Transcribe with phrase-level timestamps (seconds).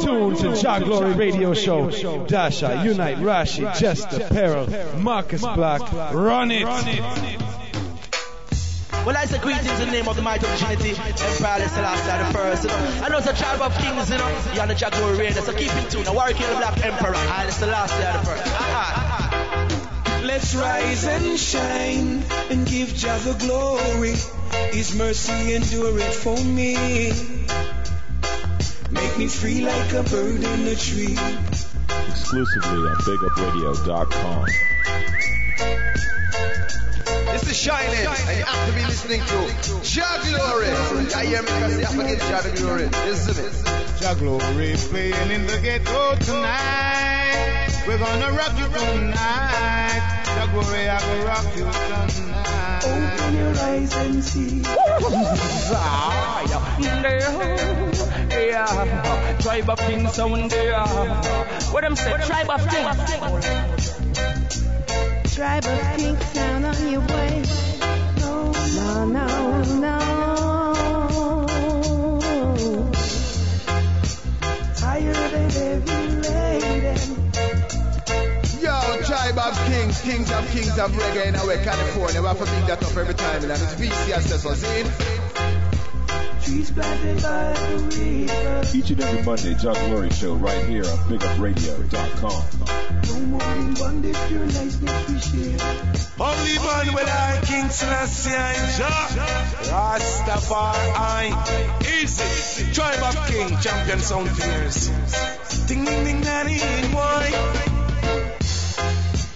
[0.00, 1.90] tuned to Jah Glory Radio Show.
[2.26, 5.80] Dasha, Unite, Rashi, Jester, Peril, Marcus Black,
[6.12, 6.66] run it.
[9.04, 12.38] Well, I say greetings in the name of the might of Trinity, Emperor Selassie the
[12.38, 12.62] first.
[12.62, 13.00] You know.
[13.02, 14.28] I know it's a tribe of kings, you know.
[14.54, 16.04] You're on the Jah Glory Radio, so keep in tune.
[16.04, 18.42] Now, Warwick the Black Emperor, I Selassie the first.
[18.46, 24.14] Ah, Let's rise and shine and give Jah the glory.
[24.72, 27.41] His mercy endureth for me.
[29.12, 31.18] Make me free like a bird in a tree.
[32.08, 34.46] Exclusively on BigUpRadio.com.
[37.30, 39.50] This is Shining, and you have to be listening to
[39.82, 40.68] Jah Glory.
[41.12, 42.88] I hear me because you have to give Jah glory.
[43.04, 43.48] Listen to me.
[44.00, 47.68] Jah Glory playing in the ghetto tonight.
[47.86, 50.22] We're gonna rock you tonight.
[50.24, 52.82] Jah Glory, I gonna rock you tonight.
[52.86, 54.62] Open your eyes and see.
[55.74, 56.22] Ah,
[58.32, 60.74] Yeah, tribe of kings sound there.
[60.74, 61.68] Ah.
[61.70, 62.12] What them say?
[62.26, 62.96] Tribe of kings.
[65.34, 67.42] Tribe of kings sound on your way.
[68.20, 69.26] No, no,
[69.80, 69.96] no.
[74.76, 76.94] Tired of every lady.
[78.62, 82.20] Yo, tribe of kings, kings of kings of reggae in our California.
[82.22, 85.31] We have to big that up every time, and it's VC access, see?
[86.42, 88.76] Trees planted by the river.
[88.76, 92.42] Each and every Monday, Jah Glory Show right here on BigUpRadio.com.
[93.06, 95.58] No more than one day, pure niceness we share.
[96.18, 99.08] Holy man, when I King Selassie and Jah
[99.70, 101.30] Rastafari.
[102.02, 102.72] Easy.
[102.72, 104.88] Tribe of King, champion sound fierce.
[105.68, 106.58] Ding ding ding daddy,
[106.90, 107.30] boy.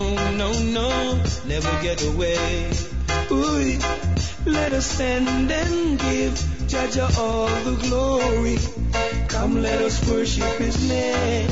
[0.01, 2.71] Oh, no, no, never get away.
[3.31, 3.79] Ooh,
[4.45, 8.59] let us stand and give Jaja all the glory.
[9.29, 11.49] Come, let us worship His name.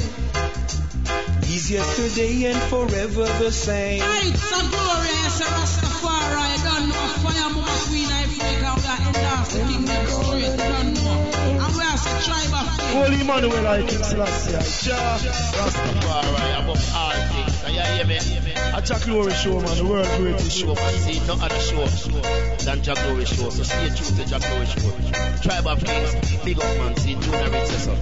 [1.45, 4.03] He's yesterday and forever the same.
[4.03, 6.65] It's a glorious Rastafari.
[6.65, 8.75] Don't know fire, mama queen, Africa.
[8.75, 10.56] We are endorse the kingdom straight.
[10.59, 11.31] Don't know.
[11.62, 12.94] And we are the tribe of kings.
[12.99, 15.19] Holy Emmanuel, I King Selassie, Jah.
[15.55, 17.53] Rastafari above all things.
[17.64, 18.16] Can you hear me?
[18.76, 20.92] A Jah Glory Show, man, the world greatest show, man.
[21.00, 21.86] See, no other show
[22.64, 23.48] than Jah Glory Show.
[23.48, 24.92] So stay true to Jah Glory Show.
[25.41, 26.94] Tribe of Kings, big up, man.
[26.97, 27.94] See, Junior Rich, so.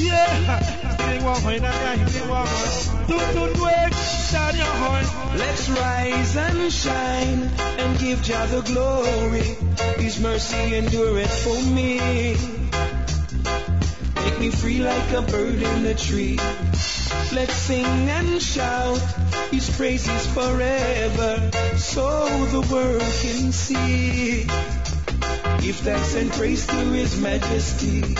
[0.00, 3.06] Yeah, King Wahoi, Nanya, King Wahoi.
[3.06, 3.92] Tun tun dwek,
[4.32, 5.36] Daniel Hoy.
[5.36, 9.56] Let's rise and shine and give Jah the glory.
[10.02, 12.61] His mercy endureth for me.
[14.24, 16.38] Make me free like a bird in a tree.
[17.32, 19.00] Let's sing and shout
[19.50, 24.44] His praises forever, so the world can see.
[25.62, 28.16] Give thanks and praise to His majesty.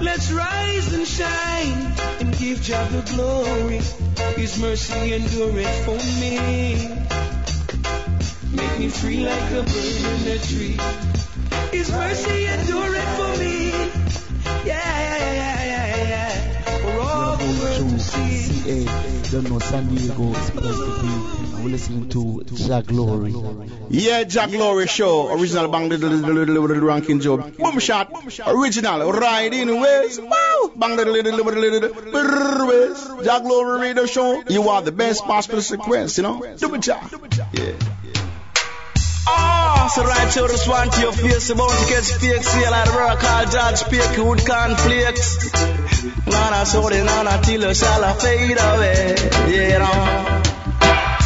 [0.00, 3.80] Let's rise and shine and give Jah the glory.
[4.40, 6.78] His mercy endureth for me.
[8.56, 10.78] Make me free like a bird in a tree.
[11.70, 14.21] His mercy endureth for me.
[19.32, 21.62] Don't know San Diego is supposed to be.
[21.62, 23.34] We're listening to Jah Glory.
[23.88, 27.56] Yeah, Jah Glory Show, original bang the little little little ranking job.
[27.56, 28.12] Boom shot,
[28.46, 29.00] original,
[29.52, 30.20] in ways.
[30.20, 33.24] Wow, bang the little little little ways.
[33.24, 36.54] Jah Glory Radio Show, you are the best possible sequence, you know.
[36.58, 37.00] Double Jah.
[37.54, 38.01] Yeah.
[39.94, 43.44] So right here, just want your face about to get fake seal at work, call
[43.44, 45.52] judge, fake wood conflicts.
[46.26, 49.16] Nana, so the nana, till you shall fade away,
[49.52, 50.40] you know.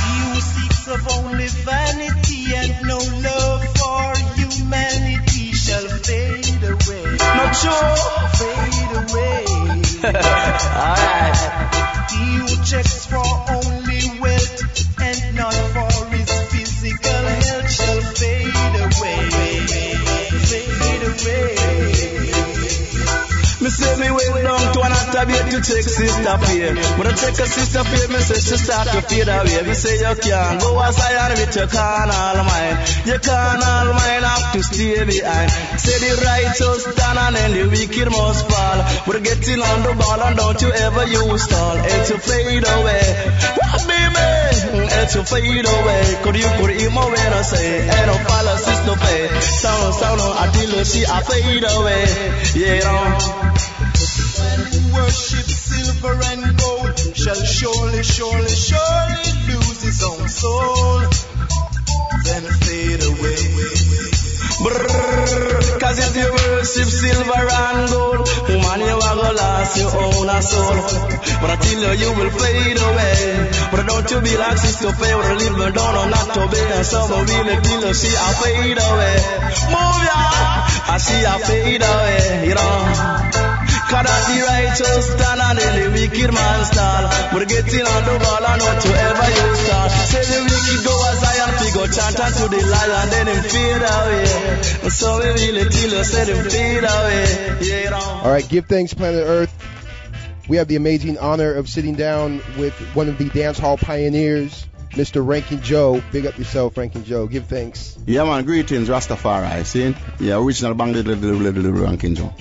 [0.02, 4.02] You seeks of only vanity and no love for
[4.34, 7.06] humanity shall fade away.
[7.22, 7.94] Not sure.
[8.34, 9.46] Fade away.
[10.82, 11.38] Alright.
[12.10, 13.25] He who checks for
[25.26, 26.74] attabate to take sister pay.
[26.98, 29.66] When I take a sister pay, me say she start to fade away.
[29.66, 32.76] Me say you can't go as I am with your carnal mind.
[33.06, 35.50] Your carnal mind have to stay behind.
[35.80, 38.78] Say the righteous stand and then the wicked must fall.
[39.06, 41.76] We're getting on the ball and don't you ever use stall.
[41.76, 43.04] It's to fade away.
[43.86, 44.26] Baby?
[44.98, 46.02] It's to fade away.
[46.22, 49.28] Could you could him away and say, ain't no follow sister pay.
[49.40, 52.04] Sound sound until you see a fade away.
[52.54, 53.75] Yeah, you know.
[55.06, 60.98] Worship silver and gold shall surely, surely, surely lose his own soul.
[62.26, 63.38] Then fade away.
[64.66, 70.42] Brrr, Cause if you worship silver and gold, woman, you are gonna lost your own
[70.42, 70.74] soul.
[71.38, 73.50] But I tell you, you will fade away.
[73.70, 76.58] But don't you be like Sister or leave me down or not to be.
[76.58, 79.16] And some really feel you see I fade away.
[79.70, 80.18] Move ya,
[80.90, 83.45] I see I fade away, you know.
[83.86, 87.06] Cause that the righteous stand and then the wicked man stall.
[87.30, 89.90] But getting on the ball and not to ever you start.
[90.10, 93.84] Say the wicked go as Zion, fi go chant unto the lion, then him fade
[93.86, 94.26] away.
[94.82, 97.58] And so we really tell you, say him fade away.
[97.62, 98.22] Yeah.
[98.24, 99.54] All right, give thanks, planet Earth.
[100.48, 104.66] We have the amazing honor of sitting down with one of the dance hall pioneers,
[104.90, 105.26] Mr.
[105.26, 106.02] Ranking Joe.
[106.12, 107.26] Big up yourself, Ranking Joe.
[107.26, 107.96] Give thanks.
[108.06, 109.64] Yeah, man, greetings, Rastafari.
[109.64, 109.94] See?
[110.18, 112.32] Yeah, original bang little little little little ranking Joe.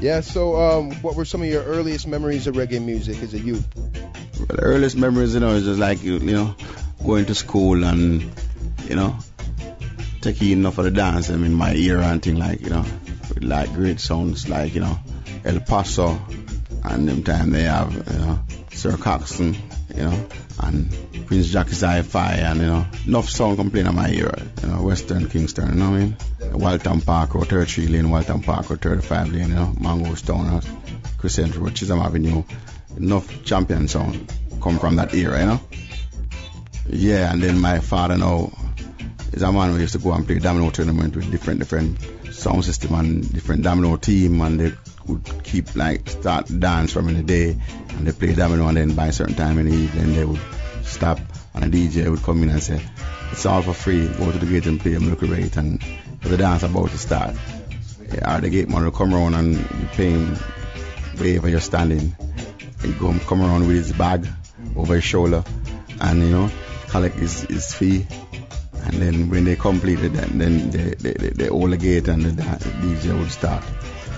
[0.00, 0.20] Yeah.
[0.20, 3.66] So, um, what were some of your earliest memories of reggae music as a youth?
[3.76, 6.54] Well, the earliest memories, you know, is just like you, you know,
[7.04, 8.22] going to school and
[8.88, 9.18] you know,
[10.20, 11.30] taking enough of the dance.
[11.30, 12.84] I mean, my ear and thing like you know,
[13.34, 14.98] with like great sounds like you know,
[15.44, 16.18] El Paso,
[16.84, 18.38] and them time they have you know,
[18.72, 19.56] Sir Coxsone,
[19.94, 20.28] you know,
[20.62, 24.82] and Prince Jackie's Hi-Fi, and you know, enough sound complain on my ear, you know,
[24.82, 26.16] Western Kingston, you know what I mean?
[26.52, 30.60] Waltham Park Road, 33 lane, Waltham Park Road, 35 lane, you know, Mango Stone,
[31.18, 32.42] Crescent Road, Chisholm Avenue,
[32.96, 34.32] enough champion sound
[34.62, 35.60] come from that era, you know?
[36.90, 38.50] Yeah, and then my father now
[39.32, 41.98] is a man who used to go and play domino tournament with different different
[42.32, 44.72] sound system and different domino team and they
[45.08, 47.56] would keep like start dance from in the day
[47.90, 50.40] and they play domino and then by a certain time in the evening they would
[50.82, 51.18] stop
[51.54, 52.80] and the DJ would come in and say,
[53.32, 55.82] It's all for free, go to the gate and play a local rate and
[56.20, 57.34] the dance about to start.
[58.12, 60.36] Yeah, or the gate man will come around and you pay him
[61.16, 62.16] wherever you're standing.
[62.82, 64.26] He go come around with his bag
[64.76, 65.44] over his shoulder
[66.00, 66.50] and you know,
[66.88, 68.06] collect his, his fee
[68.84, 72.22] and then when they completed that, then they, they, they, they hold the gate and
[72.22, 73.62] the DJ would start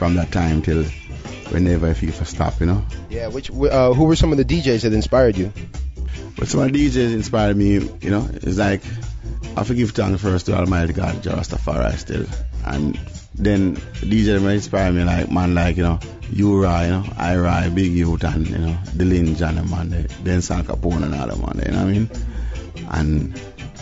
[0.00, 0.82] from that time till
[1.52, 2.82] whenever FIFA stop, you know.
[3.11, 3.26] Yeah.
[3.29, 5.52] Which uh, who were some of the DJs that inspired you?
[6.37, 8.81] But some of the DJs inspired me, you know, it's like
[9.58, 12.25] I forgive thanks first to Almighty God, Rastafari still.
[12.64, 12.99] And
[13.35, 16.00] then DJ that inspire me like man like, you know,
[16.32, 21.02] U-Roy, you know, I-Roy, Big Youth and, you know, Dillinger and man, they, Dennis Alcapone
[21.02, 22.11] and all them man, you know what I mean?
[22.91, 23.35] And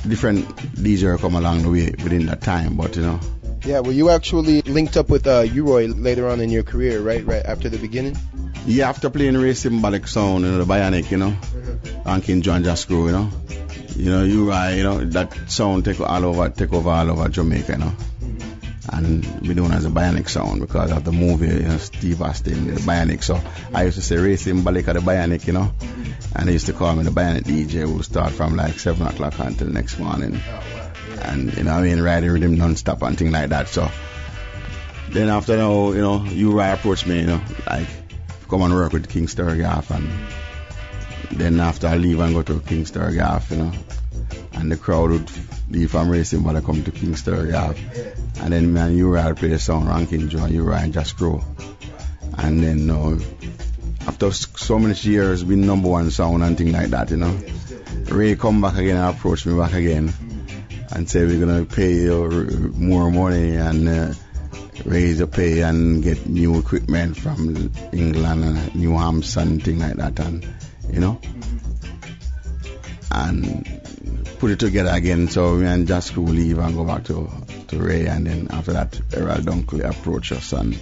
[0.09, 0.49] different
[0.82, 3.20] DJ come along the way within that time, but you know.
[3.64, 3.81] Yeah.
[3.81, 7.25] Well, you actually linked up with uh, U-Roy later on in your career, right?
[7.25, 8.16] Right after the beginning.
[8.66, 12.08] Yeah, after playing Ray Symbolic Sound, you know, the Bionic, you know, mm-hmm.
[12.08, 13.31] and King John Jah Screw, you know.
[13.96, 17.28] You know, you right, you know, that sound take all over take over all over
[17.28, 17.93] Jamaica, you know.
[18.20, 18.96] Mm-hmm.
[18.96, 22.75] And we known as a bionic sound because of the movie, you know, Steve Austin,
[22.75, 23.22] the bionic.
[23.25, 23.40] So
[23.75, 25.72] I used to say Ray Symbolic of the bionic, you know.
[25.78, 26.38] Mm-hmm.
[26.38, 29.06] And they used to call me the bionic DJ who would start from like seven
[29.06, 30.38] o'clock until next morning.
[30.46, 30.78] Oh,
[31.23, 33.69] And you know I mean, riding rhythm non stop and things like that.
[33.69, 33.91] So
[35.11, 37.88] then after now, you know, you right approach me, you know, like
[38.49, 40.09] come and work with King Sturgav and
[41.38, 43.73] then after I leave and go to King Sturgav, you know,
[44.55, 45.31] and the crowd would
[45.70, 47.79] leave from racing but I come to King Sturgav.
[48.41, 51.43] And then me you right play the song Ranking and Uriah and Jah Screw.
[52.37, 53.19] And then you know,
[54.06, 57.38] after so many years being number one sound and things like that, you know.
[58.09, 60.12] Ray come back again and approach me back again
[60.93, 64.12] and say we're gonna pay you more money and uh,
[64.85, 69.96] raise your pay and get new equipment from England and New Hampshire and things like
[69.96, 70.46] that and
[70.91, 71.20] you know
[73.10, 73.81] and
[74.39, 77.29] put it together again so me and Jah Screw will leave and go back to,
[77.69, 80.79] to Ray and then after that Errol Dunkley approach us and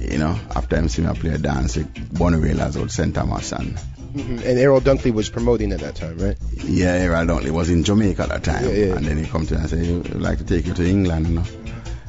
[0.00, 3.14] you know after him seeing me play a dance with Bonnie Whalers out St.
[3.14, 3.78] Thomas and
[4.12, 6.36] hmm And Errol Dunkley was promoting at that time, right?
[6.64, 8.96] yeah Errol Dunkley was in Jamaica at that time Yeah, yeah.
[8.96, 11.28] and then he come to me and say "I'd like to take you to England
[11.28, 11.44] you know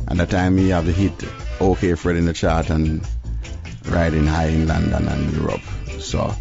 [0.08, 1.14] and that time he have the hit
[1.60, 3.02] OK Fred in the chart and
[3.86, 5.62] riding high in London and Europe
[6.00, 6.34] so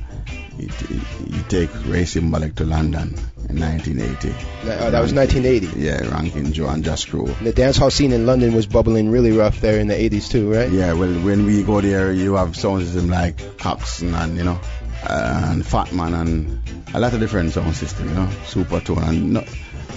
[0.56, 3.14] he, he take Ray Symbolic to London
[3.48, 4.30] in 1980
[4.68, 5.80] Uh, that was 1980.
[5.80, 9.32] yeah ranking Joe and Jah Screw the dance hall scene in London was bubbling really
[9.32, 10.70] rough there in the 80s too, right?
[10.70, 14.60] Yeah, well, when we go there, you have sound system like Coxsone and, you know,
[15.08, 19.48] and Fatman and a lot of different sound system, you know, Supertone and not,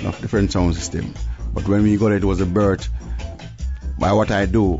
[0.03, 1.13] not different sound system.
[1.53, 2.89] But when we go there, it was a birth
[3.97, 4.79] by what I do.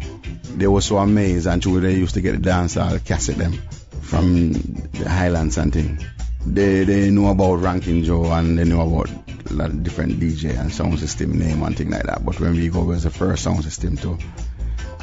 [0.56, 3.54] They were so amazed and they used to get the dance hall cassette them
[4.02, 6.00] from the Highlands and thing.
[6.46, 9.10] They they know about Ranking Joe and they know about
[9.50, 12.24] a lot of different DJ and sound system name and thing like that.
[12.26, 14.18] But when we go, it was the first sound system to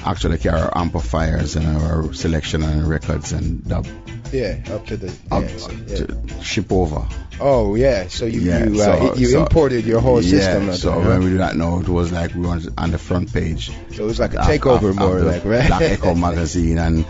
[0.05, 3.87] actually carry our amplifiers and our selection and records and dub
[4.33, 5.97] Yeah, up to the Up yeah, so, yeah.
[6.07, 7.07] to ship over.
[7.41, 10.67] Oh yeah, so you Yeah, you, uh, so- you so- imported your whole system.
[10.69, 11.25] Yeah, so there, when huh?
[11.25, 13.71] we do that now, it was like we were on the front page.
[13.95, 15.67] So it was like a takeover of- more of like, right?
[15.69, 17.05] Black Echo magazine and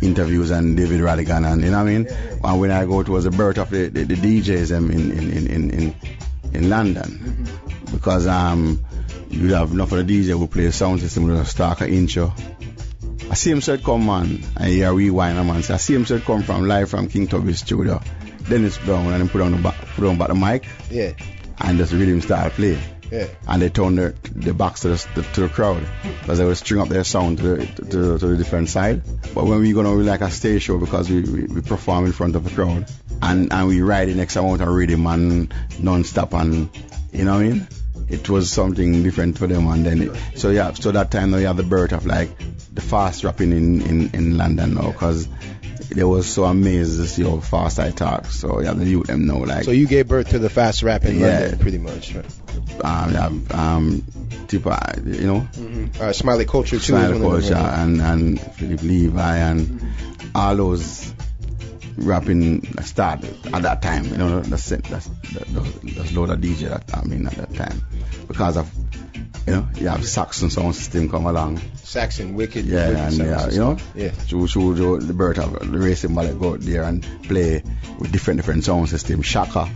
[0.00, 2.08] interviews and David Rodigan and you know what I mean.
[2.44, 5.46] And when I go towards the birth of the, the, the DJs in, in, in,
[5.48, 5.94] in, in,
[6.54, 7.46] in London
[7.90, 8.84] because um
[9.30, 12.32] you have enough of the DJ who play a sound system with a starker intro.
[13.30, 15.62] I see him said come man and hear rewind man.
[15.62, 18.00] So I see him said come from live from King Tubby's studio.
[18.48, 21.12] Dennis Brown and then put on the back, put on back the mic Yeah,
[21.60, 22.78] and just rhythm style play
[23.10, 23.26] yeah.
[23.46, 25.86] and they turn the, the backs to the, to the crowd
[26.20, 29.02] because they will string up their sound to the, to, to the different side.
[29.34, 32.12] But when we're gonna be like a stage show because we, we, we perform in
[32.12, 32.90] front of the crowd
[33.22, 36.70] and, and we ride the next amount of rhythm and non-stop and
[37.12, 37.68] you know what I mean?
[38.08, 41.36] It was something different for them and then it, so yeah so that time now
[41.38, 42.30] you have the birth of like
[42.72, 45.28] the fast rapping in, in, in London now because
[45.90, 49.26] they was so amazed to see how fast I talk so yeah the youth them
[49.26, 51.38] know like So you gave birth to the fast rap in Yeah.
[51.40, 52.14] London, pretty much.
[52.14, 52.24] Right?
[52.84, 54.02] um, yeah, um,
[54.48, 55.48] Tippa, you know,
[56.00, 56.76] Uh, Smiley Culture too.
[56.76, 59.82] is Smile one of Culture and, and Philip Levi and
[60.34, 61.12] all those
[61.98, 64.04] rapping started at that time.
[64.04, 64.68] You know, that's.
[64.68, 67.82] That's that, those, those load of DJ that I mean at that time
[68.26, 68.70] because of
[69.46, 71.60] you know you have Saxon sound system come along.
[71.76, 72.64] Saxon, Wicked.
[72.66, 74.12] Yeah, Wicked and yeah, you know, Yeah.
[74.26, 77.62] show, show the, birth of the racing ballet go out there and play
[77.98, 79.68] with different different sound system, Shaka,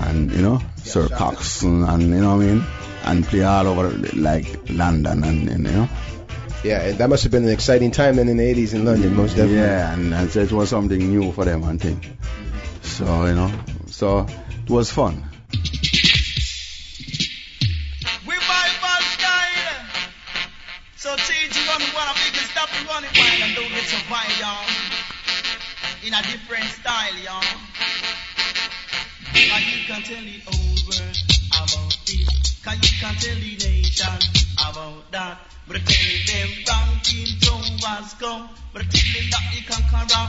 [0.00, 2.64] and you know, Sir Cox, and, and you know what I mean,
[3.04, 5.88] and play all over like London and, and you know,
[6.64, 9.36] Yeah, that must have been an exciting time then in the 80s in London, most
[9.36, 9.58] definitely.
[9.58, 12.18] yeah, and, and so it was something new for them and thing.
[12.82, 13.52] So you know,
[13.86, 14.26] so
[14.64, 15.24] it was fun.
[18.26, 19.86] Revival style.
[20.96, 23.84] So change you run one of biggest stop and run it wild and don't get
[23.84, 23.98] so
[24.40, 24.66] y'all.
[26.06, 27.42] In a different style, y'all.
[29.32, 30.56] Cause you can tell the old oh.
[30.56, 30.65] world about this.
[32.66, 34.18] Cause you can tell the nation
[34.58, 35.38] about that.
[35.68, 38.50] But tell them ranking tone has come.
[38.72, 40.26] But tell them that the conqueror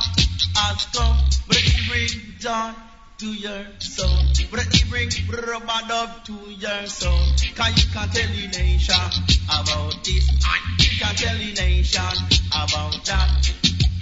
[0.62, 1.18] has come.
[1.48, 2.74] But he bring joy
[3.18, 4.22] to your soul.
[4.52, 7.26] But he bring rubber dub to your soul.
[7.58, 9.10] Cause you can tell the nation
[9.50, 10.30] about this.
[10.78, 12.16] You can tell the nation
[12.54, 13.34] about that.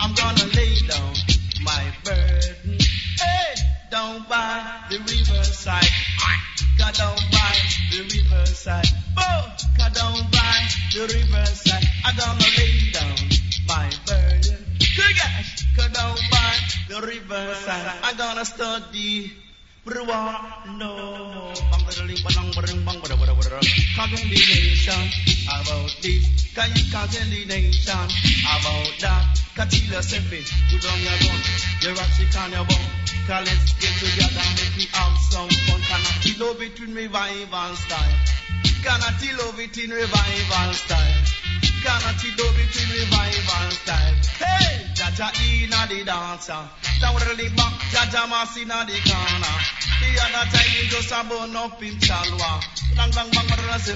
[0.01, 1.15] I'm gonna lay down
[1.63, 2.79] my burden.
[3.15, 3.64] Hey,
[3.95, 5.87] down by the riverside.
[6.77, 7.55] Go down by
[7.91, 8.85] the riverside.
[9.17, 10.57] Oh, go down by
[10.93, 11.85] the riverside.
[12.03, 13.15] I'm gonna lay down
[13.65, 14.59] my burden.
[14.97, 16.55] Good gosh, go down by
[16.89, 17.99] the riverside.
[18.03, 19.44] I'm gonna study.
[19.85, 20.41] Berwa
[20.81, 21.85] no bang
[22.25, 23.61] banang bang, bang ber ber ber
[23.93, 25.03] Kageng nation
[25.45, 26.25] about this
[26.57, 28.07] Kan you nation
[28.49, 29.29] about that.
[29.53, 30.41] Katila sepe
[30.73, 31.41] Udong ya gun
[31.85, 32.81] Your ratchet can ya bum
[33.29, 36.95] Cause let's get together make we have some fun Can I deal over it in
[36.95, 38.17] revival style
[38.81, 41.21] Can I deal over it in revival style
[41.85, 44.94] Can I deal over it in revival style Hey!
[45.05, 46.69] Jaja inna the dancer.
[46.99, 49.55] Down the back, Jaja mass inna the corner.
[50.01, 52.51] The other time he just a burn up chalwa.
[52.95, 53.11] Bang
[53.77, 53.95] say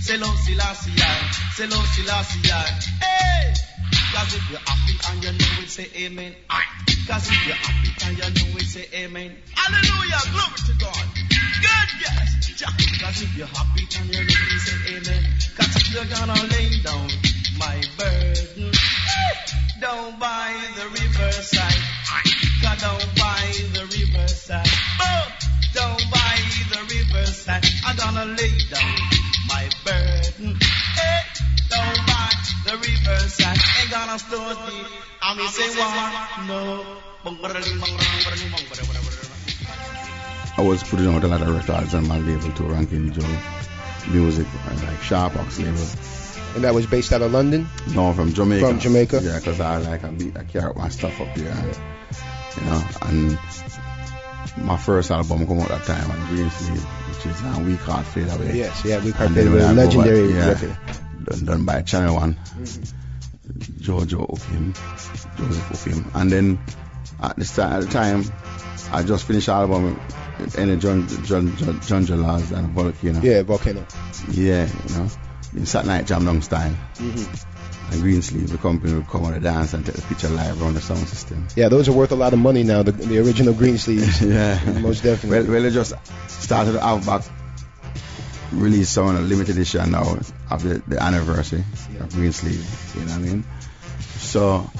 [0.00, 0.56] Say love Say
[1.66, 1.86] love
[3.00, 3.54] Hey!
[4.12, 6.36] Cause if you're happy and you know it, say amen.
[7.08, 9.36] Cause if you're happy and you know it, say amen.
[9.54, 11.06] Hallelujah, glory to God.
[11.16, 12.62] Good, yes.
[13.00, 15.22] Cause if you're happy and you know it, say amen.
[15.56, 17.08] Cause if you're gonna lay down
[17.58, 18.75] my burden
[19.80, 21.82] down by the riverside.
[22.62, 23.42] Go down by
[23.74, 24.68] the riverside.
[24.98, 25.28] Boom!
[25.74, 26.36] Down by
[26.72, 27.64] the riverside.
[27.84, 28.96] I'm gonna lay down
[29.48, 30.56] my burden.
[30.96, 31.22] Hey,
[31.70, 32.30] down by
[32.66, 33.58] the riverside.
[33.80, 34.86] Ain't gonna store the
[35.22, 36.96] I'm say one no.
[40.58, 43.38] I was putting out a lot of records on my label too, Ranking Joe
[44.08, 44.46] Music,
[44.84, 46.15] like Sharp Ox label.
[46.56, 47.68] And that was based out of London?
[47.94, 48.66] No, from Jamaica.
[48.66, 49.20] From Jamaica?
[49.22, 51.78] Yeah, because I like I, be, I carry my stuff up here, and,
[52.56, 52.82] you know.
[53.02, 53.38] And
[54.66, 58.06] my first album come out that time on Green Sleeve, which is uh, We Can't
[58.06, 58.56] Fade Away.
[58.56, 60.76] Yes, yeah, We Can't Fade Away, legendary back- yeah, record.
[61.24, 62.34] Done, done by Channel One.
[63.80, 64.74] Jojo Hookim,
[65.36, 66.58] Joseph Hookim, and then
[67.20, 68.24] at the, sta- at the time,
[68.92, 70.00] I just finished album
[70.40, 73.20] with any John John John, John and Volcano.
[73.20, 73.86] Yeah, Volcano.
[74.30, 75.08] Yeah, you know,
[75.56, 76.70] in Saturday Night Jam Down style.
[76.98, 80.60] hmm And Greensleeve, the company would come on the dance and take the picture live
[80.60, 81.46] around the sound system.
[81.56, 84.20] Yeah, those are worth a lot of money now, the, the original green sleeves.
[84.22, 85.40] yeah, Most definitely.
[85.40, 85.94] Well, well, they just
[86.28, 87.22] started have back
[88.52, 90.18] release some of the limited edition now
[90.50, 91.64] of the, the anniversary
[92.00, 92.94] of Greensleeve.
[92.94, 93.44] You know what I mean?
[94.18, 94.70] So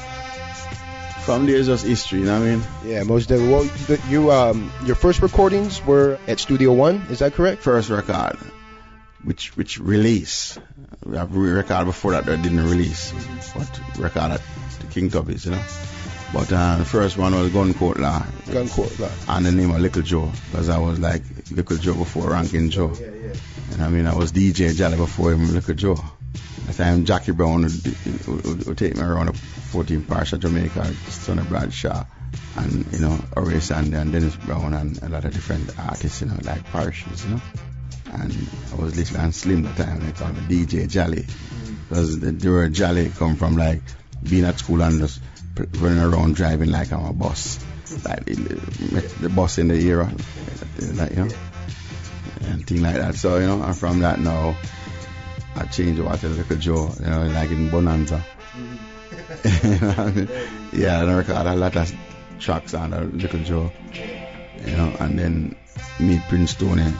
[1.24, 2.62] from there is just history, you know what I mean?
[2.84, 3.52] Yeah, most definitely.
[3.54, 6.96] Well, the, you um, your first recordings were at Studio One.
[7.10, 7.62] Is that correct?
[7.62, 8.38] First record,
[9.26, 10.58] which which release.
[11.04, 13.12] We have re- record before that that didn't release,
[13.54, 14.42] but record at
[14.80, 15.62] the King Tubbies, you know.
[16.32, 18.24] But uh, the first one was Gun Court Law.
[18.50, 19.10] Gun Court Law.
[19.28, 22.92] And the name of Little Joe, because I was like Little Joe before Ranking Joe.
[23.00, 23.34] Yeah, yeah.
[23.72, 25.96] And I mean, I was DJ Jolly before him, Little Joe.
[26.68, 30.40] At the time, Jackie Brown would, would, would take me around the 14 parish of
[30.40, 32.04] Jamaica, Sonny Bradshaw,
[32.56, 36.26] and, you know, Ori Sandy and Dennis Brown and a lot of different artists, you
[36.26, 37.40] know, like parishes, you know.
[38.18, 41.24] And I was little and slim at the time, they called me DJ Jolly.
[41.88, 43.82] Because the, the word Jolly come from like
[44.28, 45.20] being at school and just
[45.78, 47.64] running around driving like I'm a boss,
[48.04, 50.10] Like the, the bus in the era,
[50.94, 51.30] like, you know,
[52.42, 53.14] and thing like that.
[53.14, 54.56] So, you know, and from that now,
[55.54, 58.24] I changed over to Little Joe, you know, like in Bonanza.
[59.44, 60.28] Know I mean?
[60.72, 61.94] yeah, I record a lot of
[62.38, 63.72] tracks on the Little Joe,
[64.64, 65.56] you know, and then
[66.00, 66.92] meet Prince Tony,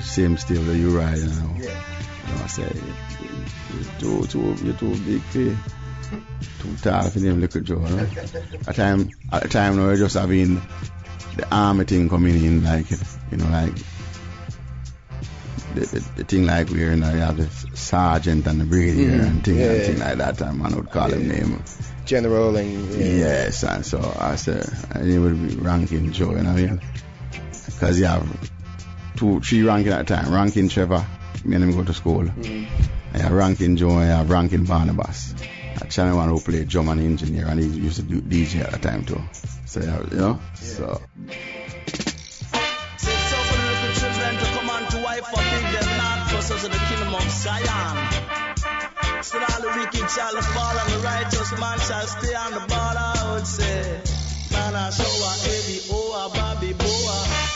[0.00, 1.54] same still that you ride, now.
[1.58, 2.72] You know, I say,
[3.74, 5.56] you're too, too, you're too big for.
[6.62, 8.06] Too tall for them Little Joe, know.
[8.66, 10.60] At time, at the time, now, we're just having
[11.36, 12.90] the army thing coming in, like,
[13.30, 13.72] you know, like,
[15.74, 19.10] the, the, the thing like where you know you have the sergeant and the brigadier
[19.12, 19.26] Mhm.
[19.28, 19.86] and thing Yeah, and yeah.
[19.86, 21.62] thing like that and man would call him name
[22.04, 23.06] General and yeah.
[23.06, 26.66] yes and so I said and he would be ranking Joe you know what I
[26.66, 26.80] mean
[27.66, 28.26] because you have
[29.20, 31.06] two three ranking at a time ranking Trevor
[31.44, 32.22] me and him go to school.
[32.22, 32.66] Mm.
[33.12, 35.34] I have ranking Joe and I have ranking Barnabas
[35.82, 38.72] a channel one who played drum and engineer and he used to do DJ at
[38.72, 39.20] the time too
[39.66, 41.02] so you you know so
[42.96, 46.30] Say so for the little children to come on to wipe for big them not
[46.30, 47.96] for such the kingdom of Zion.
[49.22, 53.08] Still all the wicked shall fall and the righteous man shall stay on the border.
[53.20, 54.00] I would say,
[54.52, 57.49] man, I show a heavy oh a baby boa.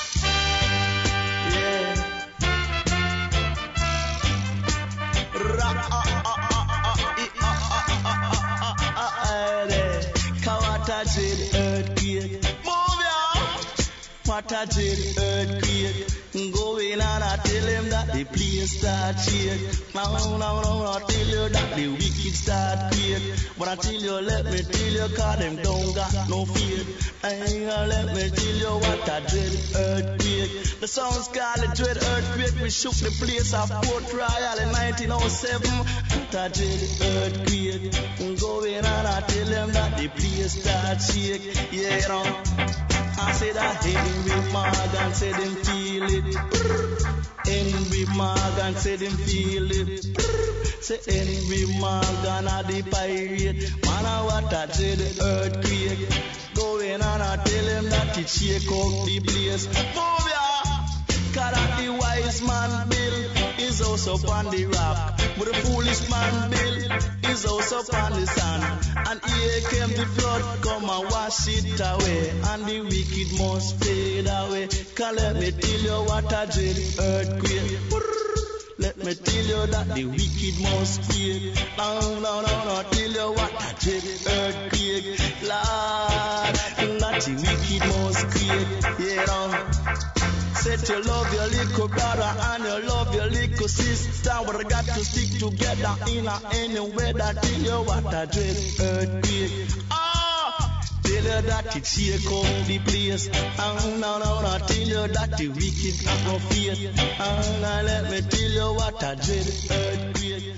[14.43, 16.53] Jail earthquake.
[16.53, 19.95] Go in and I tell him that the place start shake.
[19.95, 23.23] Now, now, now, I tell you that the wicked start quake.
[23.57, 27.23] But I tell you, let me tell you, cause them don't got no faith.
[27.23, 30.81] Hey, let me tell you what a dread earthquake.
[30.81, 32.61] The sounds called the dread earthquake.
[32.61, 35.71] We shook the place of Port Royal in 1907.
[35.71, 36.83] What a dread
[37.15, 38.41] earthquake.
[38.41, 41.55] Go in and I tell them that the place start shake.
[41.71, 42.94] Yeah, you know.
[43.27, 46.37] I said that Henry Morgan said him feel it.
[47.47, 50.05] Henry Morgan said him feel it.
[50.83, 53.57] Say Henry Morgan a the pirate.
[53.87, 56.09] Man, I what a dread earthquake.
[56.55, 59.67] Go in and I tell him that it shake up the place.
[59.69, 60.45] Move ya!
[61.33, 63.34] Cause that the wise man build
[63.75, 65.21] his house upon the rock.
[65.39, 66.93] But the foolish man build
[67.27, 68.65] his house upon the sand.
[69.09, 72.31] And here came the flood, come and wash it away.
[72.51, 74.69] And the wicked must fade away.
[74.95, 77.81] Cause let me tell you what a dread earthquake.
[78.77, 81.55] Let me tell you that the wicked must quake.
[81.79, 84.05] No, no, no, no, tell you what a dread
[84.39, 85.19] earthquake.
[85.43, 88.83] Lord, that the wicked must quake.
[88.99, 90.24] Yeah, no.
[90.65, 94.33] Said you love your little brother and you love your little sister.
[94.49, 96.75] We got to stick together in a any.
[96.75, 99.69] Tell you what a dread earthquake.
[101.03, 103.29] Tell you that the place.
[103.29, 103.77] Tell
[104.89, 106.97] you that the wicked have no faith.
[107.21, 110.55] Ah, let me tell you what a dread earthquake.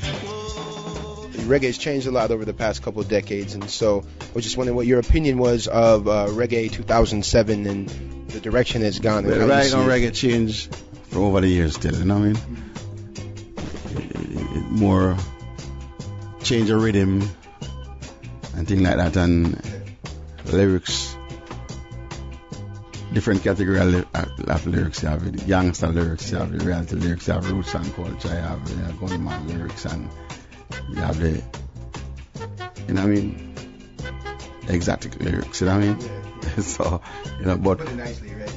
[1.48, 4.44] reggae has changed a lot over the past couple of decades, and so I was
[4.44, 9.25] just wondering what your opinion was of uh, reggae 2007 and the direction it's gone.
[9.25, 10.01] and Well, how you right see now, it.
[10.03, 10.75] reggae changed
[11.11, 12.38] from over the years still, you know what I mean?
[13.96, 15.16] It- it- it more
[16.42, 17.29] change of rhythm
[18.57, 19.61] and things like that, and
[20.53, 21.16] lyrics,
[23.12, 25.03] different category of, of lyrics.
[25.03, 28.29] You have the gangster lyrics, you have the reality lyrics, you have roots and culture,
[28.29, 30.09] you have the gunman lyrics, and
[30.90, 31.42] you have the,
[32.87, 33.55] you know what I mean?
[34.68, 35.99] Exotic lyrics, you know what I mean?
[36.60, 37.00] so,
[37.38, 37.80] you know, but.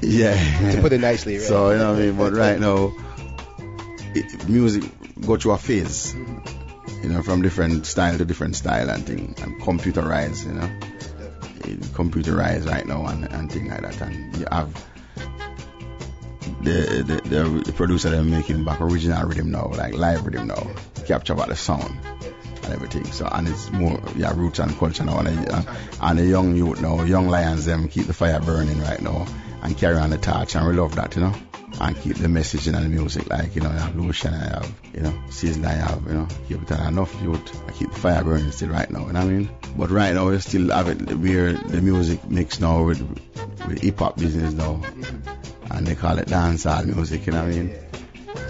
[0.02, 0.72] Yeah.
[0.72, 1.46] To put it nicely, right?
[1.46, 2.18] So, you know what I mean?
[2.18, 2.94] But right now,
[4.16, 4.84] it, music
[5.26, 7.04] go through a phase, mm-hmm.
[7.04, 10.70] you know, from different style to different style and thing, and computerized, you know.
[11.66, 14.02] It computerized right now and, and thing like that.
[14.02, 14.74] And you have
[16.62, 20.68] the, the, the, the producer they're making back original rhythm now, like live rhythm now,
[21.06, 21.98] capture about the sound.
[22.70, 23.12] And everything.
[23.12, 26.56] So and it's more yeah roots and culture now, and, the- uh, and the young
[26.56, 29.26] youth now, young lions them keep the fire burning right now
[29.64, 31.34] and carry on the torch, and we love that, you know.
[31.82, 34.74] And keep the message in the music, like you know, I have Luciano, I have
[34.94, 38.24] you know, season I have, you know, keep it enough youth, I keep the fire
[38.24, 39.50] burning still right now, you know what I mean?
[39.78, 43.02] But right now we still have it where the music mix now with
[43.68, 45.74] with hip hop business now, mm-hmm.
[45.74, 47.76] and they call it dancehall music, you know what I mean?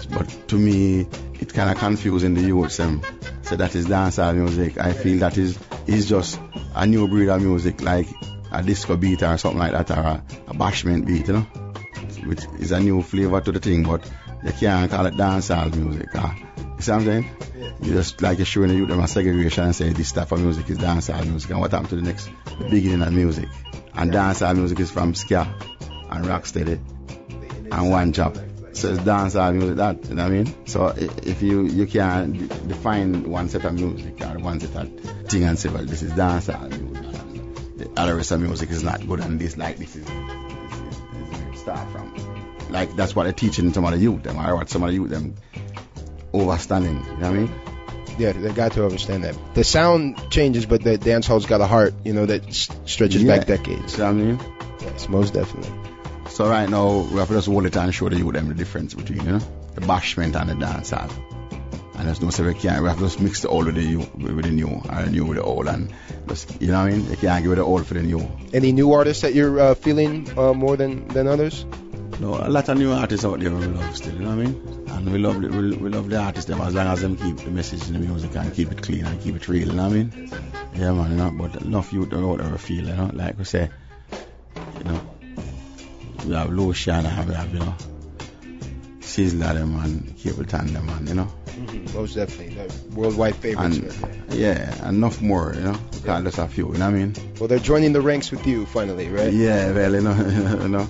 [0.06, 1.06] But to me,
[1.40, 3.02] it kind of confusing the youth them.
[3.42, 4.78] So that is dancehall music.
[4.78, 6.40] I feel that is is just
[6.74, 8.06] a new breed of music, like
[8.52, 11.46] a disco beat or something like that, or a, a bashment beat, you know,
[12.26, 13.82] which is a new flavor to the thing.
[13.84, 14.08] But
[14.44, 16.14] you can't call it dancehall music.
[16.14, 17.30] Uh, you see what I'm saying?
[17.82, 20.40] You just like you're showing the youth them a segregation and say this type of
[20.40, 22.30] music is dancehall music, and what happened to the next
[22.70, 23.48] beginning of music?
[23.94, 25.52] And dancehall music is from ska
[26.10, 26.80] and rocksteady
[27.72, 28.38] and one job.
[28.72, 30.54] So it's dancehall music that, you know what I mean?
[30.66, 35.44] So if you you can define one set of music or one set of thing
[35.44, 37.76] and say, well, this is dancehall music.
[37.78, 40.80] The other rest of music is not good and this like this is, this is,
[40.80, 42.14] this is where it start from.
[42.70, 44.94] Like that's what they're teaching some of the youth them or what some of the
[44.94, 45.34] youth them
[46.32, 47.50] overstanding, you know what I mean?
[48.18, 49.36] Yeah, they got to understand that.
[49.54, 52.52] The sound changes, but the dance hall's got a heart, you know, that
[52.84, 53.38] stretches Yeah.
[53.38, 53.94] back decades.
[53.94, 54.40] You know what I mean?
[54.82, 55.89] Yes, most definitely.
[56.30, 58.54] So right now we have to just hold it and show the youth them the
[58.54, 59.40] difference between, you know,
[59.74, 61.10] the bashment and the dancehall.
[61.96, 63.82] And there's no say we can't, we have to just mix the old with the
[63.82, 65.92] new, with the new, and the new with the old, and
[66.28, 67.10] just, you know what I mean?
[67.10, 68.30] You can't give it the old for the new.
[68.54, 71.66] Any new artists that you're uh, feeling uh, more than, than others?
[72.18, 74.46] No, a lot of new artists out there we love still, you know what I
[74.46, 74.86] mean?
[74.88, 77.36] And we love, the, we, we love the artists them as long as them keep
[77.36, 79.88] the message in the music and keep it clean and keep it real, you know
[79.88, 80.30] what I mean?
[80.74, 83.68] Yeah man, you know, but enough youth out there feel, you know, like we say,
[84.78, 85.09] you know,
[86.26, 87.74] we have Luciano and we have, you know,
[89.00, 91.28] Sizzla them and Capleton them and, you know.
[91.46, 91.98] Mm-hmm.
[91.98, 92.54] Most definitely.
[92.54, 93.78] The worldwide favorites.
[93.78, 95.76] And, yeah, enough more, you know.
[95.92, 97.14] We can't just a few, you know what I mean?
[97.38, 99.32] Well, they're joining the ranks with you finally, right?
[99.32, 100.14] Yeah, well, you know,
[100.62, 100.88] you know,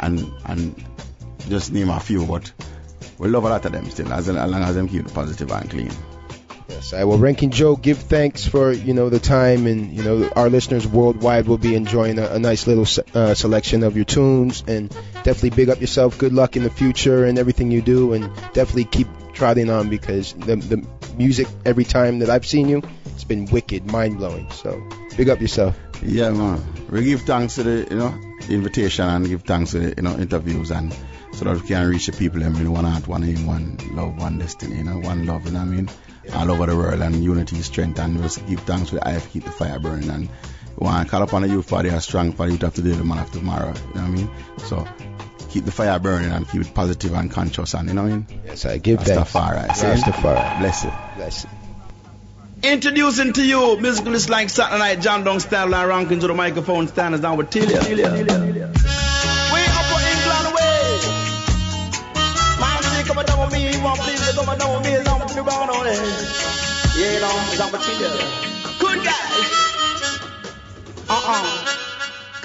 [0.00, 0.84] and and
[1.48, 2.52] just name a few, but
[3.18, 5.50] we love a lot of them still, as, as long as them keep it positive
[5.50, 5.90] and clean.
[6.68, 7.18] Yes, I will.
[7.18, 11.46] Ranking Joe, give thanks for you know the time, and you know our listeners worldwide
[11.46, 14.90] will be enjoying a, a nice little se- uh, selection of your tunes, and
[15.22, 16.18] definitely big up yourself.
[16.18, 20.32] Good luck in the future and everything you do, and definitely keep trotting on because
[20.32, 24.50] the the music every time that I've seen you, it's been wicked, mind blowing.
[24.50, 24.82] So
[25.16, 25.78] big up yourself.
[26.02, 26.62] Yeah, man.
[26.90, 30.16] We give thanks to the, you know, invitation and give thanks to the, you know,
[30.16, 30.94] interviews and
[31.32, 34.16] so that we can reach the people and really one heart, one aim, one love,
[34.18, 35.88] one destiny, you know, one love, you know what I mean?
[36.34, 39.44] All over the world and unity, strength and just give thanks to the IF, keep
[39.44, 40.28] the fire burning and
[40.78, 42.90] we want to call upon the youth for their strong for the youth of today,
[42.90, 44.30] the man of tomorrow, you know what I mean?
[44.58, 44.86] So
[45.50, 48.16] keep the fire burning and keep it positive and conscious and, you know what I
[48.16, 48.40] mean?
[48.44, 49.32] Yes, I give thanks.
[49.32, 49.74] Rastafari.
[49.74, 49.86] see?
[49.86, 50.58] Rastafari.
[50.60, 50.92] Bless it.
[51.16, 51.50] Bless it.
[52.66, 56.88] Introducing to you musicals like Saturday Night John Dong style and ranking to the microphone
[56.88, 57.78] standards down with Tilia.
[57.86, 58.18] We upper
[60.10, 60.98] England way.
[62.58, 65.42] Man, see come down with me, want please come down with me, down with me
[65.42, 65.94] brown on it.
[66.96, 68.10] Yeah, you know, down with Tilia.
[68.80, 69.46] Good guys.
[71.08, 71.65] Uh-uh.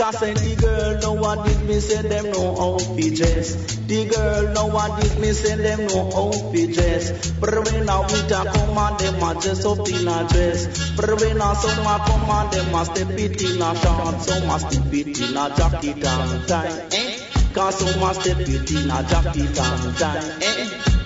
[0.02, 3.54] Cause the girl know what did me say them know how to dress.
[3.86, 7.30] The girl know what did me say them know how to dress.
[7.34, 10.96] But when I winter come and them a dress up in a dress.
[10.98, 14.60] But when I summer come and them a step it in a short, some a
[14.60, 16.88] step it in a jacket and tie.
[16.94, 17.20] Eh?
[17.54, 20.34] Cause some a step it in a jacket and tie.
[20.42, 21.01] Eh?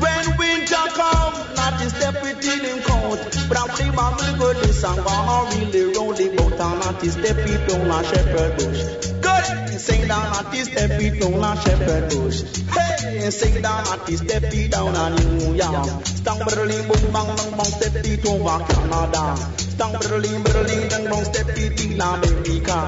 [0.00, 3.20] When winter come, not to step it in him coat.
[3.48, 7.00] But I'm the man will go this and gonna really roll the boat and not
[7.00, 8.82] to step it on a shepherd bush.
[9.20, 12.42] Good, sing down not to step it on a shepherd bush.
[12.72, 15.58] Hey, sing down not to step it down New.
[16.20, 19.36] Stang brrrling boom bang bang bang step it over Canada.
[19.56, 22.78] Stang brrrling brrrling bang bang step it in America.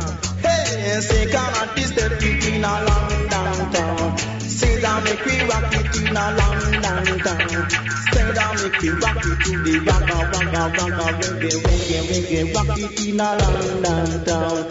[0.43, 4.42] Hey, say cannot to step it in a London town.
[4.59, 6.83] Say down make we rock it in a London
[7.25, 7.71] town.
[8.13, 12.79] Say down make we rock it to the ragga ragga ragga reggae reggae reggae rock
[12.79, 14.71] it in a London town.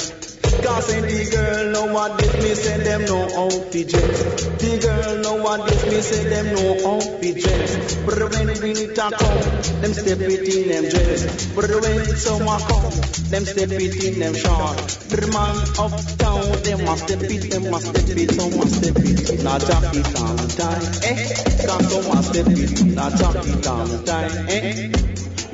[0.60, 4.20] Cause the girl know what this me say them know how to dress.
[4.60, 7.96] The girl know what this me say them know how to dress.
[8.04, 9.42] But when winter come,
[9.80, 11.48] them step it in them dress.
[11.56, 12.92] But when summer come,
[13.32, 14.78] them step it in them short.
[15.08, 19.30] The man uptown, them must step it, them must step it, some must step it
[19.32, 20.84] in a jacket and tie.
[21.08, 21.66] Eh?
[21.66, 24.28] Cause some must step it in a jacket and tie.
[24.52, 24.92] Eh?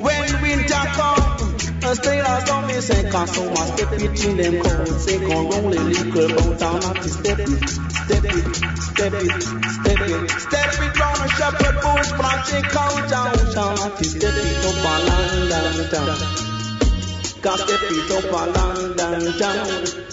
[0.01, 1.57] When winter come,
[1.95, 5.00] Stayers don't mean say can't so much step it in them cold.
[5.00, 8.43] Say can't roll a liquor at the step it, step it,
[8.76, 10.32] step it, step it.
[10.36, 14.84] Step it round a shepherd bush, planting cow down, down at the step it up
[14.84, 16.17] and land down, down.
[17.39, 20.08] Can't step it up and land down, down.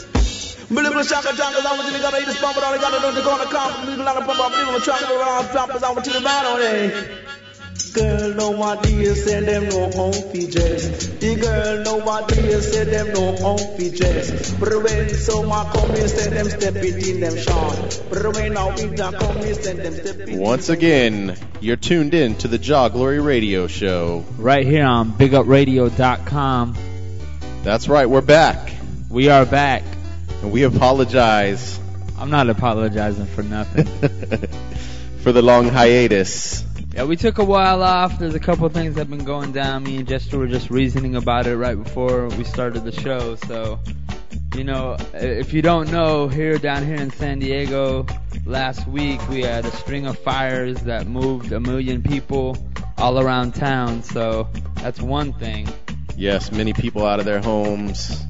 [0.71, 2.79] Believe in the shaka jungle, I'm with you, gotta eat this bump, but all I
[2.79, 5.03] gotta do is go on the comp, believe in pump, I believe in the truck,
[5.03, 7.24] I'm around, flop, cause I'm with you, the battle, eh.
[7.95, 11.07] Girl, no what do you say them no home dress.
[11.07, 14.51] The girl, no what do you say them no home dress.
[14.55, 18.03] But when summer come, you say them step it in them short.
[18.11, 22.35] But when now winter come, you say them step it Once again, you're tuned in
[22.39, 24.25] to the Jah Glory Radio Show.
[24.39, 26.77] Right here on BigUpRadio.com.
[27.63, 28.73] That's right, we're back.
[29.09, 29.85] We are back.
[30.43, 31.79] And we apologize
[32.19, 33.87] I'm not apologizing for nothing.
[35.23, 36.65] for the long hiatus.
[36.95, 38.21] Yeah, we took a while off.
[38.21, 39.83] There's a couple things that have been going down.
[39.83, 43.35] Me and Jester were just reasoning about it right before we started the show.
[43.35, 43.81] So,
[44.55, 48.07] you know, if you don't know, here down here in San Diego,
[48.47, 52.57] last week we had a string of fires that moved a million people
[52.97, 54.05] all around town.
[54.05, 55.69] So that's one thing.
[56.17, 58.25] Yes, many people out of their homes,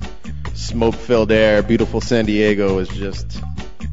[0.54, 3.42] smoke filled air, beautiful San Diego is just,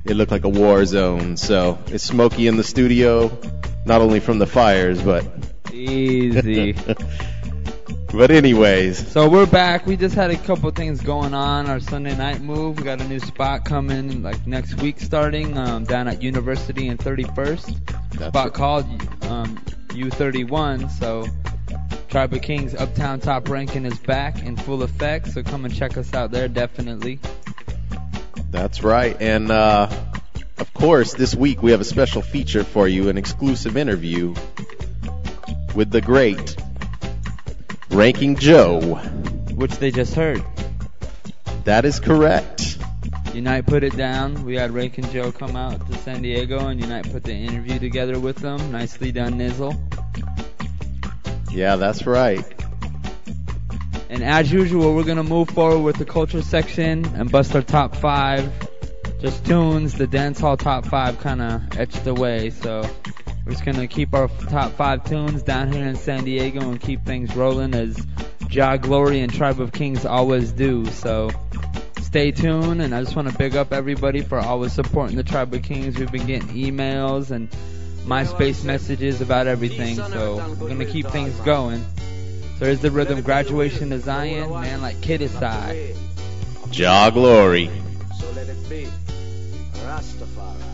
[0.05, 1.35] it looked like a war zone.
[1.35, 3.37] So it's smoky in the studio,
[3.85, 5.25] not only from the fires, but.
[5.73, 6.73] Easy.
[8.13, 9.07] but, anyways.
[9.11, 9.85] So we're back.
[9.85, 11.67] We just had a couple things going on.
[11.67, 12.77] Our Sunday night move.
[12.77, 16.99] We got a new spot coming like next week starting um, down at University and
[16.99, 18.11] 31st.
[18.11, 18.85] That's spot called
[19.23, 19.57] um,
[19.89, 20.91] U31.
[20.91, 21.25] So
[22.09, 25.27] Tribe of Kings Uptown Top Ranking is back in full effect.
[25.27, 27.19] So come and check us out there definitely.
[28.51, 29.15] That's right.
[29.21, 29.89] And, uh,
[30.61, 34.35] of course, this week we have a special feature for you, an exclusive interview
[35.73, 36.55] with the great
[37.89, 38.97] Ranking Joe.
[39.55, 40.43] Which they just heard.
[41.63, 42.77] That is correct.
[43.33, 44.45] Unite put it down.
[44.45, 48.19] We had and Joe come out to San Diego and Unite put the interview together
[48.19, 48.71] with them.
[48.71, 49.75] Nicely done, Nizzle.
[51.51, 52.45] Yeah, that's right.
[54.09, 57.95] And as usual, we're gonna move forward with the culture section and bust our top
[57.95, 58.51] five.
[59.21, 62.81] Just tunes, the dance hall top five kinda etched away, so
[63.45, 67.05] we're just gonna keep our top five tunes down here in San Diego and keep
[67.05, 68.03] things rolling as
[68.47, 71.29] Jah Glory and Tribe of Kings always do, so
[72.01, 75.61] stay tuned and I just wanna big up everybody for always supporting the Tribe of
[75.61, 75.99] Kings.
[75.99, 77.47] We've been getting emails and
[78.07, 81.85] MySpace messages about everything, so we're gonna keep things going.
[82.57, 85.95] So here's the rhythm, graduation to Zion, man like Kid Aside.
[86.71, 87.69] Jah Glory.
[88.19, 88.87] So let it be.
[89.91, 90.70] Rastafari.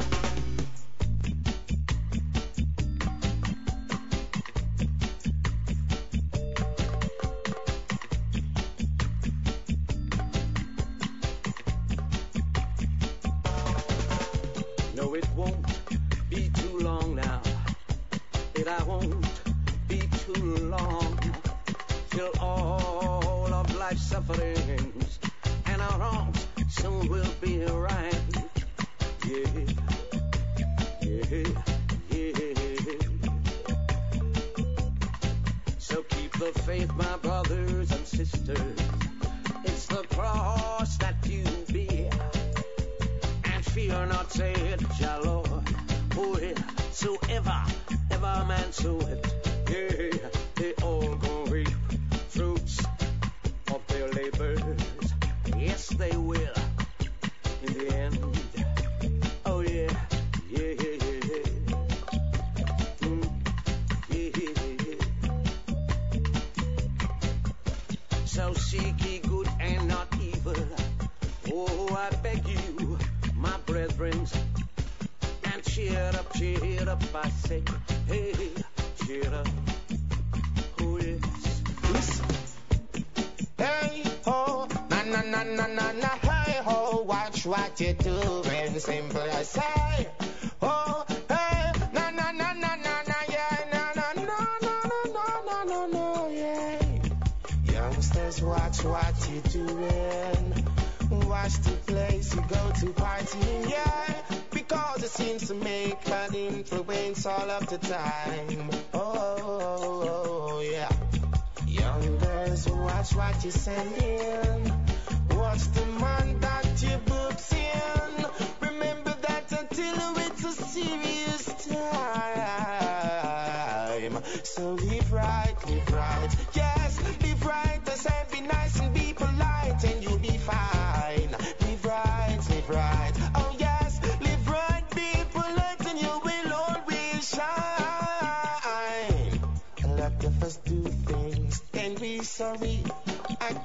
[48.87, 49.26] show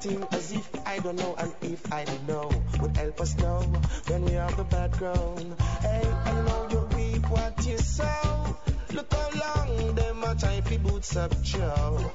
[0.03, 3.59] Acting as if I don't know and if I did know would help us know
[4.07, 5.55] when we have the background.
[5.79, 8.57] Hey, I know you reap what you sow.
[8.91, 12.11] Look how long them a try fi boots up Joe.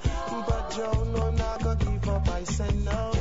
[0.46, 3.12] But Joe no not gonna give up, I say no.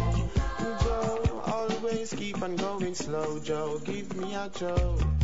[0.84, 3.80] Joe, always keep on going slow, Joe.
[3.86, 5.17] Give me a Joe.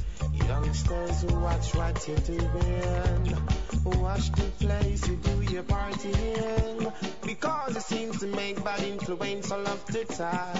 [0.48, 3.38] Youngsters, who watch what you're doing.
[3.84, 6.94] Watch the place you do your partying.
[7.26, 10.54] Because it seems to make bad influence all of the time.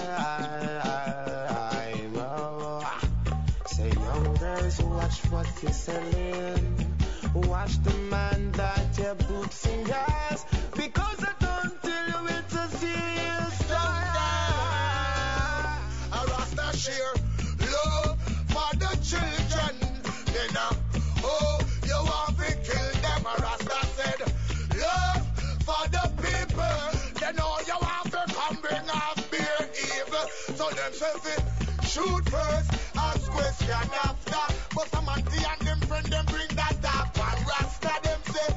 [2.16, 2.80] Oh.
[3.66, 6.96] Say, young girls, watch what you're selling.
[7.34, 10.44] Watch the man that your boots in yours.
[10.76, 13.70] Because I don't tell you it's a serious
[16.12, 17.14] A Rasta share
[17.60, 18.18] love
[18.48, 19.43] for the children.
[31.04, 31.20] Them
[31.84, 34.54] shoot first, ask question after.
[34.74, 37.14] But some auntie and them friend them bring that up.
[37.18, 38.50] And Rasta them say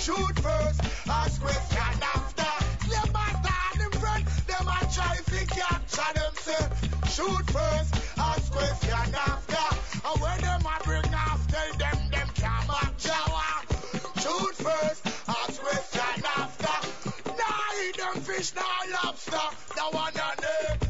[0.00, 2.52] shoot first, ask question after.
[2.84, 6.64] Slave master and them friend them a try fi capture them say
[7.08, 9.66] shoot first, ask question after.
[10.04, 13.64] And when them a bring after them, them can't match Jawa.
[14.20, 16.76] Shoot first, ask question after.
[17.32, 19.48] Nah, eat them fish, nah lobster.
[19.74, 20.83] The one and they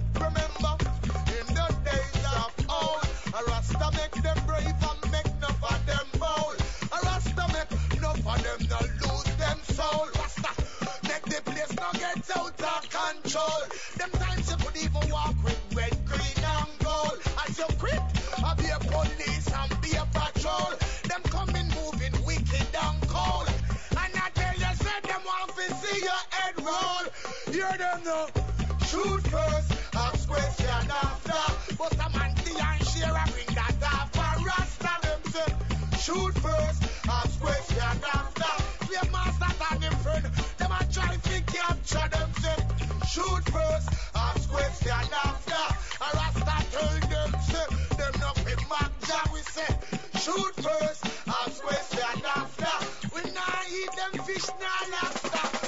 [13.34, 13.62] control.
[13.96, 17.18] Them times you could even walk with red, green and gold.
[17.46, 18.00] As you quit,
[18.44, 20.70] I be a police and be a patrol.
[21.10, 23.48] Them coming moving wicked and cold.
[23.90, 27.04] And I tell you, say them want to see your head roll.
[27.52, 28.26] Hear them now.
[28.86, 31.74] Shoot first, ask question after.
[31.76, 34.44] But a man the and share and bring that after.
[34.46, 35.50] Rasta them say,
[35.98, 38.52] shoot first, ask question after.
[38.86, 40.24] Slave masters and them friend,
[40.58, 42.73] them a try to capture them say,
[43.14, 45.64] shoot first, ask question after.
[46.04, 48.54] A Rasta tell them say, them not be
[49.06, 49.72] Jah we say,
[50.18, 52.74] shoot first, ask question after.
[53.14, 55.63] We nah eat them fish, nah lobster.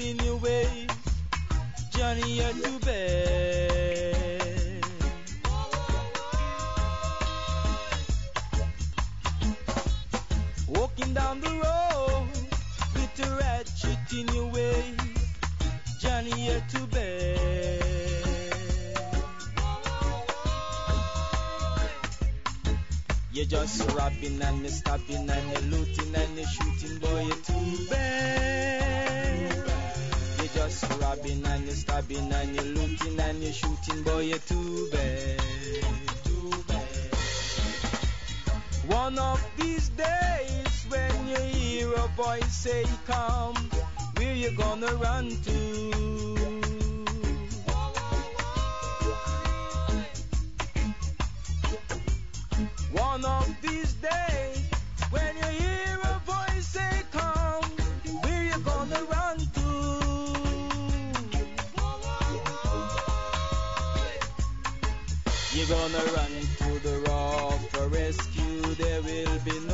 [0.00, 0.90] In your waist,
[1.90, 4.84] Johnny, you're too bad.
[10.68, 12.28] Walking down the road
[13.20, 15.00] a ratchet in your waist,
[16.00, 18.24] Johnny, you're too bad.
[23.32, 27.86] You're just robbing and you're stabbing and you're looting and you're shooting, boy, you're too
[27.90, 29.57] bad.
[30.54, 34.88] You're just robbing and you're stabbing and you're looting and you're shooting, boy, you're too
[34.90, 35.40] bad.
[36.24, 37.14] Too bad.
[38.86, 43.56] One of these days, when you hear a voice say, Come,
[44.16, 46.57] where you gonna run to?
[69.04, 69.67] Will be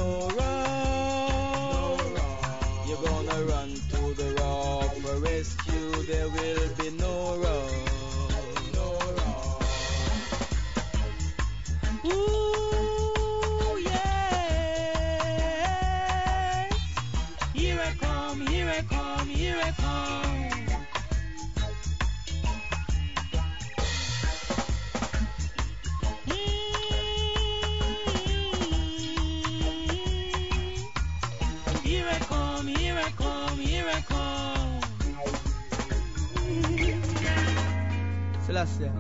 [38.65, 38.91] Celestia.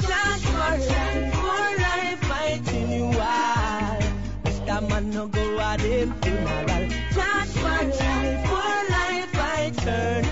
[0.00, 4.00] Just for life, for life, fighting you all.
[4.44, 4.88] Mr.
[4.88, 6.88] Man no go at him funeral.
[7.14, 10.24] Just for life, for life, I turn.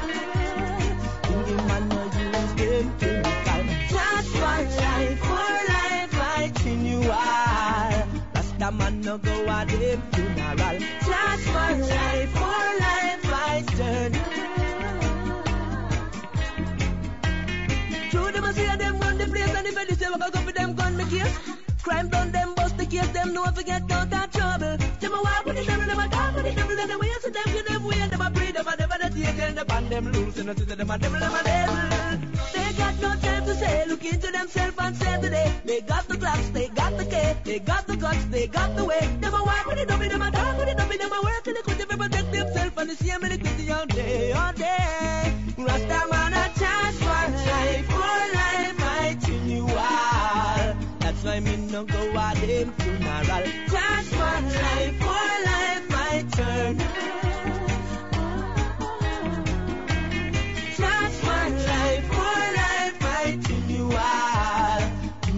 [1.47, 2.87] The man no use them.
[3.89, 6.13] Just for life, for life,
[6.85, 7.01] you
[8.73, 10.79] man no go a them funeral.
[11.07, 12.64] Just for life, for
[21.83, 24.77] Crime done them bust the case, them know if we get out of trouble.
[25.01, 27.13] Them a walk with the devil, them a talk with the devil, them a way
[27.23, 29.67] to them, give them way, them a breed, them a never the take, and them
[29.71, 31.77] and them loose, and them a devil, them a devil.
[32.55, 35.53] They got no time to say, look into themselves and say today.
[35.65, 38.85] They got the glass, they got the K, they got the guts, they got the
[38.85, 39.01] way.
[39.21, 41.47] Them a walk with the devil, them a talk with the devil, them a work
[41.47, 43.44] in the to protect themselves and the same all
[51.75, 53.45] no go a them funeral.
[53.73, 56.79] Chance for life, for life, my turn.
[60.79, 64.83] For life, for life, you all.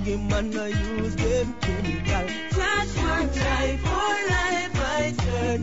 [0.05, 2.25] Give man no use them chemical.
[2.57, 5.61] Chance for life, for life, my turn.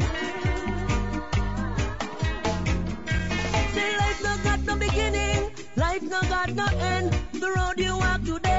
[3.75, 7.13] Say life no got no beginning, life no got no end.
[7.33, 8.52] The road you walk today,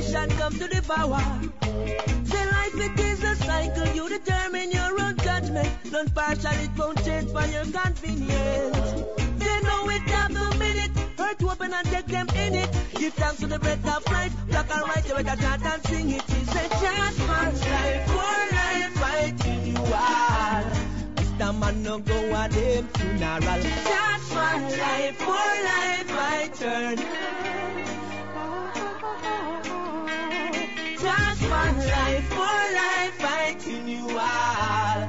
[0.00, 1.20] elements come to devour.
[2.24, 5.68] Say life it is a cycle, you determine your own judgment.
[5.90, 8.92] Don't partial, it won't change for your convenience.
[9.38, 12.70] They know it after minute, hurt to open and take them in it.
[12.94, 16.10] Give thanks to the breath of life, black and white, you better chant and sing
[16.10, 16.22] it.
[16.28, 20.64] It's a chance for life, for life, fighting you all.
[21.16, 21.58] Mr.
[21.58, 23.62] Man no go a them funeral.
[23.88, 27.61] Chance for life, for life, my turn.
[31.52, 35.08] For life, for life, fighting you all.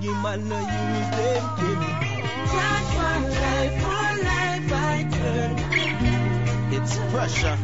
[0.00, 2.22] Give man no use them chemical.
[2.52, 5.52] Chance for life, for life, my turn.
[6.72, 7.58] It's pressure.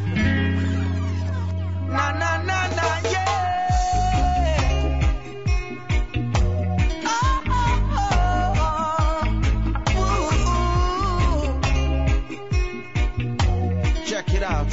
[1.95, 4.97] Na na na na yeah.
[7.07, 7.53] Oh, oh,
[9.97, 10.29] oh,
[14.07, 14.73] Check it out.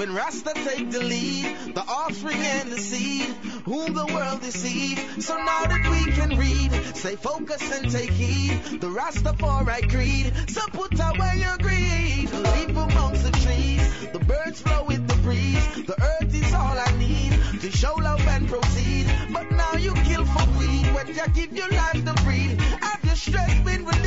[0.00, 1.74] When Rasta take the lead?
[1.74, 3.26] The offspring and the seed,
[3.66, 4.98] whom the world deceive.
[5.22, 8.80] So now that we can read, stay focused and take heed.
[8.80, 10.32] The Rastafari creed.
[10.48, 12.32] So put away your greed.
[12.32, 13.84] Leap amongst the trees.
[14.14, 15.66] The birds flow with the breeze.
[15.84, 19.06] The earth is all I need to show love and proceed.
[19.34, 22.58] But now you kill for greed when you give your life to breed.
[22.80, 23.99] Have your stress been relieved?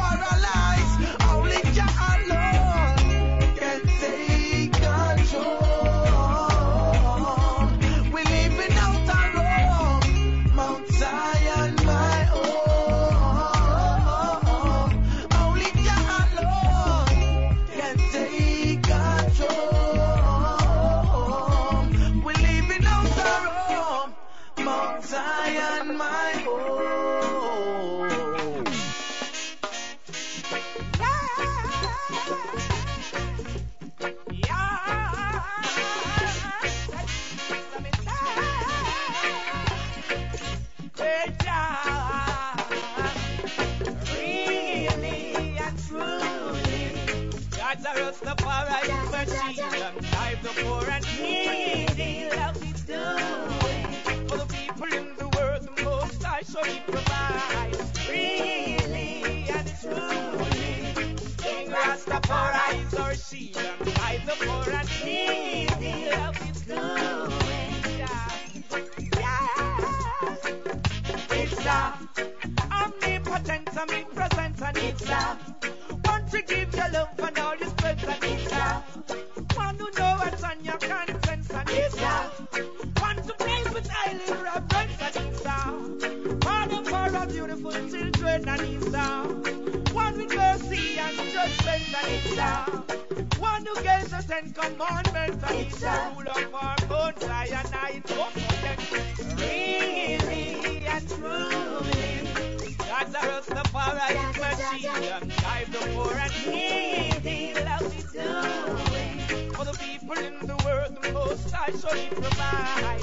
[0.00, 0.57] And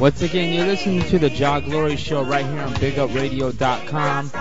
[0.05, 4.31] Once again, you're listening to the Jah Glory Show right here on BigUpRadio.com,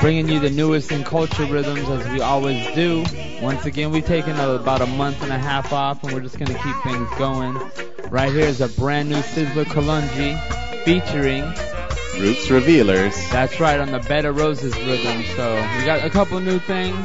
[0.00, 3.04] bringing you the newest in culture rhythms as we always do.
[3.40, 6.36] Once again, we've taken a, about a month and a half off, and we're just
[6.36, 7.56] going to keep things going.
[8.10, 10.36] Right here is a brand new Sizzla Kalonji
[10.82, 11.44] featuring
[12.20, 13.14] Roots Revealers.
[13.30, 15.22] That's right, on the Bed of Roses rhythm.
[15.36, 16.98] So we got a couple new things,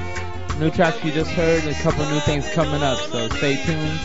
[0.57, 2.97] new tracks you just heard, a couple new things coming up.
[2.97, 3.99] So stay tuned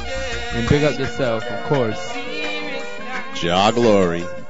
[0.53, 2.24] and big up yourself, of course.
[3.35, 4.44] Jah Glory.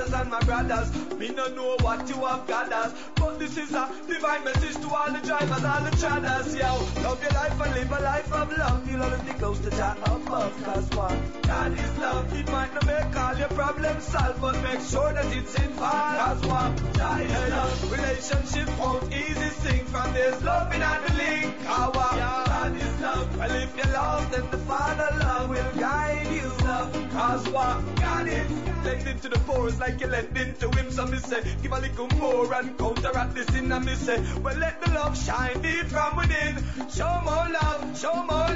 [0.00, 1.18] Sisters and my brothers.
[1.18, 5.12] Me no know what you have gathered, but this is a divine message to all
[5.12, 6.54] the drivers, all the traders.
[6.54, 8.90] Yo, love your life and live a life of love.
[8.90, 10.64] You'll always be close to Jah above.
[10.64, 11.42] Cause what?
[11.42, 12.32] God is love.
[12.38, 16.18] It might not make all your problems solved, but make sure that it's involved.
[16.20, 16.94] Cause what?
[16.94, 17.92] God is love.
[17.92, 21.60] Relationship won't easy sing from there's love in the link.
[21.64, 23.38] How God is love.
[23.38, 26.48] Well, if you're lost, then the Father love will guide you.
[26.64, 26.92] Love.
[27.12, 27.96] Cause what?
[27.96, 28.69] God is
[29.00, 30.90] Lend into the poor like you lend into him.
[30.90, 33.72] So me say, give a little more and counteract this in.
[33.72, 36.56] And me say, well, let the love shine deep from within.
[36.90, 38.49] Show more love, show more.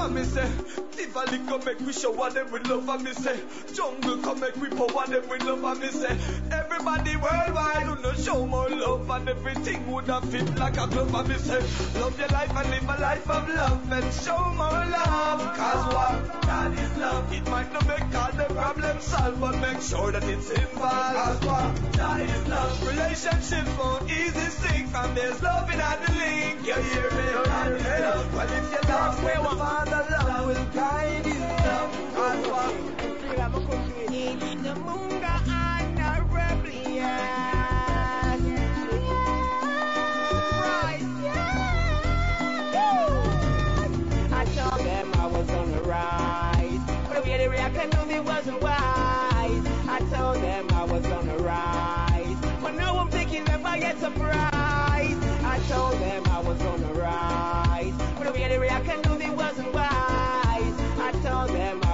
[0.00, 0.50] And me say,
[1.16, 2.88] a make we show what them love.
[2.88, 3.38] And me say,
[3.74, 5.64] jungle come make we them love.
[5.64, 6.16] And me say,
[6.50, 9.10] everybody worldwide who no show more love.
[9.10, 11.14] And everything would have fit like a glove.
[11.14, 11.60] And me say,
[12.00, 13.92] love your life and live a life of love.
[13.92, 15.56] And show more love.
[15.56, 16.42] Cause what?
[16.42, 17.32] God is love.
[17.32, 21.42] It might not make all the problem solved, but make sure that it's involved.
[21.42, 22.88] That is love.
[22.88, 26.66] Relationship won't easy stick, and there's love in the link.
[26.66, 27.26] You hear me?
[27.44, 28.34] That is love.
[28.34, 29.58] Well, if you love where one
[29.92, 29.96] I
[44.44, 46.80] told them I was on the rise.
[47.08, 49.66] But the way they reacted me wasn't wise.
[49.88, 52.36] I told them I was on the rise.
[52.62, 54.50] But now I'm taking them by surprise.
[54.52, 57.69] I told them I was on the rise.
[57.88, 60.76] But the way they reacted to me wasn't wise.
[60.98, 61.89] I told them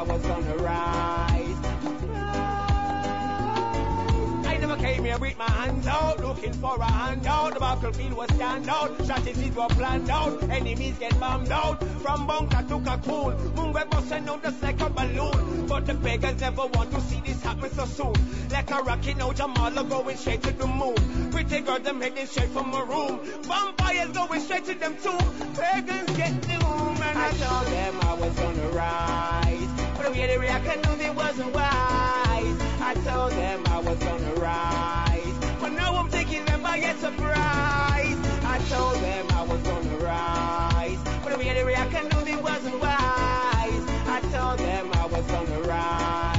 [5.07, 7.55] here with my hands out, looking for a handout.
[7.55, 11.83] The battlefield was stand out, strategies were planned out, enemies get bombed out.
[12.03, 15.67] From bunker to cocoon, moon busting out just like a balloon.
[15.67, 18.15] But the beggars never want to see this happen so soon.
[18.51, 21.31] Like a rocket, now Jamal going straight to the moon.
[21.31, 23.21] Pretty girls, them heading straight from my room.
[23.43, 25.19] Vampires going straight to them too.
[25.61, 29.76] Pagans get doom, and I told them I was gonna rise.
[30.13, 32.57] They reacted to me wasn't wise.
[32.81, 35.35] I told them I was on the rise.
[35.61, 38.17] But now I'm taking them by a surprise.
[38.45, 40.99] I told them I was on the rise.
[41.25, 43.85] But they reacted to me wasn't wise.
[44.07, 46.36] I told them I was on the rise.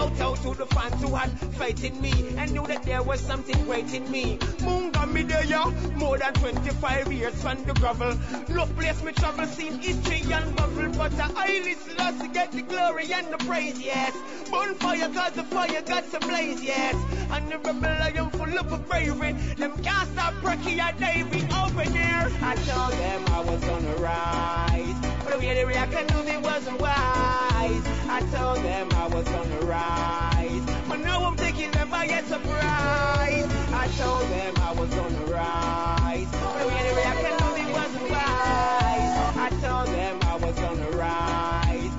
[0.00, 3.20] Shout out to the fans who had faith in me and knew that there was
[3.20, 4.38] something in me.
[4.62, 5.70] Moon got me there, yeah.
[5.94, 8.16] More than 25 years from the gravel.
[8.48, 10.88] No place me travel, seen history and bubble.
[10.96, 14.16] But I highly lost to get the glory and the praise, yes.
[14.50, 16.94] Bonfire, cause the fire got to blaze, yes.
[17.32, 19.32] And the rebel, I am full of bravery.
[19.58, 22.30] Them can't stop Brecky and Davy over there.
[22.40, 25.19] I told them I was on the rise.
[25.30, 27.86] But they reacted to me wasn't wise.
[28.08, 30.62] I told them I was gonna rise.
[30.88, 33.46] But now I'm taking them by a surprise.
[33.72, 36.26] I told them I was gonna rise.
[36.32, 39.14] But they reacted to me wasn't wise.
[39.36, 41.94] I told them I was on the rise.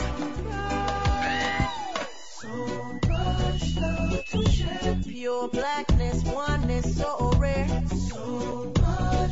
[2.42, 5.00] So much love to share.
[5.08, 7.84] Pure blackness, oneness, so rare.
[7.88, 8.74] So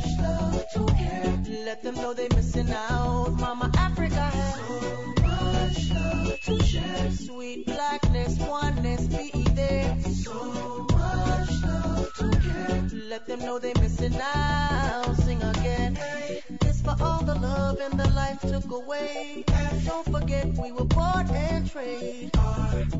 [0.00, 1.38] much love to care.
[1.64, 3.32] Let them know they missing out.
[3.38, 7.10] Mama Africa has so much love to share.
[7.10, 9.96] Sweet blackness, oneness, be there.
[10.24, 12.88] So much love to care.
[13.08, 15.19] Let them know they missing out.
[16.84, 19.44] For all the love and the life took away.
[19.84, 22.30] Don't forget we were bought and traded.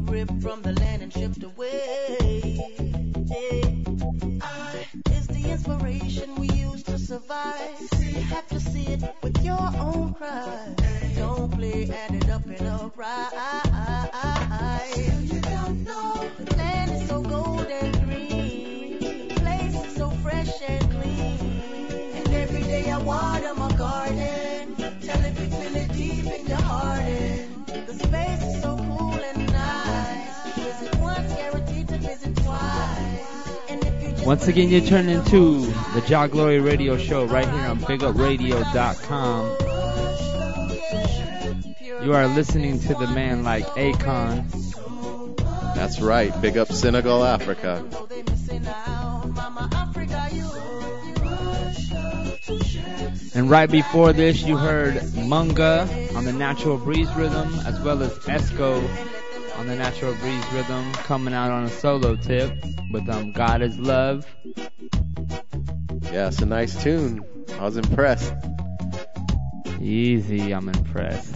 [0.08, 2.58] Ripped from the land and shipped away.
[4.42, 7.80] I is the inspiration we use to survive.
[7.98, 10.76] You have to see it with your own eyes.
[11.16, 13.32] Don't play, add it up and alright.
[15.32, 19.28] You don't know the land is so green.
[19.30, 21.38] Place is so fresh and clean.
[22.14, 23.54] And every day I water
[23.90, 24.76] garden.
[24.76, 27.02] Tell if it's really deep in your heart.
[27.02, 30.54] And the space is so cool and nice.
[30.54, 33.68] Visit once, guaranteed to visit twice.
[33.68, 37.48] And if you just Once again, you turn into the Jah Glory Radio Show right
[37.48, 39.56] here on BigUpRadio.com.
[42.04, 44.46] You are listening to the man like Akon.
[45.74, 46.32] That's right.
[46.40, 47.84] Big up Senegal, Africa.
[53.40, 58.12] And right before this, you heard Munga on the Natural Breeze rhythm, as well as
[58.18, 58.86] Esco
[59.56, 62.52] on the Natural Breeze rhythm, coming out on a solo tip
[62.92, 64.26] with um, God is Love.
[66.12, 67.24] Yeah, it's a nice tune.
[67.58, 68.34] I was impressed.
[69.80, 71.34] Easy, I'm impressed.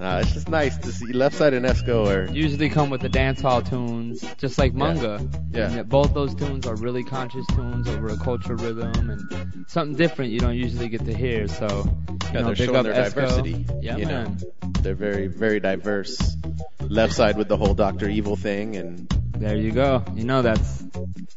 [0.00, 3.08] Nah, it's just nice to see Left Side and Esco are Usually come with the
[3.08, 5.28] dance hall tunes, just like Munga.
[5.54, 5.70] Yeah.
[5.70, 10.32] And both those tunes are really conscious tunes over a culture rhythm and something different
[10.32, 11.48] you don't usually get to hear.
[11.48, 13.14] So, you yeah, know, they're showing their Esco.
[13.14, 13.66] diversity.
[13.80, 14.38] Yeah, you man.
[14.62, 16.36] know, they're very, very diverse.
[16.80, 20.04] Left side with the whole Doctor Evil thing, and There you go.
[20.14, 20.84] You know that's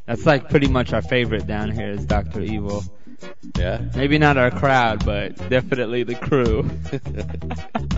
[0.06, 2.84] that's like pretty much our favorite down here is Doctor Evil.
[3.56, 3.80] yeah.
[3.96, 6.68] Maybe not our crowd, but definitely the crew.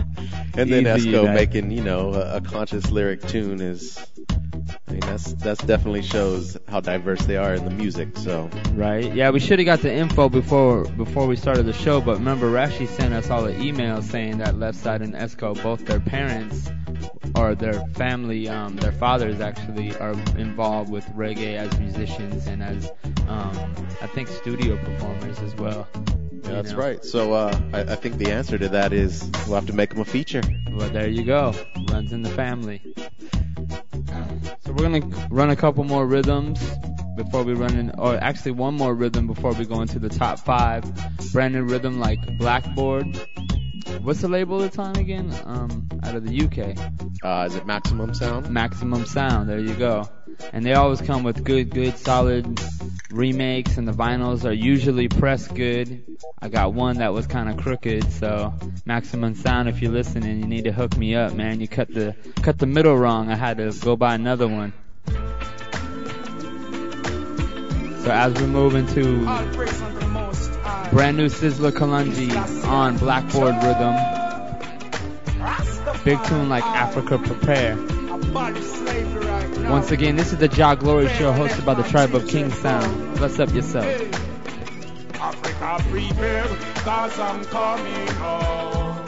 [0.57, 3.97] And then Easy, Esco making, you know, a, a conscious lyric tune is,
[4.87, 8.17] I mean, that's that's definitely shows how diverse they are in the music.
[8.17, 9.13] So Right.
[9.13, 12.51] Yeah, we should have got the info before before we started the show, but remember
[12.51, 16.69] Rashi sent us all the emails saying that Left Side and Esco, both their parents
[17.35, 22.91] or their family, um, their fathers actually are involved with reggae as musicians and as
[23.27, 25.87] um, I think studio performers as well.
[26.43, 27.03] Yeah, that's right.
[27.03, 29.99] So uh, I, I think the answer to that is we'll have to make them
[29.99, 30.41] a feature.
[30.71, 31.53] Well, there you go.
[31.89, 32.81] Runs in the family.
[34.65, 36.59] So we're gonna run a couple more rhythms
[37.15, 40.39] before we run in, or actually one more rhythm before we go into the top
[40.39, 40.83] five.
[41.31, 43.19] Brand new rhythm like Blackboard.
[44.01, 45.33] What's the label it's on again?
[45.45, 46.77] Um, out of the UK.
[47.23, 48.49] Uh, is it Maximum Sound?
[48.49, 49.49] Maximum Sound.
[49.49, 50.09] There you go.
[50.53, 52.59] And they always come with good, good, solid
[53.11, 56.03] remakes, and the vinyls are usually pressed good.
[56.41, 58.53] I got one that was kind of crooked, so
[58.85, 61.59] Maximum Sound, if you're listening, you need to hook me up, man.
[61.59, 63.29] You cut the cut the middle wrong.
[63.29, 64.73] I had to go buy another one.
[68.03, 69.23] So as we move into
[70.91, 72.31] brand new Sizzla Kalonji
[72.67, 73.95] on Blackboard Rhythm,
[76.03, 77.77] big tune like Africa Prepare.
[79.69, 83.15] Once again, this is the Jah Glory Show hosted by the Tribe of King Sound.
[83.15, 83.85] Bless up yourself.
[85.15, 89.05] Africa prepare, cause I'm coming home.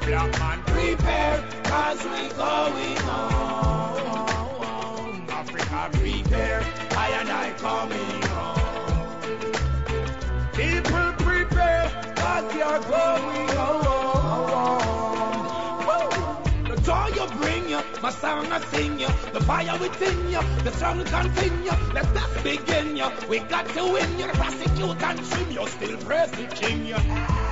[0.00, 4.36] Black man prepare, cause we going home.
[5.30, 8.23] Africa prepare, I and I coming.
[10.74, 14.80] People prepare, cause you're going home.
[16.68, 20.72] The joy you bring you, my song I sing you, the fire within you, the
[20.72, 21.70] struggle continue.
[21.94, 23.08] Let's not begin you.
[23.28, 27.43] We got to win you, prosecute and trim you, still praise the king you.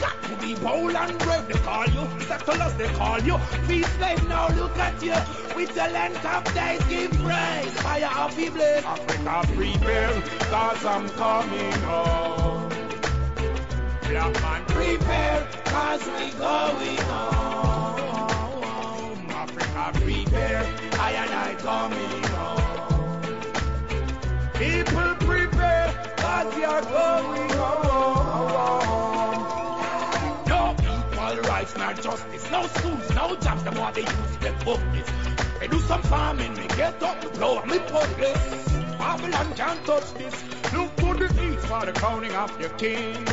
[0.00, 2.06] Got to be bold and brave, they call you.
[2.26, 3.38] Settlers, they call you.
[3.66, 5.14] Free slave, now look at you.
[5.56, 7.72] With the length of days, give praise.
[7.82, 8.84] Fire of blaze.
[8.84, 12.68] Africa prepare, cause I'm coming home.
[14.08, 17.98] Black man prepare, cause we going home.
[19.30, 20.64] Africa prepare,
[20.98, 23.22] I and I coming home.
[24.54, 29.07] People prepare, cause you're going home.
[31.88, 35.10] No justice, no schools, no jobs, the more they use them booklets.
[35.58, 38.72] They do some farming, me get up, blow me this.
[38.98, 40.34] Babylon can't touch this.
[40.74, 43.24] Look to the east for the crowning of your king.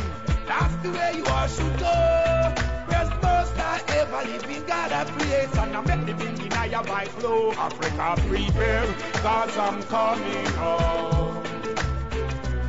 [0.47, 2.55] That's the way you are should go.
[2.87, 6.71] The most I ever live in God I praise and I make the thing in
[6.71, 7.51] your by flow.
[7.51, 8.85] Africa prepare,
[9.15, 11.43] cause I'm coming home.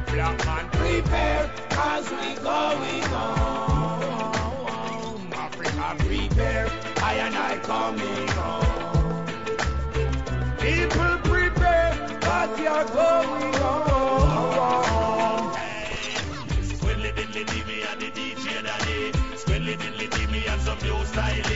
[0.06, 3.95] Black man prepare, cause we going home.
[5.86, 6.66] Africa prepare,
[6.96, 9.26] I and I coming home.
[10.58, 15.52] People prepare, cause you're going home.
[16.74, 19.12] Squidly diddly me and the DJ daddy.
[19.42, 21.52] Squidly diddly me and some new style.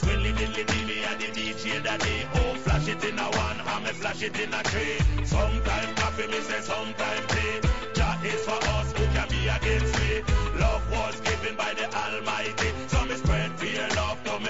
[0.00, 2.26] Squidly diddly me and the DJ daddy.
[2.34, 4.98] Oh, flash it in a one, and me flash it in a three.
[5.24, 7.60] Sometime coffee, me say sometime tea.
[7.94, 10.22] Jah is for us, who can be against me?
[10.58, 12.77] Love was given by the Almighty.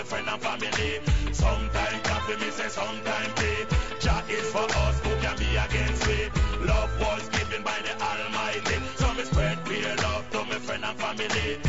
[0.09, 1.01] Friend and family.
[1.33, 3.61] Sometime coffee, me say sometime tea.
[4.01, 6.31] Jah is for us, who can be against me?
[6.65, 8.77] Love was given by the Almighty.
[8.97, 11.61] So me spread fear, love to me friend and family.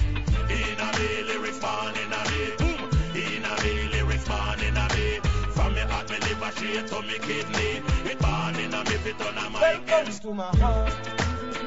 [0.56, 2.42] In a me lyrics, born in a me.
[2.60, 2.80] Boom.
[3.14, 5.20] In a me lyrics, born in a me.
[5.56, 7.84] From me heart, me liver straight to me kidney.
[8.10, 10.94] It born in a me, fit on a my Welcome to my heart.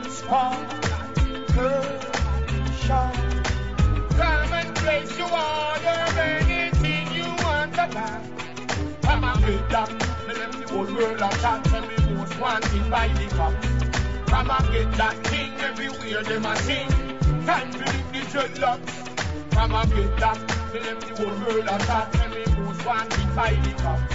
[0.09, 0.69] Spark,
[1.55, 2.01] girl,
[2.87, 3.32] shine.
[9.43, 9.59] A big
[10.29, 13.67] me left the whole world a chat, and me most wanted by the cops.
[14.31, 16.89] Come and get that thing everywhere, them a sing.
[17.45, 19.51] Time to leave the dreadlocks.
[19.51, 20.39] Come and get that,
[20.73, 24.15] me left the whole world a chat, and me most wanted by the cops.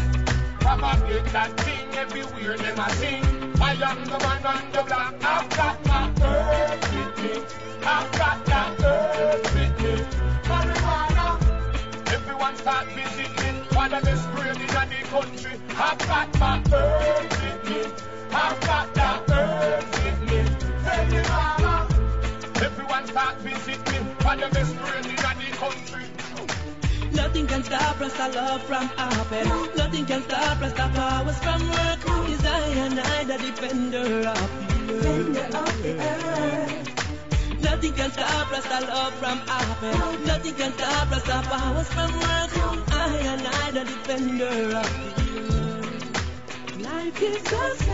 [0.63, 3.23] Come and get that thing everywhere, them a sing.
[3.61, 7.43] I am the man on the block, I've got my earth with me.
[7.83, 8.86] I've got that
[15.21, 15.59] country.
[15.75, 17.81] I've got my earth with me.
[18.31, 20.39] I've got that earth with me.
[20.83, 21.87] Tell me, mama.
[22.67, 24.05] Everyone start visiting.
[24.29, 26.05] One of the spring in the country.
[27.13, 29.47] Nothing can stop Rasta love from happen.
[29.75, 32.29] Nothing can stop Rasta powers from work.
[32.29, 34.49] Is I and I the defender of
[35.81, 36.96] the earth.
[37.69, 40.25] Nothing can stop Rasta love from happen.
[40.25, 42.51] Nothing can stop Rasta powers from work.
[42.93, 46.07] I and I the defender of earth.
[46.81, 47.87] Life is just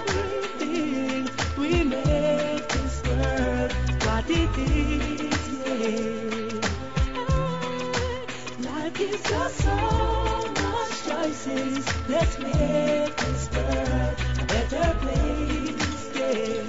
[0.00, 1.28] everything
[1.58, 3.72] we make this world
[4.04, 5.48] what it is.
[5.64, 6.60] Yeah.
[8.68, 9.76] Life is just so
[10.64, 11.84] much choices.
[12.08, 16.10] Let's make this world a better place.
[16.16, 16.67] Yeah.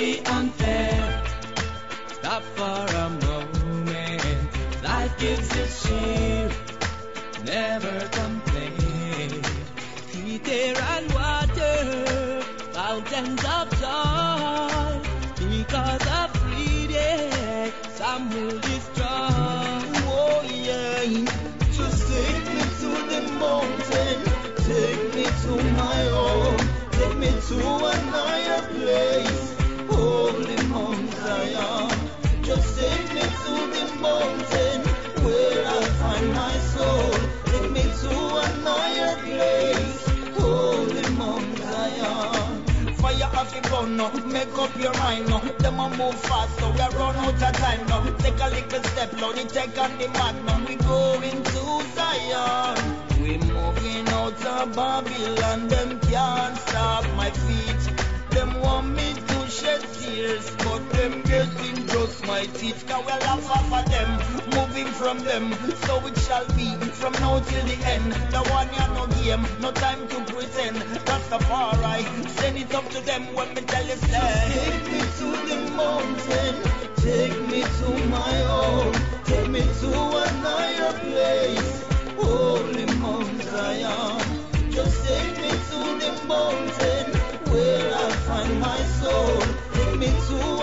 [0.00, 1.22] Be unfair.
[2.08, 4.48] Stop for a moment
[4.82, 6.48] Life gives us cheer.
[7.44, 9.42] Never complain.
[10.10, 12.40] Heat, air, and water,
[12.72, 15.00] fountains of joy.
[15.36, 19.84] Because of freedom, some will destroy.
[20.16, 21.28] Oh yeah.
[21.76, 24.18] Just take me to the mountain,
[24.64, 26.58] take me to my home,
[26.92, 27.58] take me to
[27.92, 29.29] an higher place.
[34.02, 37.10] Where I'll find my soul.
[37.46, 38.08] Take me to
[39.24, 40.06] place.
[40.36, 41.02] Holy.
[43.00, 45.40] Fire off your gun now, make up your mind now.
[45.58, 48.04] Them a move fast, so we run out of time now.
[48.18, 50.64] Take a little step, now the take on the magnum.
[50.66, 52.76] We going to Zion.
[53.22, 57.92] We moving out of Babylon, them can't stop my feet.
[58.30, 59.14] Them want me
[59.60, 62.82] shed tears, but them getting just my teeth.
[62.88, 64.10] We laugh off of them,
[64.56, 65.52] moving from them.
[65.86, 66.68] So it shall be
[67.00, 68.12] from now till the end.
[68.32, 70.76] The one ya no game, no time to pretend.
[71.08, 74.30] Rastafari, send it up to them when me tell you say.
[74.56, 76.54] Take me to the mountain,
[77.04, 78.94] take me to my home,
[79.24, 79.90] take me to
[80.24, 81.84] an higher place.
[82.16, 84.20] Holy Mount Zion,
[84.70, 87.19] just take me to the mountain
[87.50, 89.40] where I'll find my soul.
[89.74, 90.60] Take me to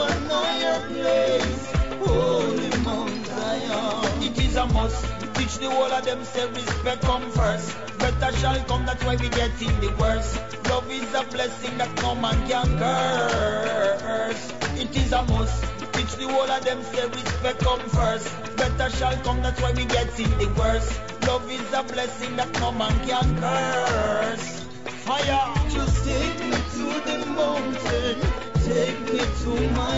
[0.88, 1.71] place.
[2.05, 4.23] Holy Mount Zion.
[4.23, 5.03] It is a must.
[5.35, 7.75] Teach the whole of them say respect come first.
[7.99, 10.39] Better shall come, that's why we get in the worst.
[10.69, 14.53] Love is a blessing that no man can curse.
[14.75, 15.63] It is a must.
[15.93, 18.29] Teach the whole of them say respect come first.
[18.57, 20.99] Better shall come, that's why we get in the worst.
[21.27, 24.63] Love is a blessing that no man can curse.
[25.05, 25.53] Fire!
[25.69, 26.46] Just take
[26.78, 28.17] to the mountain,
[28.65, 29.97] take me to my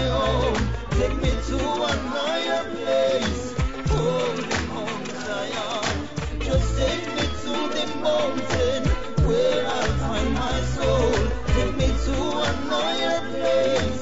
[0.92, 1.58] take me to
[2.74, 3.54] place.
[3.90, 5.98] Holy Mount Zion,
[6.40, 8.82] just take me to the mountain
[9.28, 11.12] where I'll find my soul.
[11.48, 12.16] Take me to
[13.34, 14.00] place.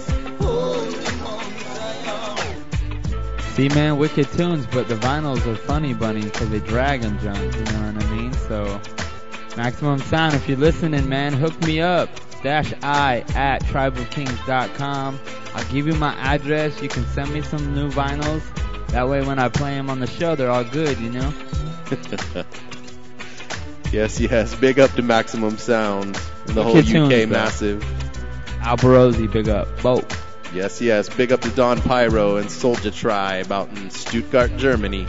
[3.56, 7.56] See, man, wicked tunes, but the vinyls are funny, bunny, because they drag and junk.
[7.56, 8.34] You know what I mean?
[8.34, 8.80] So,
[9.58, 12.10] Maximum Sound, if you're listening, man, hook me up.
[12.44, 15.20] Dash I at tribalkings.com.
[15.56, 16.80] I'll give you my address.
[16.80, 18.44] You can send me some new vinyls.
[18.90, 21.34] That way, when I play them on the show, they're all good, you know?
[23.92, 24.54] yes, yes.
[24.54, 27.84] Big up to Maximum Sound and the whole UK tunes, massive.
[28.60, 29.68] Alborosie, big up.
[29.82, 30.06] Both.
[30.54, 31.10] Yes, yes.
[31.10, 35.08] Big up to Don Pyro and Soldier Tribe out in Stuttgart, Germany.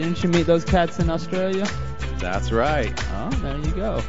[0.00, 1.66] Didn't you meet those cats in Australia?
[2.20, 2.90] That's right.
[3.12, 4.02] Oh, there you go.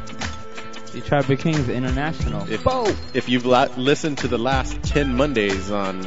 [0.90, 2.50] The Tribe of Kings International.
[2.50, 2.64] If,
[3.14, 6.02] if you've la- listened to the last 10 Mondays on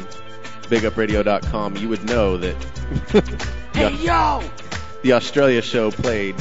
[0.62, 2.56] BigUpRadio.com, you would know that
[3.74, 4.42] Hey yo!
[5.02, 6.34] the Australia show played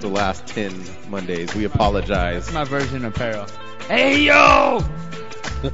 [0.00, 0.74] the last 10
[1.08, 1.54] Mondays.
[1.54, 2.46] We apologize.
[2.46, 3.46] That's my version of Peril.
[3.86, 4.80] Hey yo!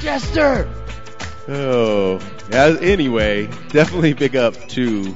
[0.00, 0.68] Jester!
[1.46, 2.20] Oh,
[2.50, 5.14] as, anyway, definitely big up to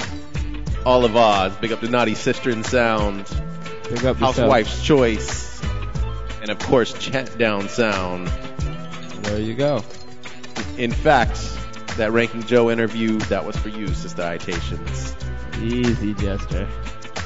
[0.84, 1.54] all of Oz.
[1.56, 3.24] Big up to Naughty Sister and Sound.
[3.84, 4.36] Big up yourself.
[4.36, 5.62] Housewife's Choice.
[6.40, 8.28] And of course, Chant Down Sound.
[9.22, 9.84] There you go.
[10.76, 11.40] In fact,
[11.96, 15.14] that Ranking Joe interview, that was for you, Sister Itations.
[15.60, 16.68] Easy, Jester.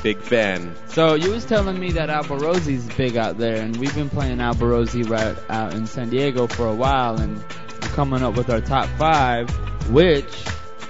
[0.03, 0.75] Big fan.
[0.89, 5.09] So you was telling me that Alborosie's big out there, and we've been playing Alborosie
[5.09, 8.89] right out in San Diego for a while, and we're coming up with our top
[8.99, 9.49] five,
[9.91, 10.45] which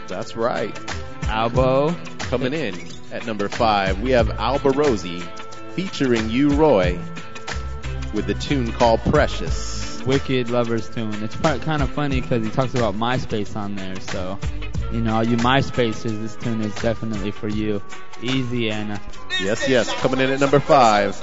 [0.08, 0.76] That's right.
[1.28, 1.94] Albo
[2.28, 2.74] Coming in
[3.12, 5.22] at number five, we have Alborosie
[5.74, 6.98] featuring U-Roy,
[8.12, 10.02] with the tune called Precious.
[10.02, 11.14] Wicked Lovers tune.
[11.22, 14.40] It's kind of funny because he talks about MySpace on there, so
[14.92, 17.80] you know, all you MySpacers, this tune is definitely for you.
[18.20, 19.00] Easy Anna.
[19.40, 19.92] Yes, yes.
[20.00, 21.14] Coming in at number five,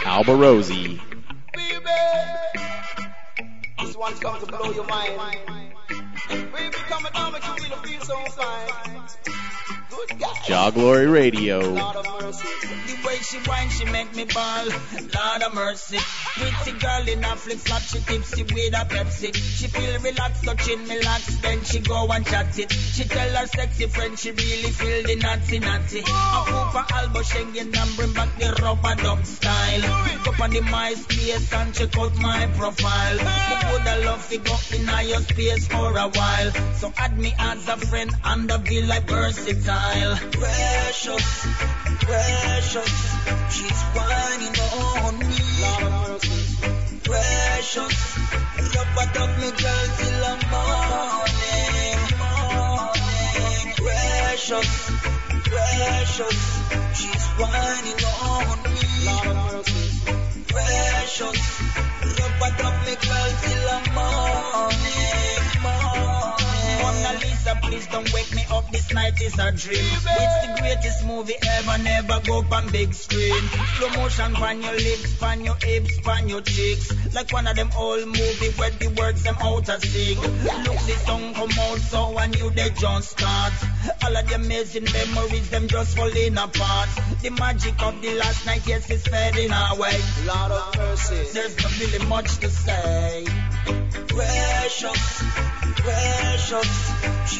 [0.00, 1.00] Alborosie.
[3.78, 5.69] This one's come to blow your mind.
[6.28, 9.39] Baby, coming down, make you feel, feel so fine.
[10.46, 11.60] Jah Glory Radio.
[13.30, 14.64] She whine, she make me ball.
[14.66, 15.98] Lord of mercy.
[16.34, 17.98] Pretty girl in a flip flop, she
[18.42, 19.34] with a Pepsi.
[19.34, 20.98] She feel relaxed, touching me
[21.42, 22.72] then she go and chat it.
[22.72, 26.02] She tell her sexy friend she really feel the.
[26.04, 27.22] I for elbow
[27.76, 29.84] and bring back the rubber style.
[30.40, 30.62] On the
[31.52, 33.16] and check out my profile.
[33.72, 36.50] Would I love to go in your space for a while?
[36.78, 39.89] So add me as a friend and feel like versatile.
[39.90, 41.46] Precious,
[41.98, 42.94] precious,
[43.50, 45.34] she's whining on me.
[47.02, 48.18] Precious,
[48.76, 51.98] rub it up me girl till the morning.
[52.22, 53.66] morning.
[53.82, 54.70] Precious,
[55.50, 56.38] precious,
[56.94, 58.86] she's whining on me.
[60.46, 61.40] Precious,
[62.06, 65.39] rub it up me girl till the morning.
[67.50, 68.70] Lisa, please don't wake me up.
[68.70, 69.78] This night is a dream.
[69.80, 73.42] It's the greatest movie ever, never go up on big screen.
[73.76, 76.92] Slow motion on your lips, on your hips, on your cheeks.
[77.14, 80.20] Like one of them old movie where the words them out of sync.
[80.20, 83.52] Look, the song come out, so I knew they just start.
[84.04, 86.88] All of the amazing memories, them just falling apart.
[87.22, 89.98] The magic of the last night, yes, is fading away.
[90.26, 91.26] Lord of mercy.
[91.32, 93.26] There's not really much to say.
[94.08, 95.22] Precious,
[95.76, 97.39] precious,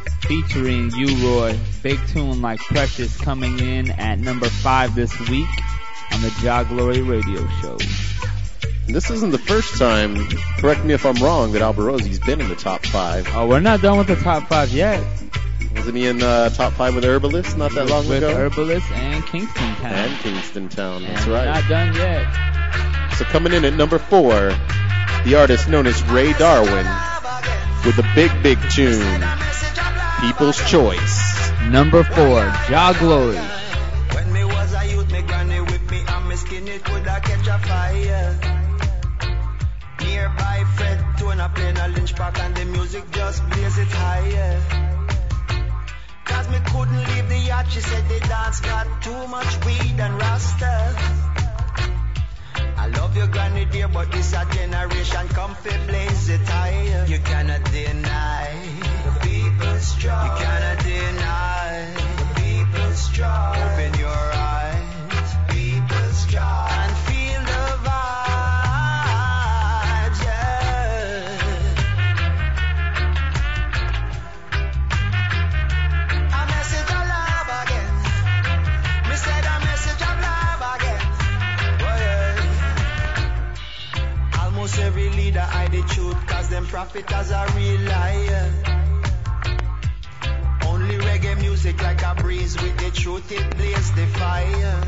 [0.21, 1.57] featuring U-Roy.
[1.81, 5.49] Big tune like Precious coming in at number five this week
[6.11, 7.77] on the Jah Glory Radio Show.
[8.87, 10.17] This isn't the first time,
[10.57, 13.27] correct me if I'm wrong, that Alborosie's been in the top five.
[13.33, 15.01] Oh, we're not done with the top five yet.
[15.75, 18.35] Wasn't he in uh, top five with Herbalist not that long with ago?
[18.35, 19.93] Herbalist and Kingston Town.
[19.93, 21.45] and Kingston Town, that's And right.
[21.45, 23.13] Not done yet.
[23.17, 24.51] So coming in at number four,
[25.23, 26.85] the artist known as Ray Darwin
[27.85, 29.21] with a big, big tune,
[30.21, 31.51] People's Choice.
[31.71, 33.41] Number four, Jah Glory.
[34.13, 37.47] When me was a youth, me granny whip me and me skin it coulda catch
[37.47, 38.37] a fire.
[39.99, 44.61] Nearby Fred Tona playing a lynch park and the music just blaze it higher.
[46.25, 50.21] Cause me couldn't leave the yacht, she said the dance got too much weed and.
[52.77, 55.55] I love you, granny dear, but this a generation come
[55.87, 57.05] blaze it higher.
[57.07, 59.00] You cannot deny
[59.61, 59.95] people's.
[59.95, 63.09] You cannot deny the people's.
[63.19, 68.09] Open your eyes, people's and feel the vibes.
[70.25, 71.37] Yeah.
[76.33, 77.93] A message of love again.
[79.09, 81.03] Me said a message of love again.
[81.81, 82.33] Oh, yeah.
[84.43, 88.80] Almost every leader hide the truth cause them profit as a real liar.
[91.11, 94.81] Reggae music like a breeze with the truth it blaze the fire.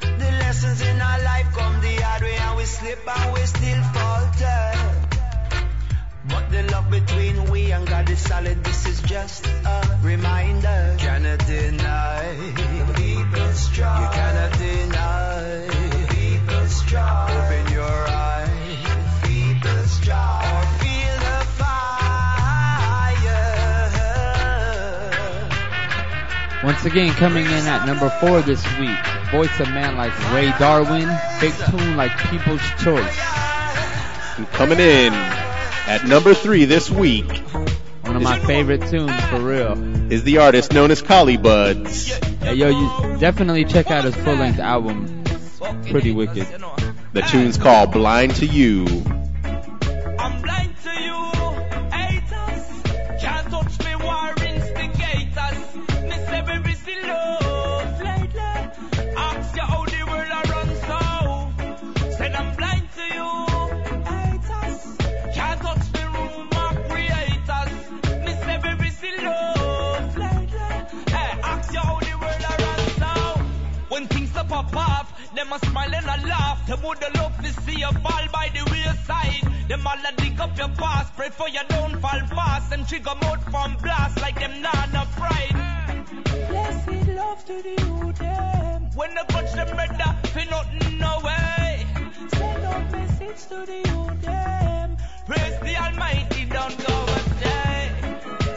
[0.00, 3.82] The lessons in our life come the hard way and we slip and we still
[3.94, 4.62] falter.
[6.28, 8.62] But the love between we and God is solid.
[8.62, 10.80] This is just a reminder.
[10.92, 12.22] You cannot deny
[12.94, 14.04] people's struggle.
[14.04, 17.36] You cannot deny people's struggle.
[17.36, 18.41] Open your eyes,
[26.64, 31.08] Once again, coming in at number four this week, voice of man like Ray Darwin,
[31.40, 33.18] big tune like People's Choice.
[34.38, 37.26] And coming in at number three this week
[38.02, 39.72] One of my favorite tunes for real.
[40.12, 42.12] is the artist known as Collie Buddz.
[42.38, 45.24] Hey, yo, you definitely check out his full length album.
[45.90, 46.46] Pretty wicked.
[47.12, 48.86] The tune's called Blind to You.
[76.82, 77.00] Laugh.
[77.00, 79.68] Woulda love to see you fall by the wayside.
[79.68, 82.70] Them all a dig up your past, pray for you don't fall fast.
[82.70, 85.56] Them trigger mode from blast like them no pride.
[86.48, 88.90] Blessed love to the youth them.
[88.94, 91.86] When they punch them brother, fi nothing no way.
[92.28, 94.96] Send out message to the youth them.
[95.26, 97.90] Praise the Almighty, don't go astray.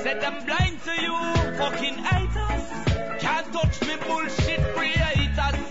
[0.03, 1.15] Set them blind to you,
[1.57, 3.21] fucking haters.
[3.21, 5.64] Can't touch me bullshit creators.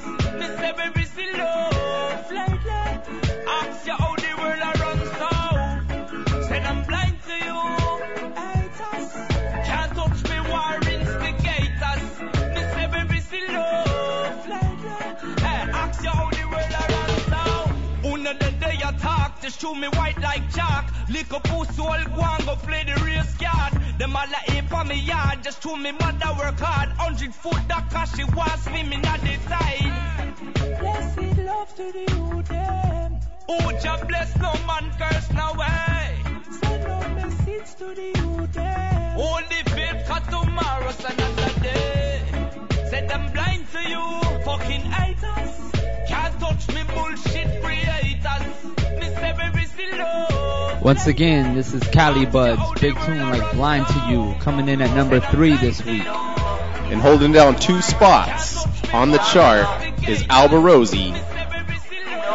[19.45, 20.91] Just show me white like chalk.
[21.11, 23.75] Lick up who's all go and go play the race card.
[23.99, 26.89] Them all a ape on me yard, just to me mother work hard.
[26.97, 30.81] Hundred foot that cause she was swimming at the tide.
[30.81, 33.21] Blessed love to the youth, them.
[33.47, 36.23] Who just bless no man curse no way.
[36.63, 39.21] Send no message to the youth, them.
[39.21, 42.23] Only faith cause tomorrow's another day.
[42.89, 45.74] Said them blind to you, fucking haters.
[50.85, 54.95] Once again, this is Collie Buddz, big tune like Blind to You, coming in at
[54.95, 56.05] number three this week.
[56.05, 59.67] And holding down two spots on the chart
[60.07, 61.15] is Alborosie,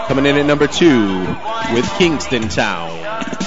[0.08, 1.20] coming in at number two
[1.76, 3.39] with Kingston Town.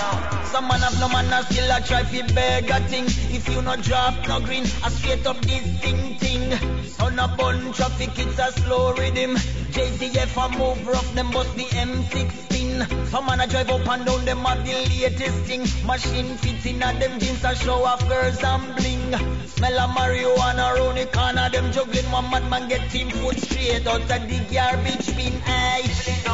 [0.69, 3.05] Man have no man a still a try fi beg a thing.
[3.07, 6.83] If you no drop no green, I straight up this thing thing.
[7.23, 9.37] A bun traffic, it's a slow rhythm.
[9.75, 13.07] JTF a move rough, them bust the M16.
[13.09, 15.61] Some man a drive up and down, them have the latest thing.
[15.87, 19.47] Machine fits in and them jeans a show off girls and bling.
[19.47, 22.11] Smell of marijuana round the corner, them juggling.
[22.11, 25.41] One madman get team foot straight out of the garbage bin.
[25.47, 26.33] Aye.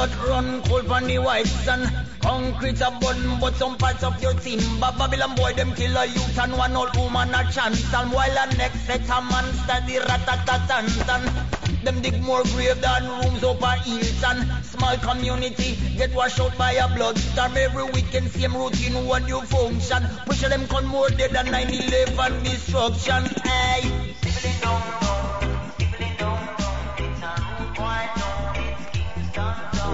[0.00, 1.80] Blood run cold on the white sun.
[2.22, 4.92] Concrete a bun, but some parts of your timber.
[4.96, 7.92] Babylon boy, them kill a youth and one old woman a chance.
[7.92, 11.84] And while a next set a man study ratatatan.
[11.84, 14.62] Them dig more grave than rooms up a Hilton.
[14.62, 17.56] Small community get washed out by a blood storm.
[17.56, 20.02] Every weekend same routine, what you function.
[20.24, 23.24] Push them con more dead than 9-11 destruction.
[23.44, 25.19] Hey.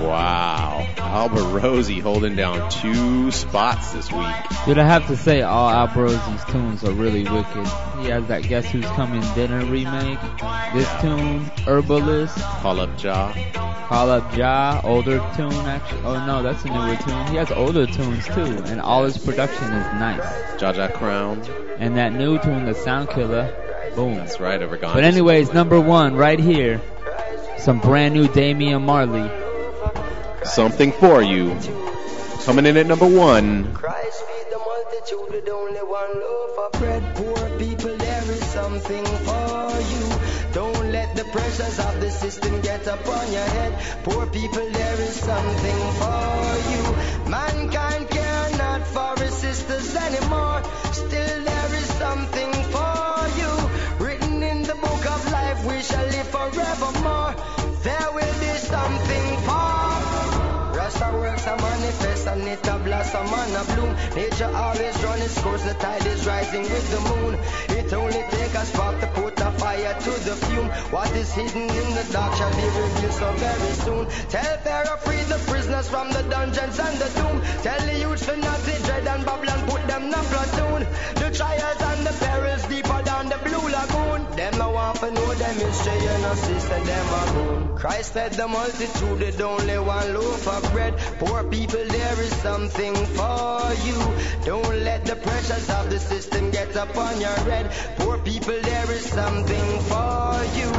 [0.06, 0.86] Wow.
[0.96, 4.34] Alborosie holding down two spots this week.
[4.64, 7.66] Dude, I have to say, all Alborosie's tunes are really wicked.
[8.00, 10.18] He has that Guess Who's Coming Dinner remake.
[10.74, 12.38] This tune, Herbalist.
[12.38, 13.34] Call up Jah.
[13.88, 16.00] Call Up Jah, older tune actually.
[16.02, 17.26] Oh no, that's a newer tune.
[17.28, 20.20] He has older tunes too, and all his production is nice.
[20.60, 21.40] Jaja Crown.
[21.78, 23.54] And that new tune, the Sound Killer,
[23.94, 24.16] boom.
[24.16, 26.80] That's right, over But anyways, number one, right here,
[27.58, 29.30] some brand new Damian Marley.
[30.46, 31.58] Something for you.
[32.44, 33.76] Coming in at number one.
[36.78, 40.04] bread, poor people, there is something for you.
[40.52, 43.72] Don't let the pressures of the system get upon your head.
[44.04, 46.28] Poor people, there is something for
[46.72, 47.30] you.
[47.30, 50.62] Mankind care not for his sisters anymore.
[50.92, 53.52] Still, there is something for you.
[54.04, 57.34] Written in the book of life, we shall live forevermore.
[57.82, 58.15] There
[61.06, 63.94] Rasta works a manifest and it a blossom and a bloom.
[64.14, 67.38] Nature always run its course, the tide is rising with the moon.
[67.78, 70.68] It only take a spark to put a fire to the fume.
[70.90, 74.06] What is hidden in the dark shall be revealed so very soon.
[74.28, 77.40] Tell Pharaoh free the prisoners from the dungeons and the doom.
[77.62, 80.86] Tell the youths to not to dread and Babylon put them in a platoon.
[81.22, 84.36] The trials and the perils deeper than the blue lagoon.
[84.36, 87.65] Them no want to know them history, you know, sister, them a goon.
[87.76, 90.96] Christ fed the multitude with only one loaf of bread.
[91.18, 93.98] Poor people, there is something for you.
[94.46, 97.70] Don't let the pressures of the system get upon your head.
[97.98, 100.70] Poor people, there is something for you.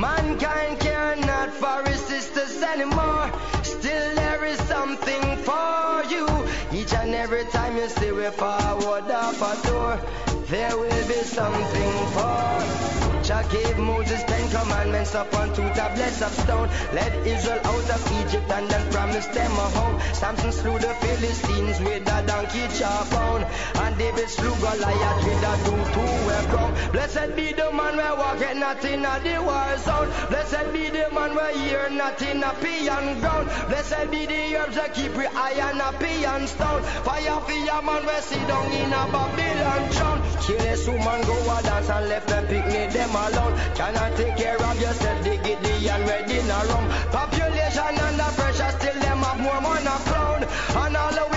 [0.00, 3.30] Mankind care not for his sisters anymore.
[3.62, 6.26] Still, there is something for you.
[6.72, 10.00] Each and every time you see we forward up a door,
[10.48, 12.86] there will be something for.
[13.26, 16.68] Jah gave Moses ten commandments upon two tablets of stone.
[16.94, 20.00] Led Israel out of Egypt and then promised them a home.
[20.14, 23.42] Samson slew the Philistines with a donkey jawbone.
[23.82, 26.92] And David slew Goliath with a two-two weapon.
[26.92, 30.10] Blessed be the man where walketh not in a the war zone.
[30.30, 33.48] Blessed be the man where hear not in a peon ground.
[33.66, 36.82] Blessed be the herbs that keep we iron a peon stone.
[37.02, 40.35] Fire for your man where sit down in a Babylon town.
[40.42, 43.54] Careless woman go a dance and left them picnic them alone.
[43.74, 46.86] Cannot take care of yourself, they get the and ready in a room.
[47.10, 50.44] Population under pressure, still them have more money crown.
[50.84, 51.35] And all the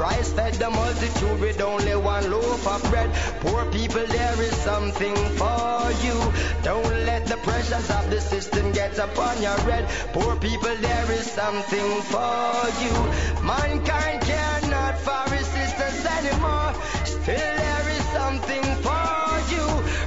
[0.00, 3.12] Christ fed the multitude with only one loaf of bread.
[3.40, 6.16] Poor people, there is something for you.
[6.62, 9.84] Don't let the pressures of the system get upon your head.
[10.14, 12.48] Poor people, there is something for
[12.80, 12.96] you.
[13.44, 16.72] Mankind care not for sisters anymore.
[17.04, 19.20] Still, there is something for
[19.52, 19.66] you.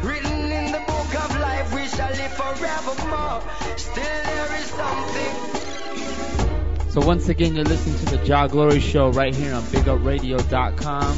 [0.09, 3.43] Written in the book of life, we shall live forevermore.
[3.77, 5.42] Still there is something.
[6.93, 11.17] So once again, you're listening to the Jah Glory Show right here on BigUpRadio.com,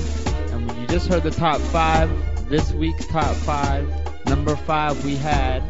[0.54, 2.10] and when you just heard the top five,
[2.48, 3.86] this week's top five.
[4.26, 5.62] Number five, we had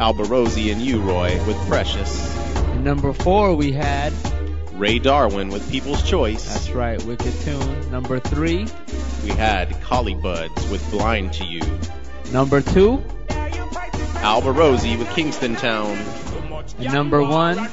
[0.00, 2.36] Alborosie and U-Roy, with Precious.
[2.56, 4.12] And number four, we had
[4.72, 6.44] Ray Darwin with People's Choice.
[6.52, 7.88] That's right, Wicked Tune.
[7.92, 8.66] Number three,
[9.22, 11.62] We had Collie Buddz with Blind to You.
[12.32, 13.00] number two,
[14.24, 15.96] Alborosie with Kingston Town.
[16.78, 17.68] And number one,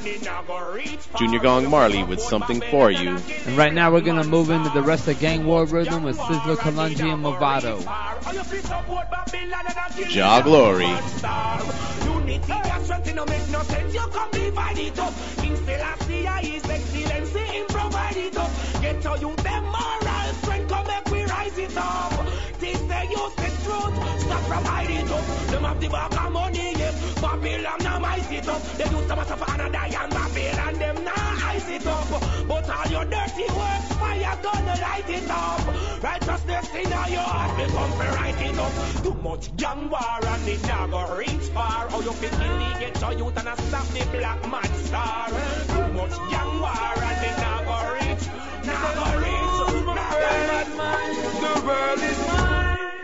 [1.18, 3.18] Junior Gong Marley with Something For You.
[3.46, 6.18] And right now we're going to move into the rest of Gang War Rhythm with
[6.18, 7.80] Sizzla, Kalonji, and Movado.
[10.08, 10.86] Jah Glory.
[27.20, 28.62] Babylon now ice it up.
[28.78, 32.08] They use the master for another and Babylon them now ice it up.
[32.48, 36.02] But all your dirty works, fire gonna light it up.
[36.02, 39.02] Righteousness in your heart, we come to write it up.
[39.02, 41.88] Too much gang war and it never reach far.
[41.90, 45.28] How you fit in the ghetto youth and a stop the black man star.
[45.28, 48.24] Too much gang war and it never reach,
[48.64, 51.40] never reach, never reach.
[51.40, 52.49] The world is mine.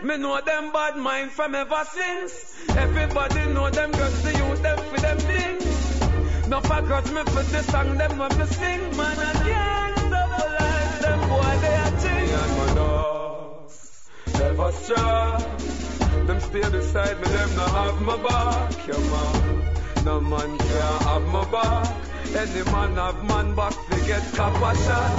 [0.07, 2.55] Me know them bad mind from ever since.
[2.69, 6.47] Everybody know them girls, the youth, them for them things.
[6.47, 8.95] No for grudge me for the song, them when me sing.
[8.95, 12.29] Man, I can't stop life, them boy, they are ting.
[12.39, 14.09] And my dogs,
[14.39, 16.25] never stray.
[16.25, 20.05] Them stay beside me, them not have my back, yeah man.
[20.05, 22.16] No man can have my back.
[22.35, 25.11] Any man have man back, they get copper shot.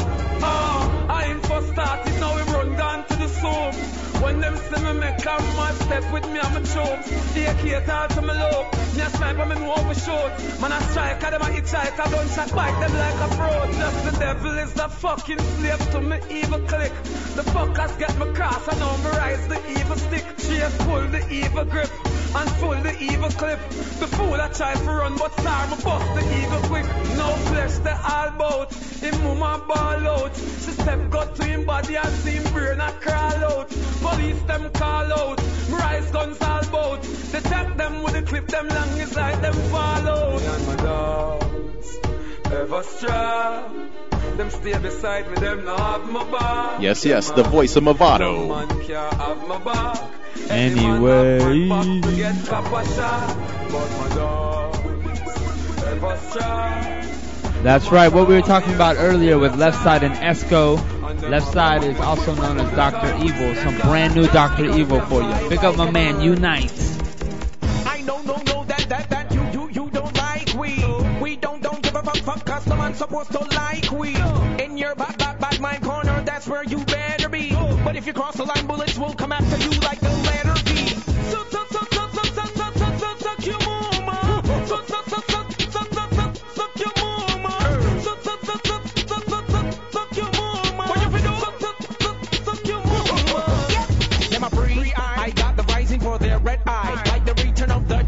[0.43, 3.99] Oh, I ain't for started, now we run down to the soup.
[4.23, 7.05] When them see me make a step with me, I'm a choke.
[7.35, 8.71] They cater to me low.
[8.95, 10.61] Me a sniper, me know overshoot.
[10.61, 13.73] Man, I strike, them a hit strike, I don't shot bite them like a pro.
[13.73, 16.93] Just the devil is the fucking slave to me evil click.
[17.37, 20.25] The fuckers get me cross, I know me rise the evil stick.
[20.39, 21.91] Chase pull the evil grip
[22.35, 23.61] and pull the evil clip.
[24.01, 26.98] The fool I try to run, but star me bust the evil quick.
[27.17, 28.73] No flesh, the all bout.
[28.75, 30.37] Him mama ball out.
[30.37, 33.69] She step got to him body and see him brain a crawl out.
[33.69, 35.39] Police them call out.
[35.69, 37.03] Me rise guns all bout.
[37.03, 40.41] They tap them with the clip, them long is like them fall out.
[40.41, 41.99] Me and my dogs
[42.51, 43.65] ever stray.
[44.37, 46.81] Them stay beside me, them not have my back.
[46.81, 48.49] Yes, yes, the voice of Movado.
[48.49, 50.11] Man can't have my back.
[50.51, 51.39] Anyway.
[57.63, 60.79] That's right, what we were talking about earlier with Leftside and Esco.
[61.21, 63.17] Leftside is also known as Dr.
[63.25, 63.55] Evil.
[63.57, 64.67] Some brand new Dr.
[64.79, 65.49] Evil for you.
[65.49, 66.73] Pick up my man, Unite.
[67.85, 70.85] I know, no, no, that, that, that you, you, you don't like we.
[71.21, 74.15] We don't, don't give a fuck, fuck, cause no man's supposed to like we.
[74.63, 77.51] In your back, back, back, my corner, that's where you better be.
[77.85, 80.87] But if you cross the line, bullets will come after you like the letter V.
[80.87, 84.43] So, so, so, so, so, so, so, so, so, your mama.
[84.45, 84.98] So, so, so, so, so,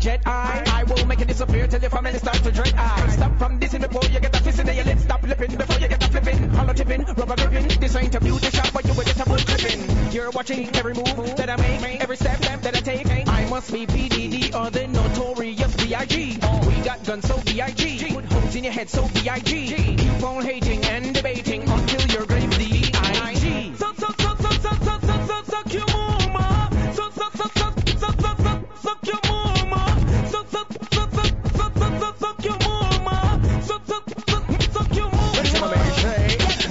[0.00, 0.68] the Jedi.
[0.68, 3.08] I will make it disappear till your family starts to dread eye.
[3.10, 4.98] Stop from dissing before you get a fist in your lip.
[4.98, 6.50] Stop lipping before you get a flipping.
[6.50, 7.80] Hollow tipping, rubber gripping.
[7.80, 10.12] This ain't a beauty shop, but you will get a wood clipping.
[10.12, 13.28] You're watching every move that I make, every step that I take.
[13.28, 16.38] I must be PDD or the notorious B.I.G.
[16.66, 18.14] We got guns, so B.I.G.
[18.14, 19.96] Put holes in your head, so B.I.G.
[19.96, 21.49] Keep on hating and debating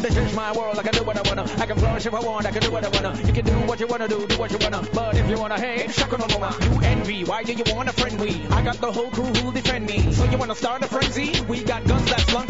[0.10, 1.44] This is my world, I can do what I wanna.
[1.62, 3.16] I can flourish if I want, I can do what I wanna.
[3.28, 4.82] You can do what you wanna do, do what you wanna.
[4.92, 6.58] But if you wanna hate, shaka no mama.
[6.64, 8.44] You envy, why do you wanna friend me?
[8.50, 10.12] I got the whole crew who'll defend me.
[10.12, 11.40] So you wanna start a frenzy?
[11.48, 12.48] We got guns that's slung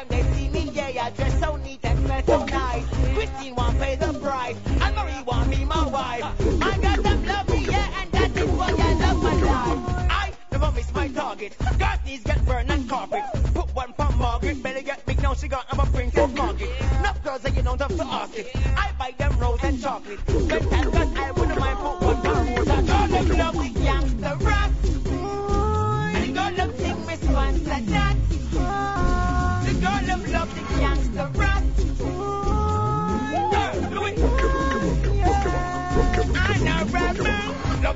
[0.00, 2.84] time they see me, yeah, I dress so neat and smell so nice.
[3.14, 6.24] Christine won't pay the price, and Marie won't be my wife.
[6.62, 9.78] I got them love me, yeah, and that is why I love my life.
[10.10, 11.56] I never miss my target.
[11.78, 13.22] Girls knees get burned on carpet.
[13.54, 16.70] Put one for Margaret, belly get big, now she got I'm a princess Margaret.
[16.98, 18.50] Enough girls that you don't have to ask it.
[18.76, 20.24] I buy them rose and chocolate.
[20.26, 21.30] Good time, cause I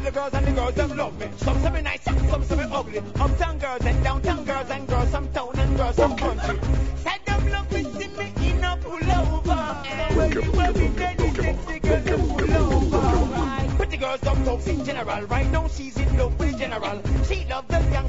[0.04, 1.26] the girls and the girls them love me.
[1.38, 2.98] Some say me nice, some say me ugly.
[2.98, 6.58] Uptown girls and downtown girls and girls some town and girls some country.
[6.96, 9.56] Said them love me, see me in a pullover.
[10.10, 12.00] So when you want me, then the sexy girl.
[13.76, 15.22] Pretty girls some talks in general.
[15.26, 17.00] Right now she's in love with the general.
[17.26, 18.03] She love the youngster,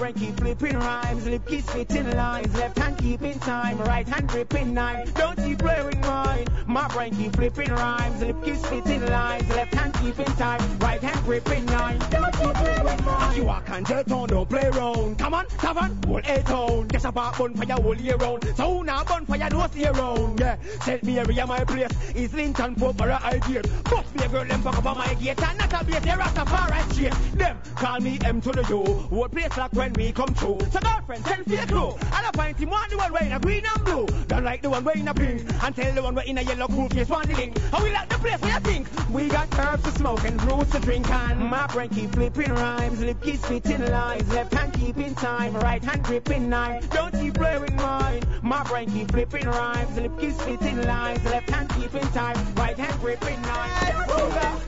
[0.00, 4.72] Brain keep flipping rhymes, lip keep spitting lines, left hand keeping time, right hand gripping
[4.72, 5.12] knife.
[5.12, 6.46] Don't keep playing mine.
[6.66, 11.22] My brain keep flipping rhymes, lip keep spitting lines, left hand keeping time, right hand
[11.26, 12.10] gripping knife.
[12.10, 13.36] Don't keep playing mine.
[13.36, 15.18] You and jet on, don't play around.
[15.18, 16.88] Come on, tavern, hold a tone.
[16.88, 18.44] Guess about bonfire all year round.
[18.56, 20.40] So now bonfire no stay around.
[20.40, 21.90] Yeah, set me area my place.
[22.14, 23.62] Is Linton Pope or a idea.
[23.90, 26.00] Must be a girl them fuck up on my gate and not a base.
[26.00, 27.38] They Rastafari straight.
[27.38, 28.84] Them call me M to the U.
[28.84, 30.58] Whole place like when we come through.
[30.72, 31.90] So girlfriend, send for your crew.
[32.00, 34.06] And I find him want the one wearing a green and blue.
[34.28, 35.42] Don't like the one wearing a pink.
[35.62, 37.58] And tell the one wearing a yellow cool face want the link.
[37.72, 38.88] And we like the place where you think.
[39.10, 43.00] We got herbs to smoke and roots to drink and my brain keep flipping rhymes.
[43.00, 44.28] Lip keep spitting lines.
[44.32, 45.54] Left hand keeping time.
[45.54, 46.88] Right hand gripping knife.
[46.90, 48.22] Don't keep playing mine.
[48.42, 49.96] My brain keep flipping rhymes.
[49.96, 51.24] Lip keep spitting lines.
[51.24, 52.54] Left hand keeping time.
[52.54, 53.96] Right hand gripping knife.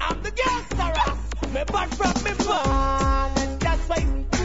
[0.00, 1.48] I'm the gangster.
[1.52, 3.38] Me bad from me born.
[3.38, 4.41] And that's why.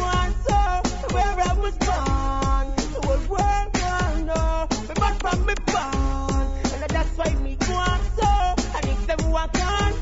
[1.18, 2.66] Where I was born.
[2.94, 4.68] The whole world gonna know.
[4.88, 6.46] Me bad from me born.
[6.74, 8.32] And that's why me go on so.
[8.78, 9.94] And if them walk on.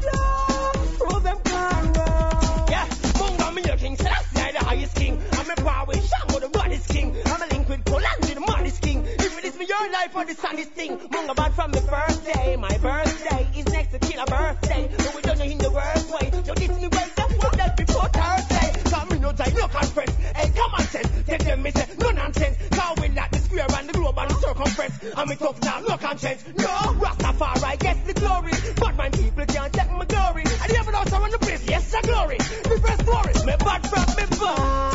[1.00, 2.66] Prove them can roll.
[2.70, 2.88] Yeah,
[3.20, 3.96] Munga me your king.
[3.98, 5.22] So that's the highest king.
[5.34, 7.16] I'm a power with Shango the baddest king.
[7.26, 9.06] I'm a link with Polanyi the maddest king.
[9.06, 11.00] If it is me your life or the saddest thing.
[11.36, 12.56] Bad from the first day.
[12.58, 14.90] My birthday is next to killer birthday.
[14.98, 16.32] But we don't know in the worst way.
[16.46, 17.28] You diss me right now.
[17.40, 18.65] What that before Thursday.
[19.26, 20.16] No time, no conference.
[20.36, 21.10] Hey, come on, sense.
[21.26, 22.58] Take them, me say, no nonsense.
[22.70, 25.00] Cause we like the square and the globe and the circumference.
[25.18, 26.44] And me talk now, no conscience.
[26.56, 26.68] No,
[27.02, 28.52] Rastafari gets the glory.
[28.76, 30.44] But my people can't take my glory.
[30.44, 32.38] And the evidence around the place, yes, a glory.
[32.38, 33.34] First glory.
[33.48, 34.95] Me bad from me born.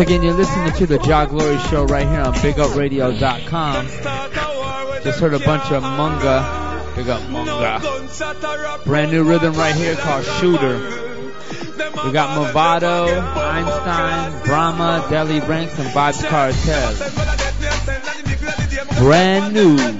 [0.00, 3.86] Again, you're listening to the Jah Glory Show right here on BigUpRadio.com.
[5.04, 6.96] Just heard a bunch of Munga.
[6.96, 8.84] Big up Munga.
[8.86, 10.78] Brand new rhythm right here called Shooter.
[12.06, 16.94] We got Movado, Einstein, Bramma, Deli Ranks, and Vybz Kartel.
[18.98, 19.99] Brand new.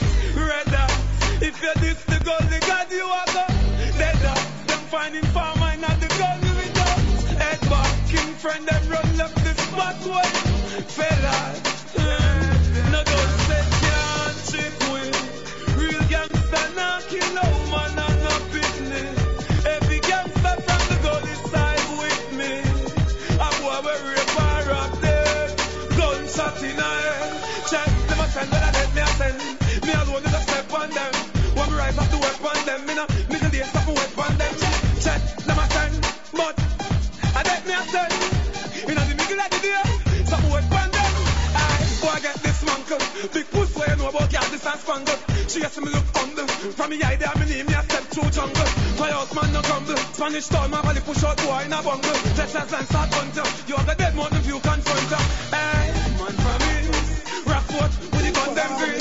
[1.63, 3.45] If you're this, the gold, the god you are go.
[3.99, 7.37] Dead up, them finding farm mine at the gun we don't.
[7.37, 10.29] Head back, king friend, them run up the spot way.
[10.89, 11.61] Fellas,
[12.01, 15.77] eh, no don't say can't trip with.
[15.77, 19.17] Real gangster, not kill no man and no business.
[19.61, 22.53] Every gangster from the gold side with me.
[23.37, 25.47] I boy, we rape our up there.
[25.93, 27.69] Gunshot in her head.
[27.69, 28.90] Check them a send her
[31.91, 34.53] me no middle days something wet on them.
[34.55, 35.91] Them a turn,
[36.31, 36.55] but
[37.35, 38.11] I bet me a turn.
[38.87, 41.13] Know the middle of the day, something wet on them.
[41.51, 43.33] Aye, boy get this munkle.
[43.33, 45.19] Big puss where you know about girl this and spangle.
[45.51, 46.47] She has me look humble.
[46.47, 48.69] From me eye there, me name me a step through jungle.
[48.97, 49.97] My house man no crumble.
[50.15, 52.17] Spanish town, my valley push out boy in a bungle.
[52.39, 53.43] Texas and start hunter.
[53.67, 55.21] You have the dead mountain view confronter.
[55.51, 56.75] Hey, man from me.
[57.51, 59.00] Rockford, with the gun them green.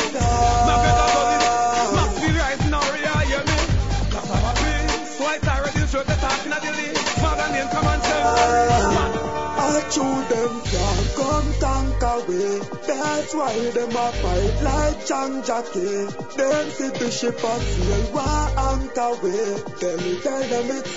[9.91, 12.61] Chew them can't come tank away.
[12.87, 16.07] That's why them a fight like Chang Jackie.
[16.37, 19.59] Them see Bishop and feel why anchor way.
[19.81, 20.97] Tell me, tell them it's.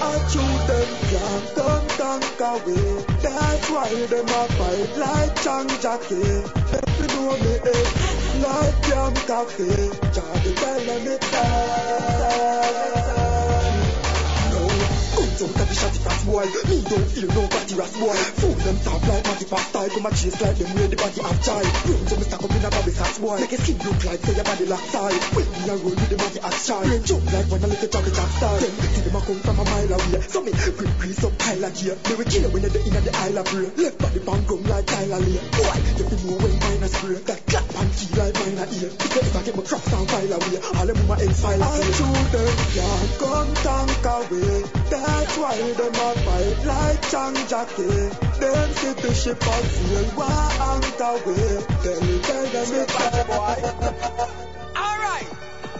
[0.00, 2.88] I chew them can't come tank away.
[3.20, 6.42] That's why them a fight like Chang Jackie.
[6.70, 7.86] Them fi know me eh,
[8.46, 9.90] like jam coffee.
[10.14, 13.07] Charlie tell them it's on.
[15.38, 16.42] Out of the shotty fast boy.
[16.66, 18.18] Me don't feel nobody ras boy.
[18.42, 19.86] Fool them soft like Matty fast style.
[19.86, 22.50] Come and chase like them where the body have child Brain so me stack up
[22.50, 23.38] in a Bobby Sats boy.
[23.38, 26.10] Make a skin look like say your body lock side When me a roll with
[26.10, 28.58] the body ass child Brain jump like when a little chocolate jack style.
[28.58, 30.20] Them see them a come from a mile away.
[30.26, 31.94] So me grip grease up pile of gear.
[31.94, 34.86] Me we kill when you're in the Isle of Bray Left body bang gum like
[34.90, 37.14] Tyler Lee Boy, you feel know when mine a spray.
[37.30, 38.90] That clap and key like mine a ear.
[38.90, 40.58] Because if I get my cross and file away.
[40.66, 44.66] All them my ends file away I chew them can't come tank away.
[44.90, 48.08] That's why them a fight like Chang Jackie
[48.40, 48.68] Them
[49.02, 54.38] the ship and feel why anchor way Tell me, tell them it's
[54.76, 55.28] Alright.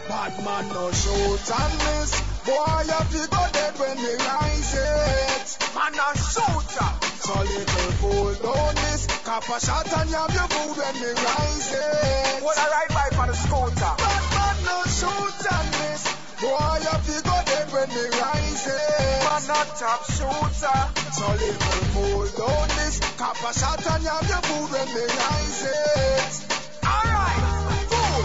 [0.08, 2.10] Bad man no shoot and miss.
[2.48, 5.48] Boy, you fi go dead when we rise it.
[5.76, 6.90] Man a shooter.
[7.20, 9.06] So little fool don't miss.
[9.24, 12.42] Cap a shot and you have your food when we rise it.
[12.42, 13.92] What a ride by for the scooter.
[14.00, 16.02] Bad man no shoot and miss.
[16.40, 18.47] Boy, you fi go dead when we rise.
[19.38, 20.80] Man a top shooter.
[21.14, 22.74] So little fool don't.
[23.18, 26.34] Cap a shot and you have your food when we rise it.
[26.82, 27.38] Alright,
[27.86, 28.22] fool.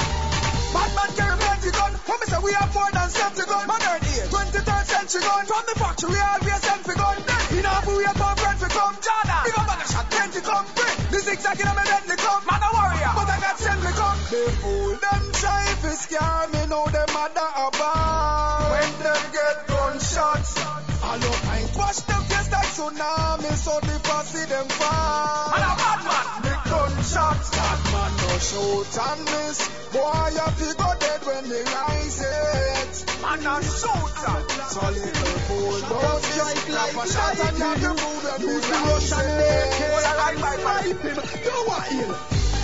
[0.73, 1.93] Bad man carry plenty gun.
[1.93, 3.67] When me say we have more than 70 gun.
[3.69, 5.45] Modern age, 23rd century gun.
[5.45, 7.17] From the factory, always send for gun.
[7.61, 8.95] In a we wait for friend to come.
[8.97, 10.65] Jada, big up a shot, plenty come.
[10.73, 12.41] Bring the zigzag in a me deadly come.
[12.49, 14.17] Man a warrior, but I got send me come.
[14.33, 16.61] They fool them try to scare me.
[16.73, 18.65] Know them mother about.
[18.73, 20.92] When them get gunshots.
[21.21, 23.53] Your pint wash them face like tsunami.
[23.53, 25.53] So the fussy them fall.
[25.53, 27.49] And a bad man, the gunshots.
[27.53, 29.59] Bad man no shoot and miss.
[29.93, 32.93] Boy, you fi go dead when they rise it.
[33.21, 34.37] Man a shooter.
[34.73, 39.13] So little fool don't strike like a shot and you your food when they rise
[39.13, 39.69] it.
[39.85, 41.17] Boy, I ride by pipe him.
[41.45, 42.09] You want him?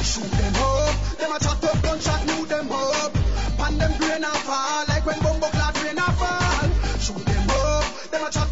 [0.02, 0.96] Shoot them up.
[1.22, 3.14] Them a chat up, gunshot, move them up.
[3.62, 5.59] Pan them brain a fall like when bumbo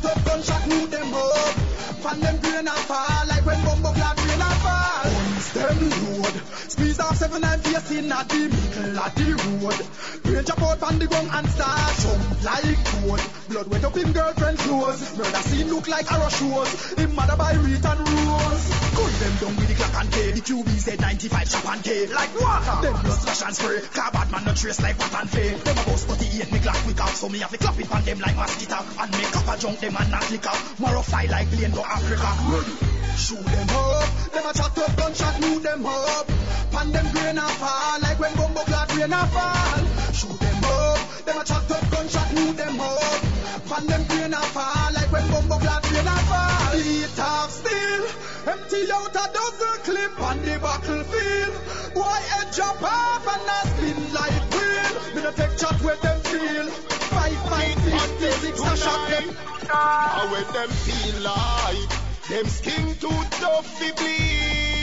[0.08, 1.56] up, gunshot, move them up.
[2.04, 3.77] Pan them brain a fall like when
[7.00, 10.24] Off seven and face in a the middle of the road.
[10.24, 13.22] Brain chop out from the ground and start jump like toad.
[13.50, 15.18] Blood wet up him girlfriend clothes.
[15.18, 16.94] Murder scene look like arrow shows.
[16.98, 18.66] Him mother by Reed and Rose.
[18.98, 20.32] Gun them down with the clock and K.
[20.32, 22.08] The QB said 95 shop and K.
[22.08, 22.82] Like water.
[22.82, 23.80] Them blood splash and spray.
[23.94, 25.50] Car bad man no trace like what and fay.
[25.54, 27.14] Them a boss 48 me glass quick out.
[27.14, 28.80] So me have to clap it on them like mosquito.
[28.98, 30.80] And make up a junk them and not out.
[30.80, 32.30] More fly like plane to Africa.
[33.18, 34.10] Shoot them up.
[34.34, 36.28] Them a chat up gunshot move them up.
[36.72, 39.82] Pan them grain a fall like when bumbo clad rain a fall.
[40.14, 41.26] Shoot them up.
[41.26, 43.22] Them a chat up gunshot move them up.
[43.68, 46.72] Pan them grain a fall like when bumbo clad rain a fall.
[46.74, 48.04] Beat off steel.
[48.54, 51.54] Empty out a dozen clip on the battlefield.
[51.98, 55.16] Why head jump off and a spin like wheel?
[55.16, 56.68] Me no take chat with them feel.
[57.12, 57.78] Five, five,
[58.42, 59.36] six a shot them.
[59.68, 61.92] How when them feel like
[62.30, 64.77] them skin too tough to bleed.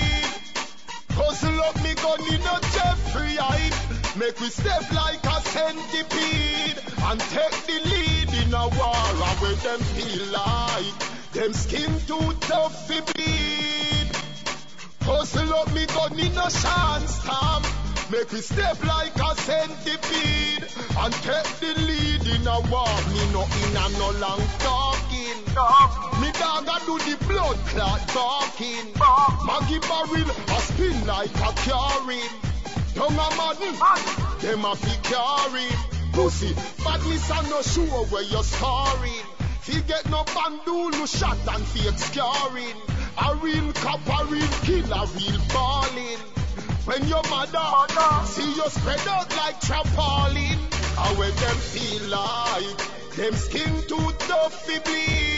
[1.16, 4.16] Hustle up me gun in a Jeffrey hype.
[4.16, 6.78] Make we step like a centipede
[7.08, 9.04] and take the lead in a war.
[9.40, 13.54] When them feel like them skin too tough to bleed.
[15.54, 17.93] Up me gun in a chance stamp.
[18.14, 20.62] Make we step like a centipede
[20.98, 22.94] and take the lead in a war.
[23.10, 25.38] Me no in a no long talking.
[26.22, 28.86] Me dog a do the blood clot barking.
[29.44, 32.34] Maggie barrel a spin like a carrying.
[32.94, 33.58] Young a man,
[34.38, 35.66] them a fi carry.
[36.12, 36.54] Pussy,
[36.84, 39.26] badness a no sure where you're scarring.
[39.62, 42.78] Fi get no bandulu shot and fake scarring.
[43.26, 46.43] A real cop, a real kill, a real balling.
[46.84, 50.60] When your mother see you spread out like trampoline.
[50.96, 55.34] And when them feel like them skin too tough to bleed.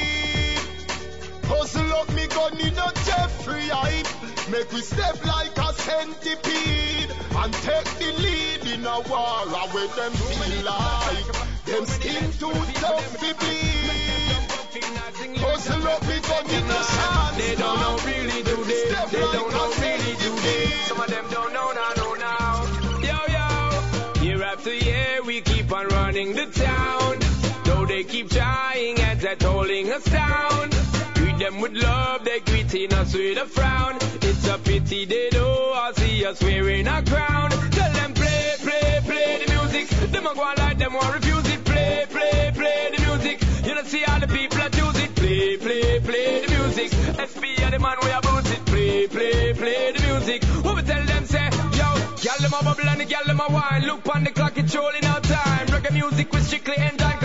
[1.48, 4.50] Up me gun in a Jeffrey hype.
[4.50, 9.42] Make we step like a centipede and take the lead in a war.
[9.46, 13.75] And when them feel like them skin too tough to bleed.
[14.82, 17.36] Hustle up me gun in a chance.
[17.38, 18.84] They don't know really do they.
[19.10, 20.66] They don't know really do they.
[20.84, 22.64] Some of them don't know now, know now.
[23.00, 27.18] Yo yo, year after year we keep on running the town.
[27.64, 30.70] Though they keep trying and they're holding us down.
[31.14, 33.96] Greet them with love, they greeting us with a frown.
[34.20, 37.50] It's a pity they don't see us wearing a crown.
[37.50, 39.88] Tell them play, play, play the music.
[40.12, 41.64] Them a go like them want refuse it.
[41.64, 42.95] Play, play, play
[43.76, 45.14] You see all the people that use it.
[45.14, 46.90] Play, play, play the music.
[46.90, 48.64] SB are the man we about it.
[48.64, 50.44] Play, play, play the music.
[50.64, 51.44] What we tell them say,
[51.76, 53.84] yo, gyal them a bubble and the gyal them a wine.
[53.84, 55.66] Look on the clock, it's rolling out time.
[55.66, 57.15] Reggae music with strictly enjoy,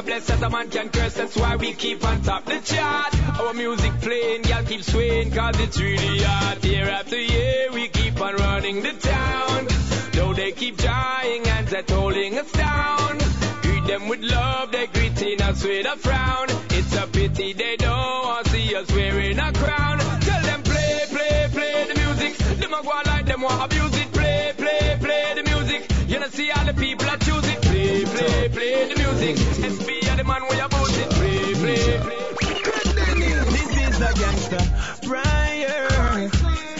[0.00, 3.12] Who bless that a man can curse, that's why we keep on top the chart.
[3.38, 6.64] Our music playing, gyal keep swaying, cause it's really hard.
[6.64, 9.66] Year after year, we keep on running the town.
[10.12, 13.18] Though they keep trying and they're holding us down.
[13.60, 16.46] Greet them with love, they're greeting us with a frown.
[16.70, 19.98] It's a pity they don't see us wearing a crown.
[19.98, 22.38] Tell them play, play, play the music.
[22.56, 24.10] Them a go like them want abuse it.
[24.12, 25.92] Play, play, play the music.
[26.08, 27.29] You know see all the people it.
[28.20, 29.36] Play, play, the music.
[29.36, 31.08] SB are the man we about it.
[31.08, 32.18] Play, play, play.
[33.56, 34.64] This is a gangster
[35.08, 36.30] prior.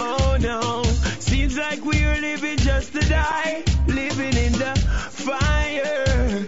[0.01, 0.83] Oh no,
[1.19, 4.75] seems like we're living just to die, living in the
[5.09, 6.47] fire.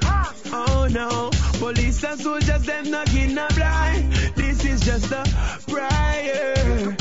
[0.52, 4.12] Oh no, police and soldiers them knocking a blind.
[4.36, 5.24] This is just a
[5.68, 6.96] prior.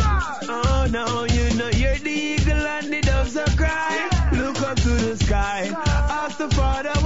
[0.47, 4.09] Oh no, you know you're the eagle and the doves are cry.
[4.31, 7.00] Look up to the sky, ask the Father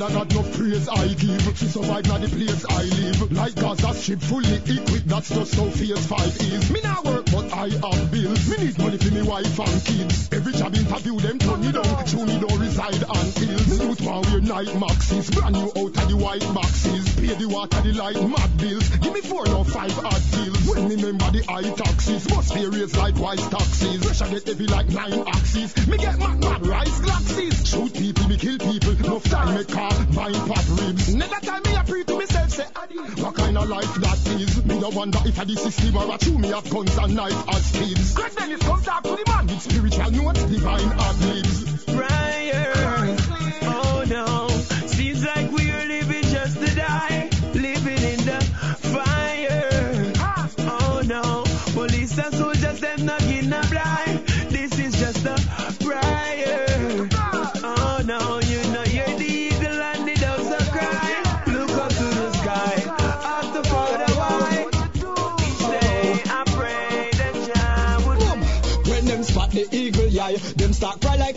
[0.00, 1.44] Hey, Father God, no praise I give.
[1.44, 3.32] To survive now the place I live.
[3.32, 6.70] Like Gaza ship fully equipped, that's just so phase five is.
[6.70, 8.48] Me now work, but I have bills.
[8.48, 10.32] Me need money for me wife and kids.
[10.32, 12.06] Every job interview them turn me down.
[12.06, 13.68] True me don't reside on hills.
[13.68, 15.28] Youth want wear night maxes.
[15.30, 17.04] Brand new out of the white boxes.
[17.16, 18.88] Pay the water, the light, mad bills.
[19.04, 20.64] Give me four or five odd deals.
[20.64, 22.24] When me remember the high taxes.
[22.30, 24.00] Must be raised like white taxes.
[24.00, 25.76] Pressure get heavy like nine axes.
[25.86, 27.68] Me get mad, mad rice glasses.
[27.68, 28.94] Shoot people, me kill people.
[29.04, 31.14] No time me car, mine pop ribs.
[31.14, 34.64] Never time me a pray to myself, say, Adi, what kind of life that is?
[34.64, 37.48] Me no wonder if I the system or a true me have guns and knife
[37.48, 38.14] as kids.
[38.14, 41.84] Greg Dennis come talk to the man with spiritual notes, divine ad libs.
[41.84, 43.16] prior.
[43.62, 44.48] Oh no,
[44.88, 48.40] seems like we're living just to die, living in the
[48.94, 50.12] fire.
[50.58, 54.19] Oh no, police and soldiers them knocking a blind.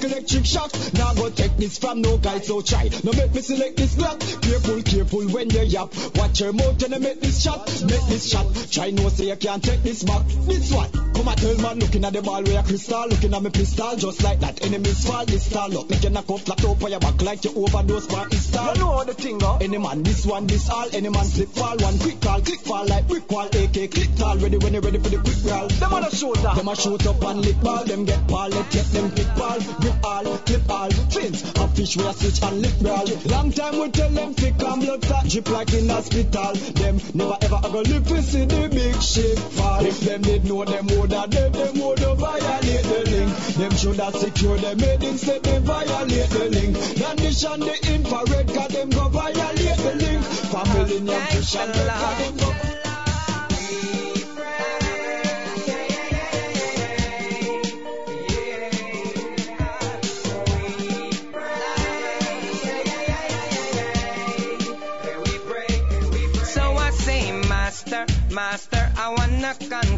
[0.04, 0.72] Electric shock.
[0.94, 2.90] Now go take this from no guy, so try.
[3.04, 4.20] No make me select this block.
[4.20, 5.94] Careful, careful when you yap.
[6.16, 7.68] Watch your mouth and make this shot.
[7.84, 8.48] Make this shot.
[8.72, 10.26] Try no say you can't take this back.
[10.28, 10.92] This one.
[11.14, 13.08] Come and tell man looking at the ball where a crystal.
[13.08, 14.66] Looking at me pistol just like that.
[14.66, 15.90] Enemies fall this stall up.
[15.90, 18.74] Make you knock off flat up on your back like you overdose for install.
[18.74, 19.58] You know how the thing go.
[19.62, 20.88] Any man this one, this all.
[20.94, 21.78] Any man slip fall.
[21.78, 23.46] One quick call, click fall like brick wall.
[23.46, 24.38] AK click tall.
[24.38, 25.68] Ready when you ready for the quick roll.
[25.68, 26.58] Them on a shoot up.
[26.58, 27.84] Them a shoot up and lick ball.
[27.86, 28.50] Them get ball.
[28.50, 29.60] Let take them pick ball.
[30.04, 30.90] All, clip all.
[30.90, 31.44] Fins.
[31.56, 33.06] A fish where switch and lip brawl.
[33.26, 36.54] Long time we tell them thick and blood clot drip like in hospital.
[36.54, 39.86] Them never ever a go live to see the big ship fall.
[39.86, 43.38] If them did know them woulda dead, them woulda violate the link.
[43.58, 46.76] Them shoulda secure them head instead they violate the link.
[46.98, 50.24] Condition the infrared, cause them go violate the link.
[50.24, 52.73] Family nutrition, cause them go.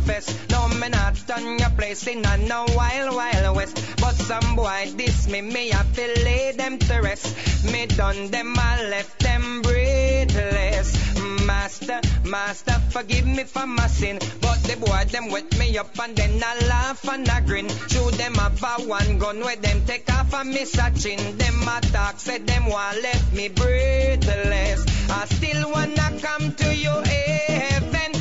[0.05, 0.49] Confess.
[0.49, 3.75] No, me not done your place in a no wild, wild west.
[3.99, 7.65] But some boy diss me, me I feel lay them to rest.
[7.71, 11.15] Me done them, I left them breathless.
[11.45, 14.19] Master, master, forgive me for my sin.
[14.41, 17.69] But the boy them wet me up and then I laugh and I grin.
[17.87, 21.37] Shoot them have a one gun where them take off a miss a chin.
[21.37, 24.85] Them attack said them want left me breathless.
[25.09, 28.14] I still wanna come to your heaven,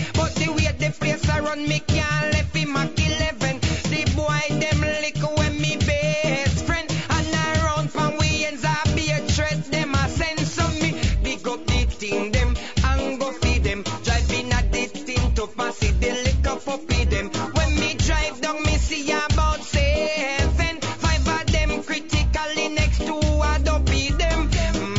[0.55, 3.61] but the place I run me can't left him Mach 11.
[3.93, 9.11] The boy them lick when me best friend and around from we ends I be
[9.11, 9.65] a threat.
[9.71, 13.83] Them a send some me big up the thing them and go feed them.
[14.05, 17.31] Driving at the thing to pass it the liquor puppy them.
[17.57, 20.81] When me drive down me see about seven.
[21.03, 23.17] Five of them critically next to
[23.51, 24.51] a dopey them.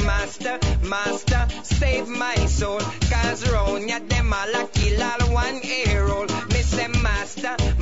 [0.06, 2.35] Master, master, save my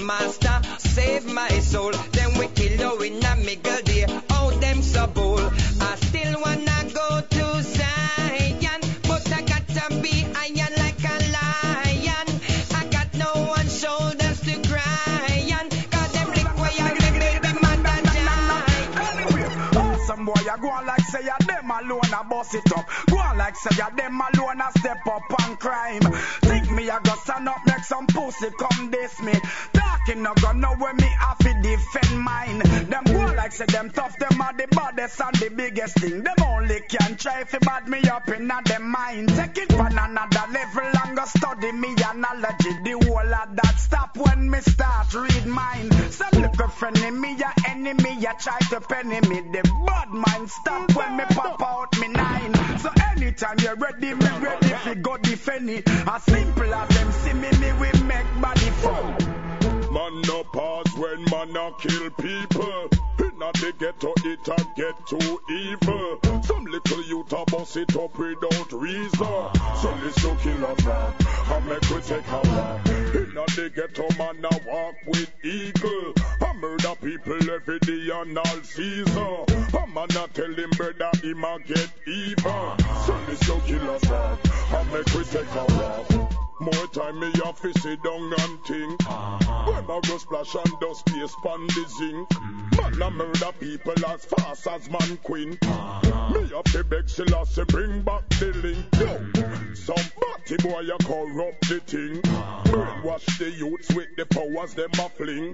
[0.03, 1.91] master, save my soul.
[2.11, 4.05] Then we kill you in a middle day.
[4.31, 5.51] Oh, them so bold.
[5.81, 12.27] I still wanna go to Zion, but I got to be iron like a lion.
[12.75, 15.69] I got no one shoulders to cry on.
[15.91, 17.87] Cause them lick way I lick them and
[19.75, 22.85] Oh, some boy a go on like say ya them alone a bust it up.
[23.53, 26.01] Like say ya them alone a step up on crime.
[26.41, 29.33] Think me a go stand up make some pussy come this me.
[29.73, 32.59] Talking no go know where me have to defend mine.
[32.89, 33.03] Them
[33.59, 36.23] like say them tough, them are the baddest and the biggest thing.
[36.23, 39.29] Them only can try fi bad me up in a them mind.
[39.29, 42.71] Take it from another level and go study me analogy.
[42.83, 45.91] The whole of that stop when me start read mine.
[46.11, 49.41] Some little friend in me a enemy, ya try to penny me.
[49.51, 52.53] The bad mind stop when me pop out me nine.
[52.79, 55.87] So anytime you're ready, me ready fi go defend it.
[55.87, 59.52] As simple as them see me, me we make body fun.
[59.93, 62.89] Man no pause when man a kill people.
[63.19, 66.19] Inna the ghetto it a get too evil.
[66.43, 69.11] Some little youth a bust it up without reason.
[69.13, 72.87] So this you kill a rap and make we take a walk.
[72.89, 76.13] Inna the ghetto man a walk with eagle.
[76.41, 79.45] I murder people every day and all season.
[79.77, 82.75] A man a tell him brother him a get evil.
[83.05, 84.39] So this you kill a rap
[84.73, 86.42] and make we take a walk.
[86.59, 89.07] More time me have to sit down and think.
[89.07, 89.71] Uh-huh.
[89.71, 92.29] When I go splash and dust space pon the zinc.
[92.29, 92.99] Mm-hmm.
[92.99, 95.57] Man a murder people as fast as man queen.
[95.61, 96.29] Uh-huh.
[96.29, 98.85] Me have to beg Selassie bring back the link.
[98.99, 99.73] Yo, mm-hmm.
[99.73, 102.21] some batty boy a corrupt the thing.
[102.23, 102.63] Uh-huh.
[102.65, 105.53] Brainwash the youths with the powers them a fling.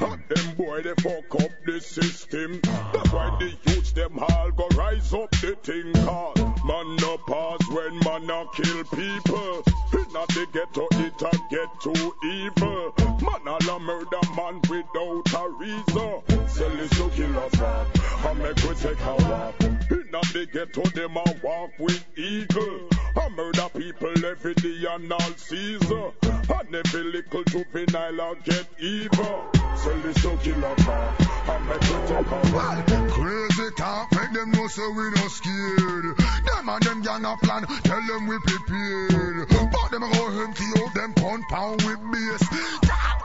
[0.00, 2.60] And them boy they fuck up the system.
[2.62, 5.92] That's why the youths them all go rise up the thing.
[5.92, 9.62] Cause man no pause when man a kill people.
[9.92, 13.29] Inna the ghetto it a get too evil.
[13.46, 16.48] All a murder man without a reason.
[16.48, 18.26] Sell this to kill us off.
[18.26, 19.54] And make we take a walk.
[19.90, 22.88] Inna the ghetto them a walk with eagle.
[23.16, 26.12] I murder people every day and all season.
[26.22, 29.44] And every little juvenile a get evil.
[29.74, 31.48] Sell this to kill us off.
[31.48, 33.10] And make we take a walk.
[33.10, 36.18] Crazy talk, make them know so we no scared.
[36.18, 39.48] Them and them gang a plan, tell them we prepared.
[39.48, 42.48] But them go empty out them pound pound with bass.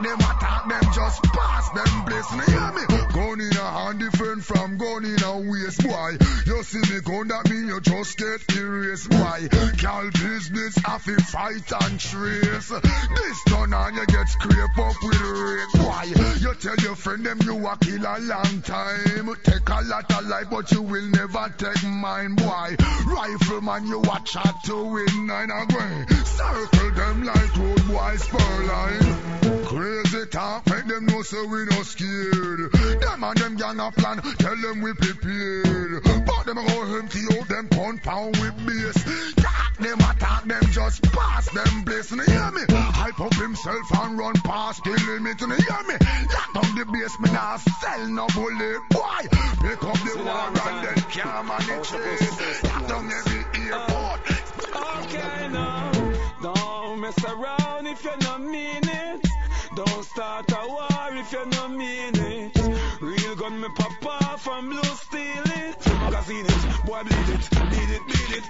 [0.05, 2.31] Them attack them, just pass them bliss.
[2.31, 2.83] Now hear me?
[3.11, 6.17] Gun in a hand different from gun in a waist, boy.
[6.45, 9.47] You see me gun that mean you just get erased, boy.
[9.79, 12.69] Cal business, have to fight and trace.
[12.69, 16.13] This done and you get scrape up with rape, boy.
[16.37, 19.35] You tell your friend them you a kill a long time.
[19.43, 22.75] Take a lot of life, but you will never take mine, boy.
[23.07, 26.05] Rifleman, you a chat to win nine away.
[26.25, 29.65] Circle them like road boys spur line.
[29.65, 32.71] Crazy talk, make them know so we no scared.
[32.71, 36.03] Them and them gang a plan, tell them we prepared.
[36.25, 39.33] But them go empty out them pound pound with bass.
[39.35, 42.11] Talk them attack them, just pass them bliss.
[42.11, 42.61] You hear me?
[42.69, 45.39] Hype up himself and run past the limit.
[45.39, 45.95] You hear me?
[46.33, 49.23] Lock down the base, me nah sell no bullet, boy.
[49.61, 52.63] Pick up the war and then can't manage it.
[52.63, 54.19] Lock down every airport.
[55.05, 55.91] Okay, now,
[56.41, 59.24] don't mess around if you're not mean it.
[59.75, 62.57] Don't start a war if you not mean it.
[63.01, 65.85] Real gun me pop off and blue steal it.
[65.85, 68.43] Magazine it, boy bleed it, bleed it, bleed it.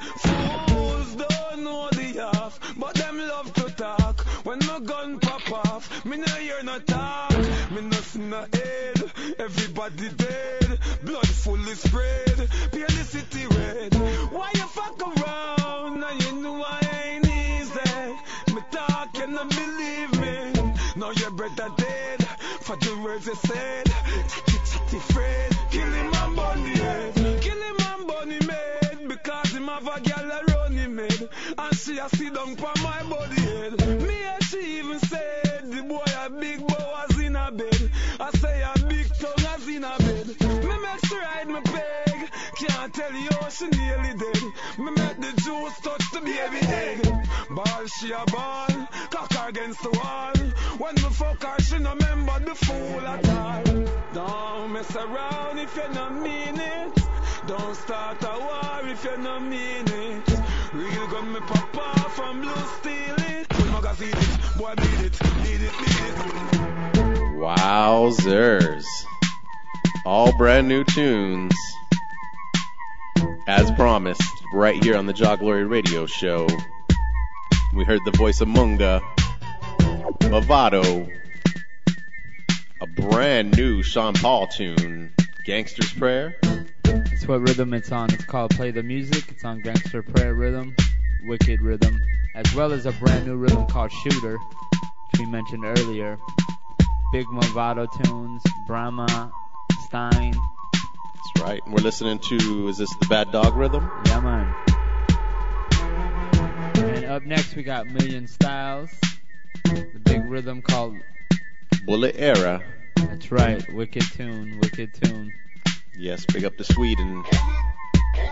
[0.70, 4.20] Fools don't know the half, but them love to talk.
[4.46, 7.32] When my gun pop off, me no hear no talk.
[7.72, 10.80] Me no see no head, everybody dead.
[11.04, 12.38] Blood fully spread,
[12.72, 13.96] paint the city red.
[14.32, 16.00] Why you fuck around?
[16.02, 18.45] Now you know I ain't easy.
[20.98, 22.24] Now your brother dead
[22.62, 23.86] for the words you said.
[23.86, 27.16] Chatty Fred, kill him and bunny head.
[27.42, 31.30] Kill him and bunny made because him have a gal around me made.
[31.58, 34.02] And she a sit down for my body head.
[34.04, 37.15] Me and she even said, the boy a big bow as
[37.52, 37.92] bed.
[38.20, 40.28] I say a big tongue as in a bed.
[40.66, 42.30] Me make she ride me peg.
[42.58, 44.44] Can't tell you how she nearly dead.
[44.78, 47.02] Me make the juice touch the baby egg.
[47.50, 50.34] Ball she a ball, cock her against the wall.
[50.78, 53.64] When me fuck her, she no remember the fool at all.
[54.14, 57.00] Don't mess around if you not mean it.
[57.48, 60.30] Don't start a war if you not mean it.
[60.74, 63.48] Real gun me pop off from blue steel it.
[63.72, 66.55] Magazine it, boy beat it, beat it, beat it.
[67.46, 68.88] Wowzers.
[70.04, 71.54] All brand new tunes.
[73.48, 76.48] As promised, right here on the Jah Glory Radio Show.
[77.76, 79.00] We heard the voice of Munga,
[80.22, 81.08] Mavado,
[82.82, 85.14] a brand new Sean Paul tune,
[85.46, 86.40] Gangster's Prayer.
[86.84, 88.12] It's what rhythm it's on.
[88.12, 89.24] It's called Play the Music.
[89.30, 90.76] It's on Gangster Prayer Rhythm,
[91.28, 92.02] Wicked Rhythm,
[92.34, 96.18] as well as a brand new rhythm called Shooter, which we mentioned earlier.
[97.12, 99.32] Big Mavado tunes, Bramma,
[99.86, 100.34] Stein.
[100.34, 101.62] That's right.
[101.66, 103.90] And we're listening to, is this the Bad Dog rhythm?
[104.06, 104.56] Yeah, man.
[106.76, 108.90] And up next we got Million Styles,
[109.64, 110.96] the big rhythm called
[111.86, 112.62] Bullet Era.
[112.96, 115.32] That's right, Wicked Tune, Wicked Tune.
[115.98, 117.24] Yes, big up to Sweden.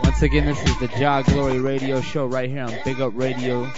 [0.04, 3.72] Once again, this is the Jah Glory Radio Show right here on Big Up Radio.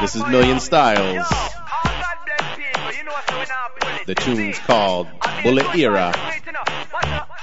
[0.00, 1.26] This is Million Styles.
[4.06, 5.08] The tune's called
[5.42, 6.12] Bullet Era.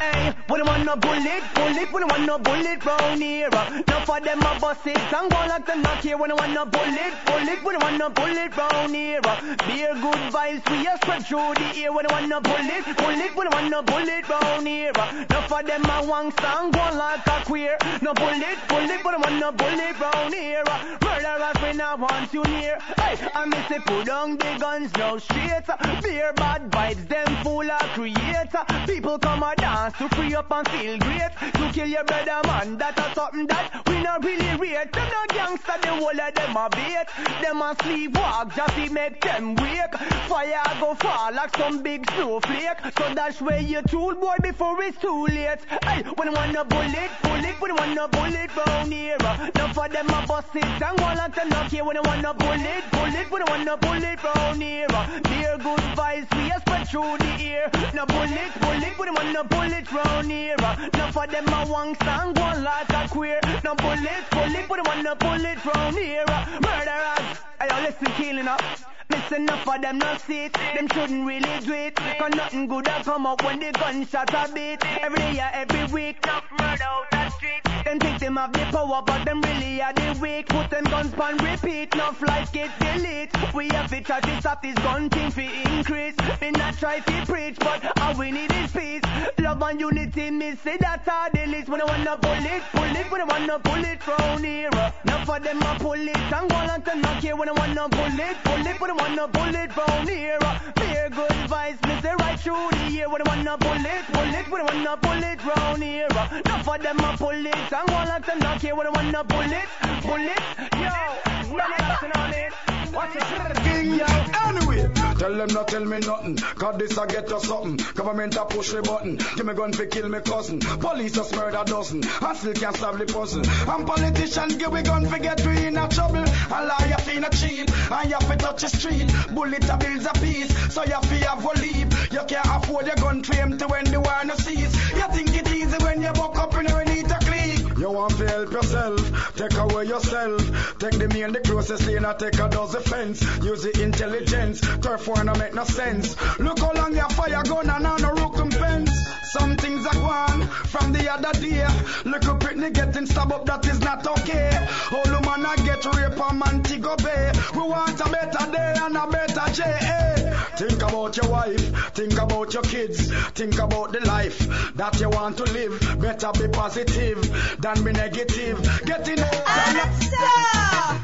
[0.04, 3.48] Hey, we don't want no bullet, bullet, we don't want no bullet round here.
[3.48, 6.18] Enough of them a bust it and go like the knock here.
[6.18, 9.22] We don't want no bullet, bullet, we don't want no bullet round here.
[9.22, 11.94] Beer good vibes, we a spread through the air.
[11.94, 14.92] We don't want no bullet, bullet, we don't want no bullet round here.
[14.92, 17.78] Enough of them a wang song, go like a queer.
[18.02, 20.64] No bullet, bullet, we don't want no bullet round here.
[21.02, 22.78] Murderers, we not want you near.
[23.00, 25.64] Hey, I miss it, put down the guns, no straight.
[26.04, 28.64] Beer bad vibes, them full of creator.
[28.86, 31.32] People come a dance to free up and feel great.
[31.54, 34.92] To kill your brother man, that a something that we not really rate.
[34.92, 37.08] Them no gangster, the whole of them a bait.
[37.42, 39.94] Them a sleepwalk just to make them wake.
[40.28, 42.80] Fire go fall like some big snowflake.
[42.98, 45.60] So that's where you tool boy before it's too late.
[45.84, 49.18] Hey, when want a bullet, bullet, when want a bullet round here.
[49.56, 51.84] Enough of them a bust it and go like to knock here.
[51.84, 54.88] When want a bullet, bullet, when want a bullet round here.
[55.24, 57.70] Dear good vibes, we a spread through the air.
[57.94, 60.56] No bullet, bullet, when want a bullet round here.
[60.56, 63.40] Enough of them a wang song, go like a queer.
[63.64, 66.26] No bullet, bullet, when you want a bullet round here.
[66.62, 68.62] Murderers, hey, yo, listen, killing up.
[69.10, 70.54] Miss enough of them not see it.
[70.54, 71.96] Them shouldn't really do it.
[71.96, 74.84] Cause nothing good a come up when the gunshot a beat.
[75.02, 77.64] Every day every week, not murder out the street.
[77.86, 80.48] Them think them have the power, but them really are the weak.
[80.48, 83.32] Put them guns on repeat, enough life get delete.
[83.54, 86.16] We have to try to stop this gun thing for increase.
[86.42, 89.02] We not try to preach, but all we need is peace.
[89.40, 91.68] Love and unity, me say that's all the list.
[91.70, 94.70] When I want to bullet, bullet, when I want to bullet round here.
[94.72, 97.36] Uh, enough of them a pull it and go on to knock here.
[97.36, 100.40] When I want to bullet, bullet, when I want to bullet round here.
[100.76, 103.10] Beer good vibes, me say right through the year.
[103.10, 106.08] When I want to bullet, bullet, when I want to bullet round here.
[106.08, 108.76] Enough of them a pull it and go on to knock here.
[108.76, 109.68] When I want to bullet,
[110.04, 110.44] bullet,
[110.84, 112.54] yo, not passing on it.
[112.94, 113.24] Watch it.
[113.64, 114.06] King, yo,
[114.46, 115.04] anyway.
[115.24, 116.36] Tell them not tell me nothing.
[116.36, 117.78] Cause this I get us something.
[117.96, 119.18] Government a push the button.
[119.36, 120.60] Give me gun for kill me cousin.
[120.60, 122.04] Police just murder dozen.
[122.04, 123.42] And still can't solve the puzzle.
[123.42, 126.18] And politicians give we gun for get we in a trouble.
[126.18, 127.72] A liar finna cheat.
[127.92, 129.10] And you fi touch the street.
[129.34, 130.52] Bullet a bills a piece.
[130.74, 131.92] So you fi have a leave.
[132.12, 134.74] You can't afford your gun to empty when the war no cease.
[135.00, 137.78] You think it easy when you buck up in a need to click.
[137.78, 140.42] You want to help yourself, take away yourself.
[140.80, 143.22] Take the main, the closest lane, and take a dozen fence.
[143.44, 146.16] Use the intelligence, turf one no make no sense.
[146.40, 148.93] Look how long your fire gun and on no recompense.
[149.34, 151.66] Some things are gone from the other day.
[152.06, 154.52] Look up Britney getting stabbed up, that is not okay.
[154.92, 157.32] All the man I get rape on Montego Bay.
[157.56, 160.14] We want a better day and a better J.A.
[160.56, 164.38] Think about your wife, think about your kids, think about the life
[164.76, 165.80] that you want to live.
[166.00, 168.62] Better be positive than be negative.
[168.86, 170.54] Getting Alexa!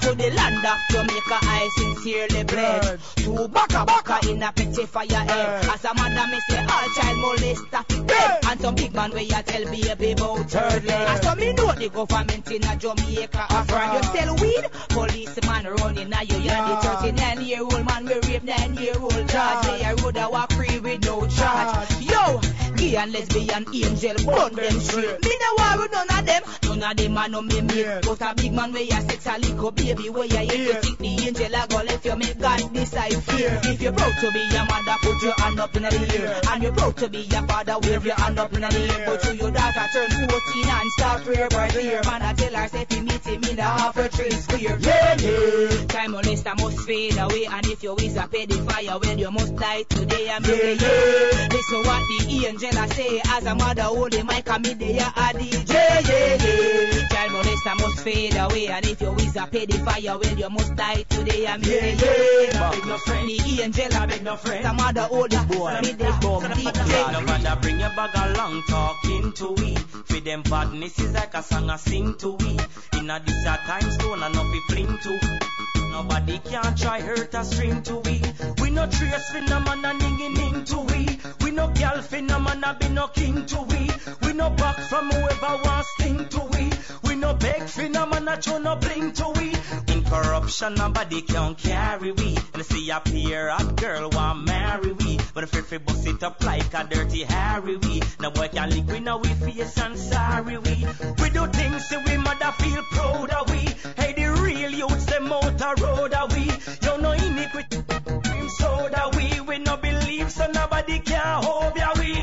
[0.01, 5.07] To the land of Jamaica, I sincerely pledge to baka baka in a petty fire
[5.09, 5.65] head.
[5.65, 8.51] As a mother, me say all child molester fi.
[8.51, 11.09] And some big man where you tell baby about third leg.
[11.09, 13.57] And so me know the government in a Jamaica uh-huh.
[13.57, 14.65] offering you sell weed.
[14.89, 19.29] Policeman running at you, you're the 39 year old man we rape 9 year old
[19.29, 19.65] charge.
[19.65, 22.01] They a road a walk free with no charge.
[22.01, 22.41] Yo,
[22.79, 25.21] Gay and lesbian angel, burn them straight.
[25.21, 26.43] Me no war with none of them.
[26.79, 27.83] None of them are no me me.
[27.83, 30.97] But a big man where you sex a little baby where you if you think
[30.97, 33.59] the angel a go left you make God decide fear.
[33.63, 36.41] If you're proud to be your mother, put your hand up in the air.
[36.47, 39.05] And you're proud to be your father, wave your hand up in the air.
[39.05, 42.01] But to your daughter turn 14 and start prayer by prayer.
[42.05, 44.77] Man, I tell her, say, if you meet him in the Half Way Tree square.
[44.79, 45.85] Yeah, yeah.
[45.87, 47.45] Time molester must fade away.
[47.45, 50.29] And if you is a pedophile, well, you must die today.
[50.31, 51.47] I'm yeah, yeah.
[51.51, 53.21] Listen what the angel I say.
[53.25, 55.73] As a mother, hold the mic there a DJ.
[55.73, 57.07] Yeah, yeah, yeah.
[57.07, 58.67] Child molester must fade away.
[58.67, 61.47] And if you is a pedophile, well, you must die today.
[61.47, 62.71] I'm yeah, yeah.
[62.71, 63.29] Big no friend.
[63.29, 64.63] The angel I beg no friend.
[64.65, 65.79] Some mother hold the boy.
[65.81, 67.11] Me they bomb DJ.
[67.13, 69.75] No matter bring your bag along, talking to we.
[69.75, 72.59] For them badness is like a song I sing to we.
[72.99, 75.48] In a this a time stone and not be fling to.
[75.91, 78.21] Nobody can try hurt a string to we.
[78.61, 81.19] We no trace fin a man a ninging ning to we.
[81.43, 83.89] We no gal fin a man a be no king to we.
[84.21, 86.71] We no back from whoever wants sting to we.
[87.03, 89.53] We no beg fin a man a show no bling to we.
[89.93, 92.37] In corruption nobody can carry we.
[92.53, 95.19] And see a peer hot girl want marry we.
[95.33, 98.01] But if fi bust it up like a dirty Harry we.
[98.19, 100.85] No boy can lick we now we face and sorry we.
[101.21, 103.59] We do things so we mother feel proud of we.
[103.97, 104.28] Hey the
[104.59, 106.51] real youths them out a road a we.
[106.81, 107.81] You know iniquity
[108.23, 109.41] cream soda we.
[109.41, 112.13] We no believe so nobody can hold ya we.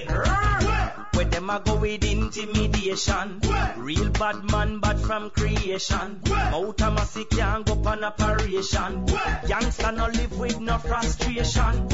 [1.14, 3.40] Where them a go with intimidation.
[3.76, 6.20] Real bad man, bad from creation.
[6.30, 9.06] Out a massy can't go on operation.
[9.48, 11.88] Youngster no live with no frustration.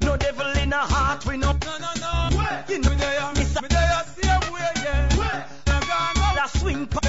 [0.00, 1.52] No devil in a heart, we no.
[1.52, 2.64] No, no, no.
[2.68, 5.48] You know, me there, me there, same way, yeah.
[5.66, 7.03] That swing pa them loose.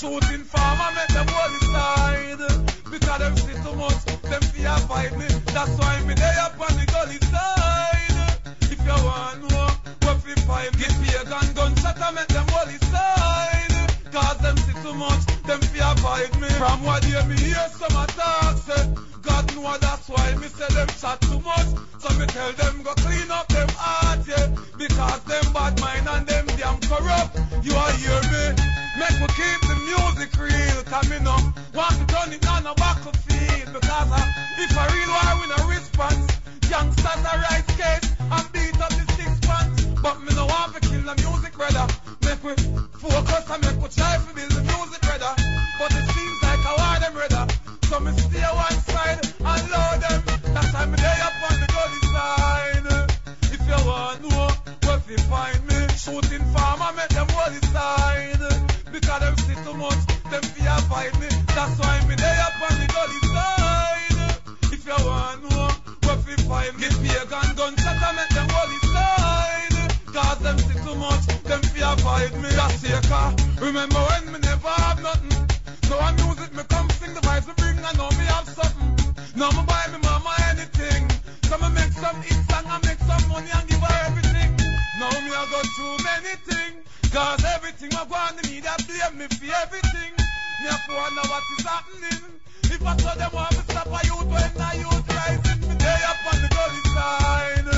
[0.00, 2.40] Shooting farmer make them hold side.
[2.90, 5.26] Because them see too much, them fear fight me.
[5.52, 8.40] That's why me they up on the gully side.
[8.72, 9.68] If you want know
[10.02, 13.59] where fi find me, give me a gun, gunshot and make them hold side.
[14.12, 16.48] Cause them see too much, them fear fight me.
[16.58, 18.90] From what you me hear some attack say.
[19.22, 21.70] God know that's why me say them chat too much.
[22.02, 24.50] So me tell them go clean up them heart, yeah.
[24.76, 27.38] Because them bad mind and them damn corrupt.
[27.62, 28.44] You are hear me?
[28.98, 30.78] Make me keep the music real.
[31.08, 31.36] Me no
[31.72, 33.72] want to turn it on a battlefield.
[33.72, 36.26] Because uh, if a real war win a response,
[36.68, 39.84] youngsters are right case and beat up the six pants.
[40.02, 41.86] But me no want to kill the music, brother.
[42.42, 45.34] Make me focus and make me try to build the music, brother.
[45.76, 47.44] But it seems like a war them, brother.
[47.84, 50.20] So me stay one side and load them.
[50.56, 52.88] That's why me day up on the gully side.
[53.52, 54.48] If you want know
[54.88, 58.40] where fi find me, shooting farmer make them it side.
[58.88, 60.00] Because them see too much,
[60.32, 61.28] them fear fight me.
[61.52, 64.16] That's why me day up on the gully side.
[64.72, 65.68] If you want know
[66.08, 69.76] where fi find me, give me a gun, gunshot and make them it side.
[70.08, 71.29] Cause them see too much,
[71.80, 72.50] fear fight me.
[72.90, 73.34] Your car.
[73.60, 75.46] Remember when me never have nothing.
[75.88, 77.78] So I music me come sing the vibes me bring.
[77.84, 78.92] I know me have something.
[79.36, 81.08] Now me buy me mama anything.
[81.48, 84.50] So me make some hit song and make some money and give her everything.
[84.98, 86.80] Now me I got too many things.
[87.12, 90.12] Cause everything I on the media blame me for everything.
[90.60, 92.24] Me have to wonder what is happening.
[92.74, 96.00] If I told them want me stop a youth when I youth rising, me day
[96.10, 97.68] up on the gully side.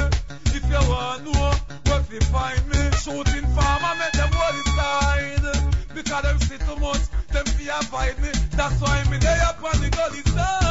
[0.57, 1.82] If you want to know
[2.13, 5.75] fi find me, shooting farmer make them hold it side.
[5.95, 8.29] Because them see too much, them fear fight me.
[8.57, 10.62] That's why me day up on the gully side.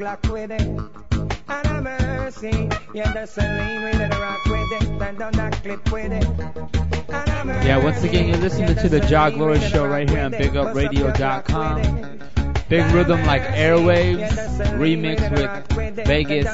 [0.00, 0.66] Glock with it.
[1.46, 5.92] Lord have mercy, yeah, a lean with it, rock with it, bend down that clip
[5.92, 6.26] with it.
[7.44, 7.68] Mercy.
[7.68, 11.82] Yeah, once again, you're listening to the Jah Glory Show right here on BigUpRadio.com.
[12.70, 14.30] Big rhythm like Airwaves,
[14.78, 16.48] remix with Vegas,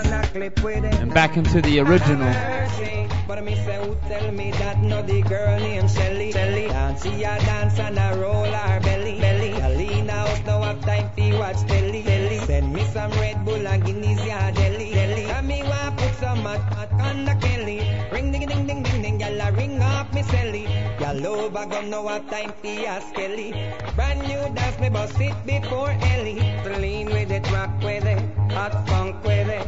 [1.00, 2.95] and back into the original.
[3.26, 7.24] But me say who tell me that no the girl named Shelly Shelly And see
[7.24, 9.50] her dance and a roll her belly belly.
[9.66, 12.38] Alina out now have time fi watch telly telly.
[12.46, 16.44] Send me some Red Bull and Guinness ya deli deli And me want put some
[16.46, 17.78] hot hot on the Kelly
[18.12, 20.66] Ring ding ding ding ding ding Gyal a ring up me celly.
[20.98, 23.50] Gyal over gun now have time fi ask Kelly.
[23.96, 26.38] Brand new dance me bust it before Ellie.
[26.78, 28.22] Lean with it rock with it
[28.52, 29.66] hot funk with it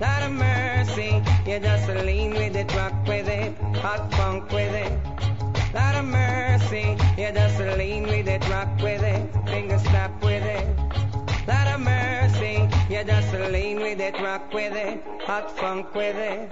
[0.00, 3.52] Lot of mercy, you just lean with it, rock with it.
[3.78, 4.92] hot funk with it.
[5.74, 10.66] Lot of mercy, you just lean with it, rock with it, finger snap with it.
[11.48, 16.50] Lot of mercy, you just lean with it, rock with it, hot funk with it.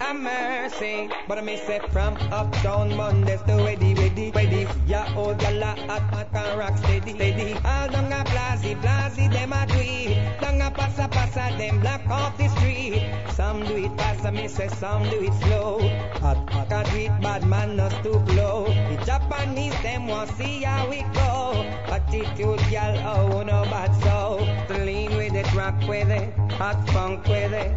[0.00, 4.66] A mercy, but I may say from uptown Mondays to ready, ready, ready.
[4.86, 7.54] Yeah, oh, old gala hot, hot and rock steady, steady.
[7.64, 10.40] All down a blazy, blazy, them a it.
[10.40, 13.08] Down a passa, passa, them block off the street.
[13.30, 15.88] Some do it fast, I may say some do it slow.
[16.20, 18.66] Hot, hot, can't do it bad, man, not too blow.
[18.66, 21.62] The Japanese, them want see how we go.
[21.86, 24.44] Attitude, gal, oh, no bad so.
[24.68, 27.72] To lean with it, rock with it, hot funk with it.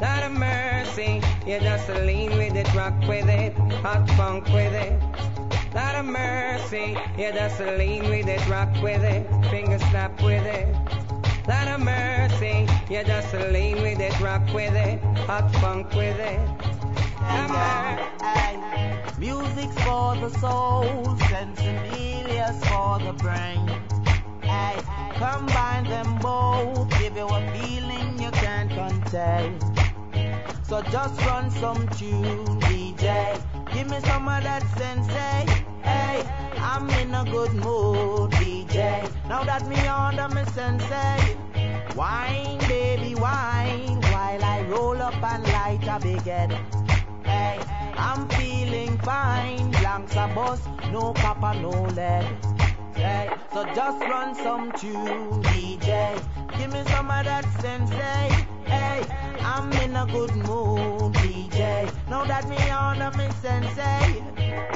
[0.00, 5.00] Lot of mercy, you just lean with it, rock with it, hot funk with it.
[5.74, 10.68] Lot of mercy, you just lean with it, rock with it, finger snap with it.
[11.48, 16.40] Lot of mercy, you just lean with it, rock with it, hot funk with it.
[19.18, 24.01] Music's for the soul, sensibelia's for the brain.
[24.52, 24.76] Ay,
[25.18, 29.58] combine them both, give you a feeling you can't contain.
[30.62, 33.06] So just run some tune, DJ.
[33.72, 35.40] Give me some of that sensei.
[35.82, 36.24] Hey,
[36.58, 39.10] I'm in a good mood, DJ.
[39.28, 41.36] Now that me under me sensei.
[41.96, 44.00] Wine, baby, wine.
[44.12, 46.52] While I roll up and light a big head.
[47.24, 47.60] Hey,
[47.96, 49.70] I'm feeling fine.
[49.72, 50.60] Blanks a bus,
[50.90, 52.26] no copper, no lead.
[53.02, 56.22] So just run some tune, DJ.
[56.56, 58.46] Give me some of that sensei.
[58.64, 59.04] Hey,
[59.40, 61.92] I'm in a good mood, DJ.
[62.08, 64.20] Now that me on a me sensei.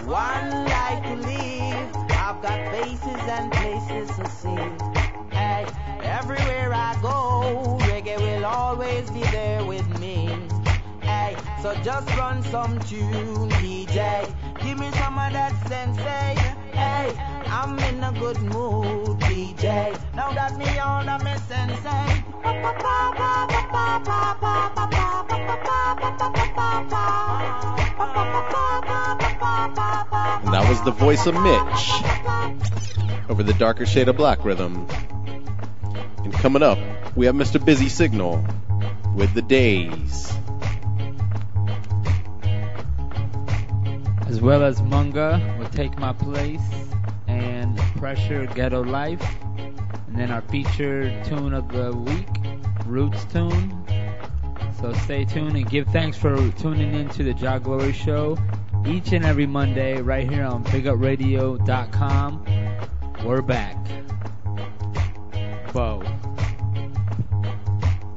[0.06, 1.96] One life to live.
[2.10, 5.36] I've got faces and places to see.
[5.36, 5.64] Hey,
[6.02, 10.65] everywhere I go, reggae will always be there with me.
[11.62, 14.32] So just run some tune, DJ.
[14.62, 16.34] Give me some of that sensei.
[16.72, 17.12] Hey,
[17.46, 19.98] I'm in a good mood, DJ.
[20.14, 22.24] Now that me on me sensei.
[30.44, 32.02] And that was the voice of Mitch
[33.28, 34.86] over the darker shade of black rhythm.
[36.24, 36.78] And coming up,
[37.16, 37.64] we have Mr.
[37.64, 38.44] Busy Signal
[39.14, 40.32] with the days.
[44.26, 46.60] As well as Munga will take my place
[47.28, 49.22] and Pressure Ghetto Life.
[50.08, 52.28] And then our featured tune of the week,
[52.86, 53.84] Roots Tune.
[54.80, 58.38] So stay tuned and give thanks for tuning in to the Jah Glory Show
[58.86, 62.44] each and every Monday right here on BigUpRadio.com.
[63.24, 63.76] We're back.
[65.72, 66.02] Bo.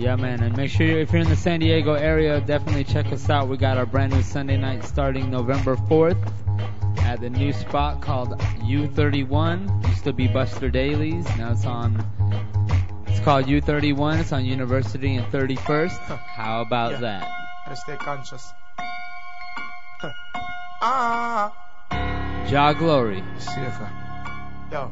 [0.00, 3.12] Yeah, man, and make sure you, if you're in the San Diego area, definitely check
[3.12, 3.48] us out.
[3.48, 6.16] We got our brand new Sunday night starting November 4th
[7.00, 9.86] at the new spot called U31.
[9.90, 11.26] Used to be Buster Dailies.
[11.36, 12.02] Now it's on.
[13.08, 14.20] It's called U31.
[14.20, 15.98] It's on University and 31st.
[15.98, 17.00] How about Yeah.
[17.00, 17.28] that?
[17.66, 18.54] Gotta stay conscious.
[20.80, 21.52] ah.
[22.48, 23.22] Jah Glory.
[23.36, 23.90] Safer.
[24.72, 24.90] Yo,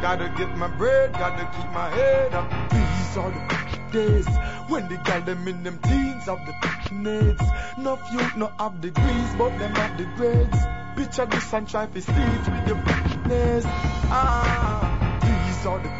[0.00, 2.48] gotta get my bread, gotta keep my head up.
[2.70, 4.26] These are the days
[4.66, 6.54] when they got them in them teens of the
[6.92, 7.42] needs.
[7.78, 10.58] No youth, no have degrees, but them have the grades.
[10.96, 13.64] Picture this and try to see it with your business.
[13.66, 15.90] Ah, these are the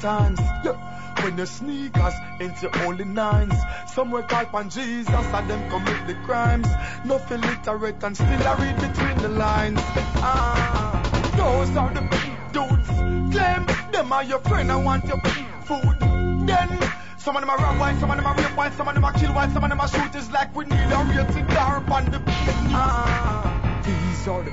[0.00, 0.40] times.
[0.64, 0.78] Yeah.
[1.22, 3.54] When your sneakers into only nines.
[3.86, 6.66] Somewhere call upon Jesus and them commit the crimes.
[7.04, 9.80] No illiterate and still I read between the lines.
[10.16, 11.00] Ah,
[11.36, 12.02] those are the
[12.52, 12.88] dudes.
[13.34, 15.20] Claim them are your friend and want your
[15.68, 15.96] food.
[16.48, 16.68] Then
[17.24, 19.04] some of them are rob while, some of them are rape while, some of them
[19.04, 22.04] are kill while, some of them are shooters like we need a rated car on
[22.10, 22.22] the
[22.76, 24.52] Ah, these are the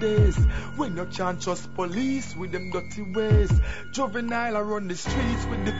[0.00, 0.36] days
[0.76, 3.50] when you can't trust police with them dirty ways.
[3.92, 5.72] Juvenile on the streets with the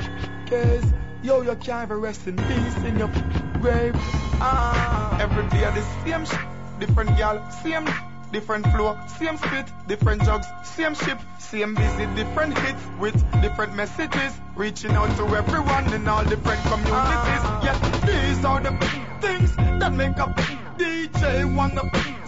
[0.49, 0.85] case.
[1.23, 3.13] Yo, you can't even rest in peace in your
[3.61, 3.93] grave.
[4.41, 6.41] Ah, every day the same shit,
[6.81, 7.87] different gal, same
[8.33, 14.33] different flow, same spit, different drugs, same ship, same busy, different hits with different messages,
[14.57, 17.43] reaching out to everyone in all different communities.
[17.65, 18.73] Yeah, these are the
[19.21, 20.35] things that make a
[20.79, 21.83] DJ wanna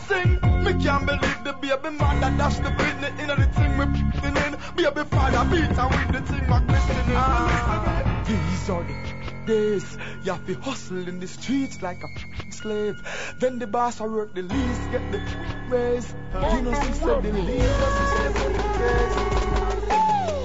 [0.08, 0.38] sing.
[0.64, 3.84] Me can't believe the baby mother dash the Britney in the thing we
[4.28, 4.56] in.
[4.76, 7.16] Baby father beat her with the thing we glistening.
[7.16, 9.11] Ah, these are the
[9.46, 13.02] days you have to hustle in the streets like a slave.
[13.38, 15.20] Then the boss I work the least, get the
[15.68, 16.14] raise.
[16.34, 19.16] You know, she said the least, that's the the case.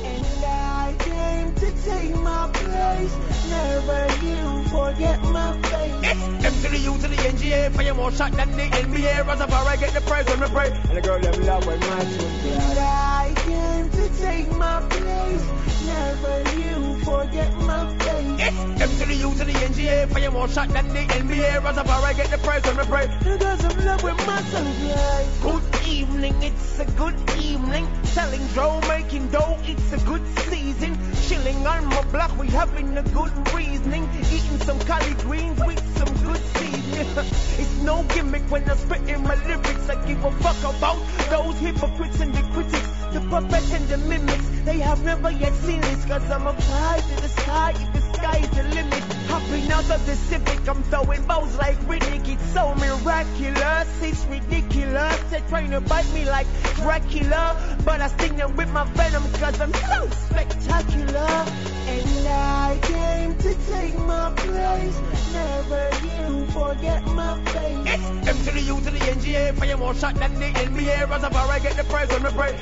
[0.05, 1.76] And I came to
[2.07, 3.15] taking my place.
[3.49, 5.95] Never you forget my face.
[6.03, 7.71] It's M to the U to the NGA.
[7.71, 9.27] Fire more shot than the NBA.
[9.27, 10.69] Rise up, I get the prize when we pray.
[10.69, 15.45] And the girl that love when my But I came to take my place.
[15.85, 18.27] Never you forget my face.
[18.39, 20.09] It's M to the U to the NGA.
[20.09, 21.63] Fire more shot than the NBA.
[21.63, 23.05] Rise up, I get the prize when we pray.
[23.05, 25.27] And the girls that love when my sunshine.
[25.41, 27.87] Good evening, it's a good evening.
[28.03, 30.97] Selling dough, making dough, it's a good season.
[31.27, 34.07] Chilling on my my block, we having a good reasoning.
[34.31, 37.07] Eating some collard greens with some good seasoning.
[37.61, 39.89] it's no gimmick when I'm spitting my lyrics.
[39.89, 40.99] I give a fuck about
[41.29, 42.89] those hypocrites and the critics.
[43.13, 46.05] The puppets and the mimics, they have never yet seen this.
[46.05, 49.03] Cause I'm a fly to the sky, if the sky is the limit.
[49.27, 52.27] Hopping out of the Civic, I'm throwing bows like Riddick.
[52.27, 55.17] It's so miraculous, it's ridiculous.
[55.31, 57.57] They're trying to bite me like Dracula.
[57.83, 61.45] But I sting them with my venom cause I'm so spectacular.
[61.89, 64.97] And I came to take my place.
[65.33, 67.87] Never you forget my face.
[67.93, 69.55] It's M to the U to the NGA.
[69.55, 71.09] Fire more shot than the NBA.
[71.09, 72.53] i get the prize when we pray.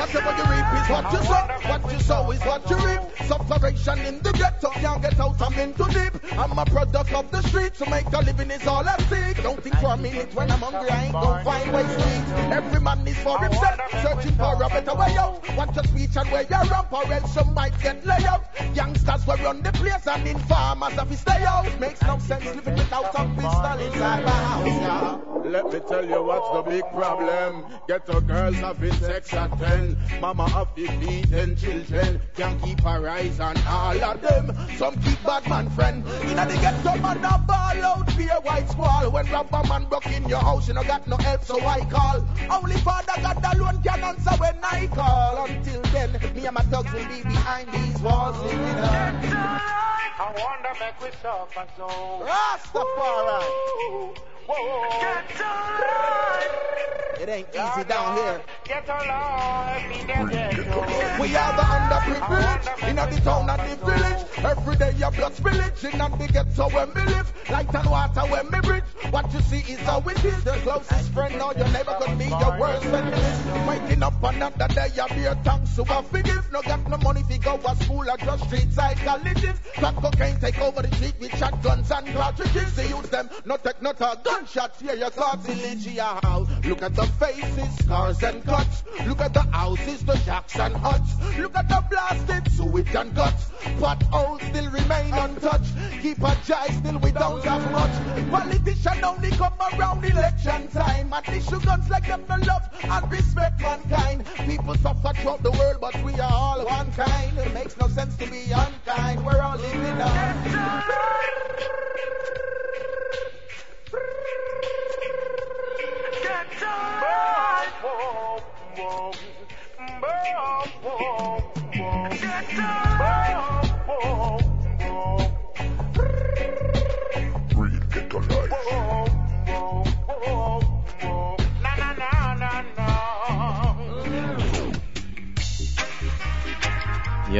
[0.00, 1.50] Whatever you reap is what you sow.
[1.70, 3.00] What you sow is what you reap.
[3.28, 6.14] Subterration in the ghetto, can't get out, I'm in too deep.
[6.32, 9.42] I'm a product of the streets, to make a living is all I seek.
[9.42, 12.52] Don't think for a minute when I'm hungry, I ain't gonna find ways to eat.
[12.52, 15.56] Every man is for himself, searching for a better way out.
[15.56, 18.44] Want your speech and where you're up, or else you might get laid out.
[18.74, 21.80] Youngsters run the place and informers to stay out.
[21.80, 25.20] Makes no sense living without a pistol inside my house.
[25.44, 27.64] Let me tell you what's the big problem.
[27.88, 29.98] Get Ghetto girls having sex at 10.
[30.20, 32.20] Mama have to feed 10 children.
[32.36, 34.56] Can't keep her eyes on all of them.
[34.76, 36.04] Some keep bad man friend.
[36.28, 39.10] You know they get some man a ball out for a white squall.
[39.10, 42.24] When rubber man broke in your house, you know got no help, so I call.
[42.50, 45.46] Only Father God alone can answer when I call.
[45.46, 49.14] Until then, me and my dogs will be behind these walls living up.
[50.22, 51.88] I wonder make we suffer so.
[52.24, 54.16] Rastafari.
[54.50, 56.10] Get alive.
[57.20, 58.42] It ain't easy down here.
[58.64, 61.20] Get alive in the ghetto.
[61.20, 64.26] We are the underprivileged in the town and the village.
[64.38, 67.32] Every day your blood spillage in the ghetto when we live.
[67.50, 68.82] Light and water when we breathe.
[69.10, 70.44] What you see is how it is.
[70.44, 73.68] Your closest friend or your neighbor could be your worst enemy.
[73.68, 76.50] Waking up another day, you beer thanks so a forgive.
[76.50, 79.60] No got no money to go to school or just street side colleges.
[79.76, 82.74] Crack cocaine take over the street with shotguns and cartridges.
[82.74, 84.80] They use them, no take not a gunshots.
[84.80, 86.46] Hear your cartilage, yeah, how?
[86.64, 88.84] Look at the faces, scars and cuts.
[89.06, 91.14] Look at the houses, the shacks and huts.
[91.38, 93.50] Look at the blasted sewage and guts.
[93.78, 95.74] Potholes still remain untouched.
[96.00, 98.30] Keep a jive, still we don't have much.
[98.30, 101.12] Politicians only come around election time.
[101.12, 104.24] And issue guns like them no love and respect mankind.
[104.46, 107.36] People suffer throughout the world, but we are all one kind.
[107.38, 109.24] It makes no sense to be unkind.
[109.24, 111.10] We're all living on.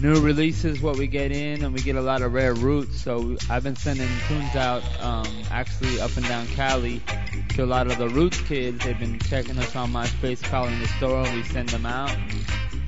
[0.00, 3.00] new releases, what we get in, and we get a lot of rare roots.
[3.00, 7.00] So I've been sending tunes out, um, actually up and down Cali
[7.50, 8.84] to a lot of the roots kids.
[8.84, 12.16] They've been checking us on MySpace, calling the store, and we send them out.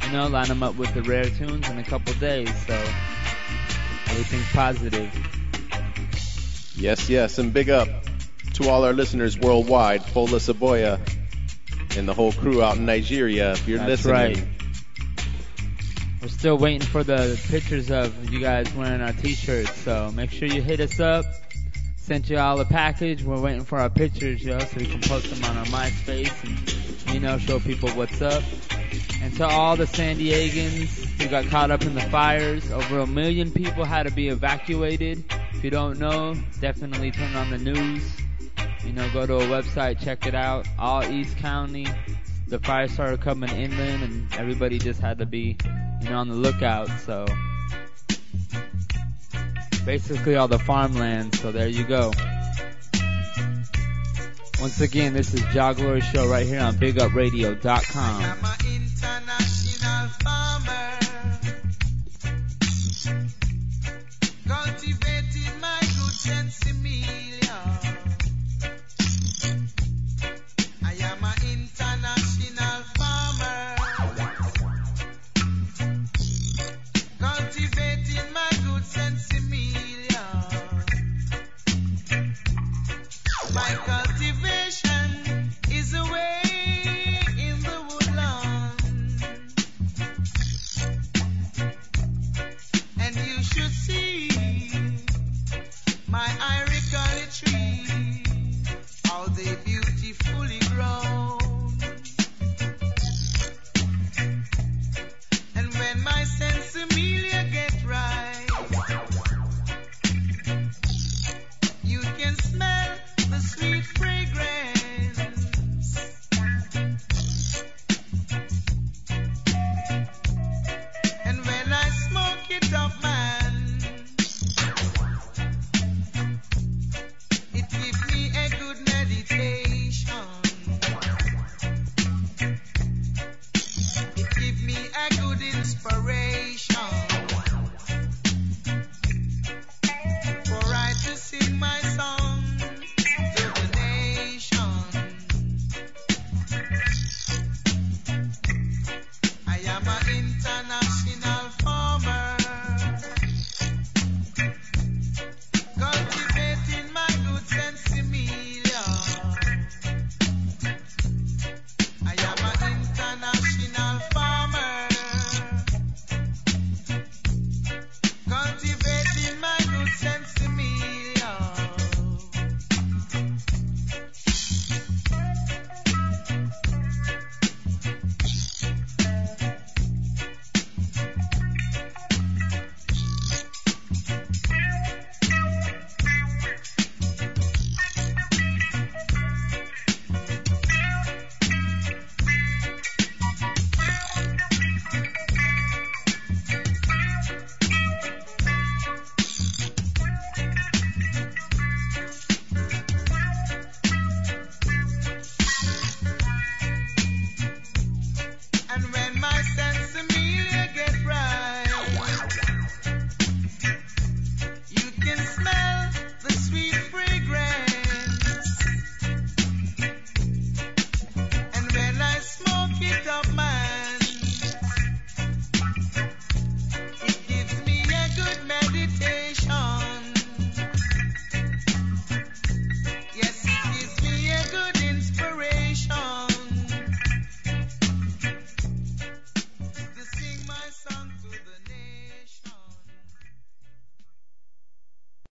[0.04, 2.50] You know, line them up with the rare tunes in a couple days.
[2.66, 2.74] So
[4.06, 5.10] everything's positive.
[6.76, 8.07] Yes, yes, and big up
[8.58, 10.98] to all our listeners worldwide, Fola Saboya,
[11.96, 13.52] and the whole crew out in Nigeria.
[13.52, 14.48] If you're That's listening, right.
[16.20, 20.48] We're still waiting for the pictures of you guys wearing our t-shirts, so make sure
[20.48, 21.24] you hit us up.
[21.96, 23.22] Sent you all a package.
[23.22, 27.14] We're waiting for our pictures, yo, so we can post them on our MySpace and,
[27.14, 28.42] you know, show people what's up.
[29.22, 33.06] And to all the San Diegans who got caught up in the fires, over a
[33.06, 35.22] million people had to be evacuated.
[35.52, 38.02] If you don't know, definitely turn on the news
[38.84, 40.66] you know, go to a website, check it out.
[40.78, 41.86] All East County,
[42.46, 45.56] the fire started coming inland, and everybody just had to be,
[46.02, 46.88] you know, on the lookout.
[47.00, 47.26] So
[49.84, 51.34] basically all the farmland.
[51.36, 52.12] So there you go.
[54.60, 58.57] Once again, this is Jah Glory Show right here on BigUpRadio.com.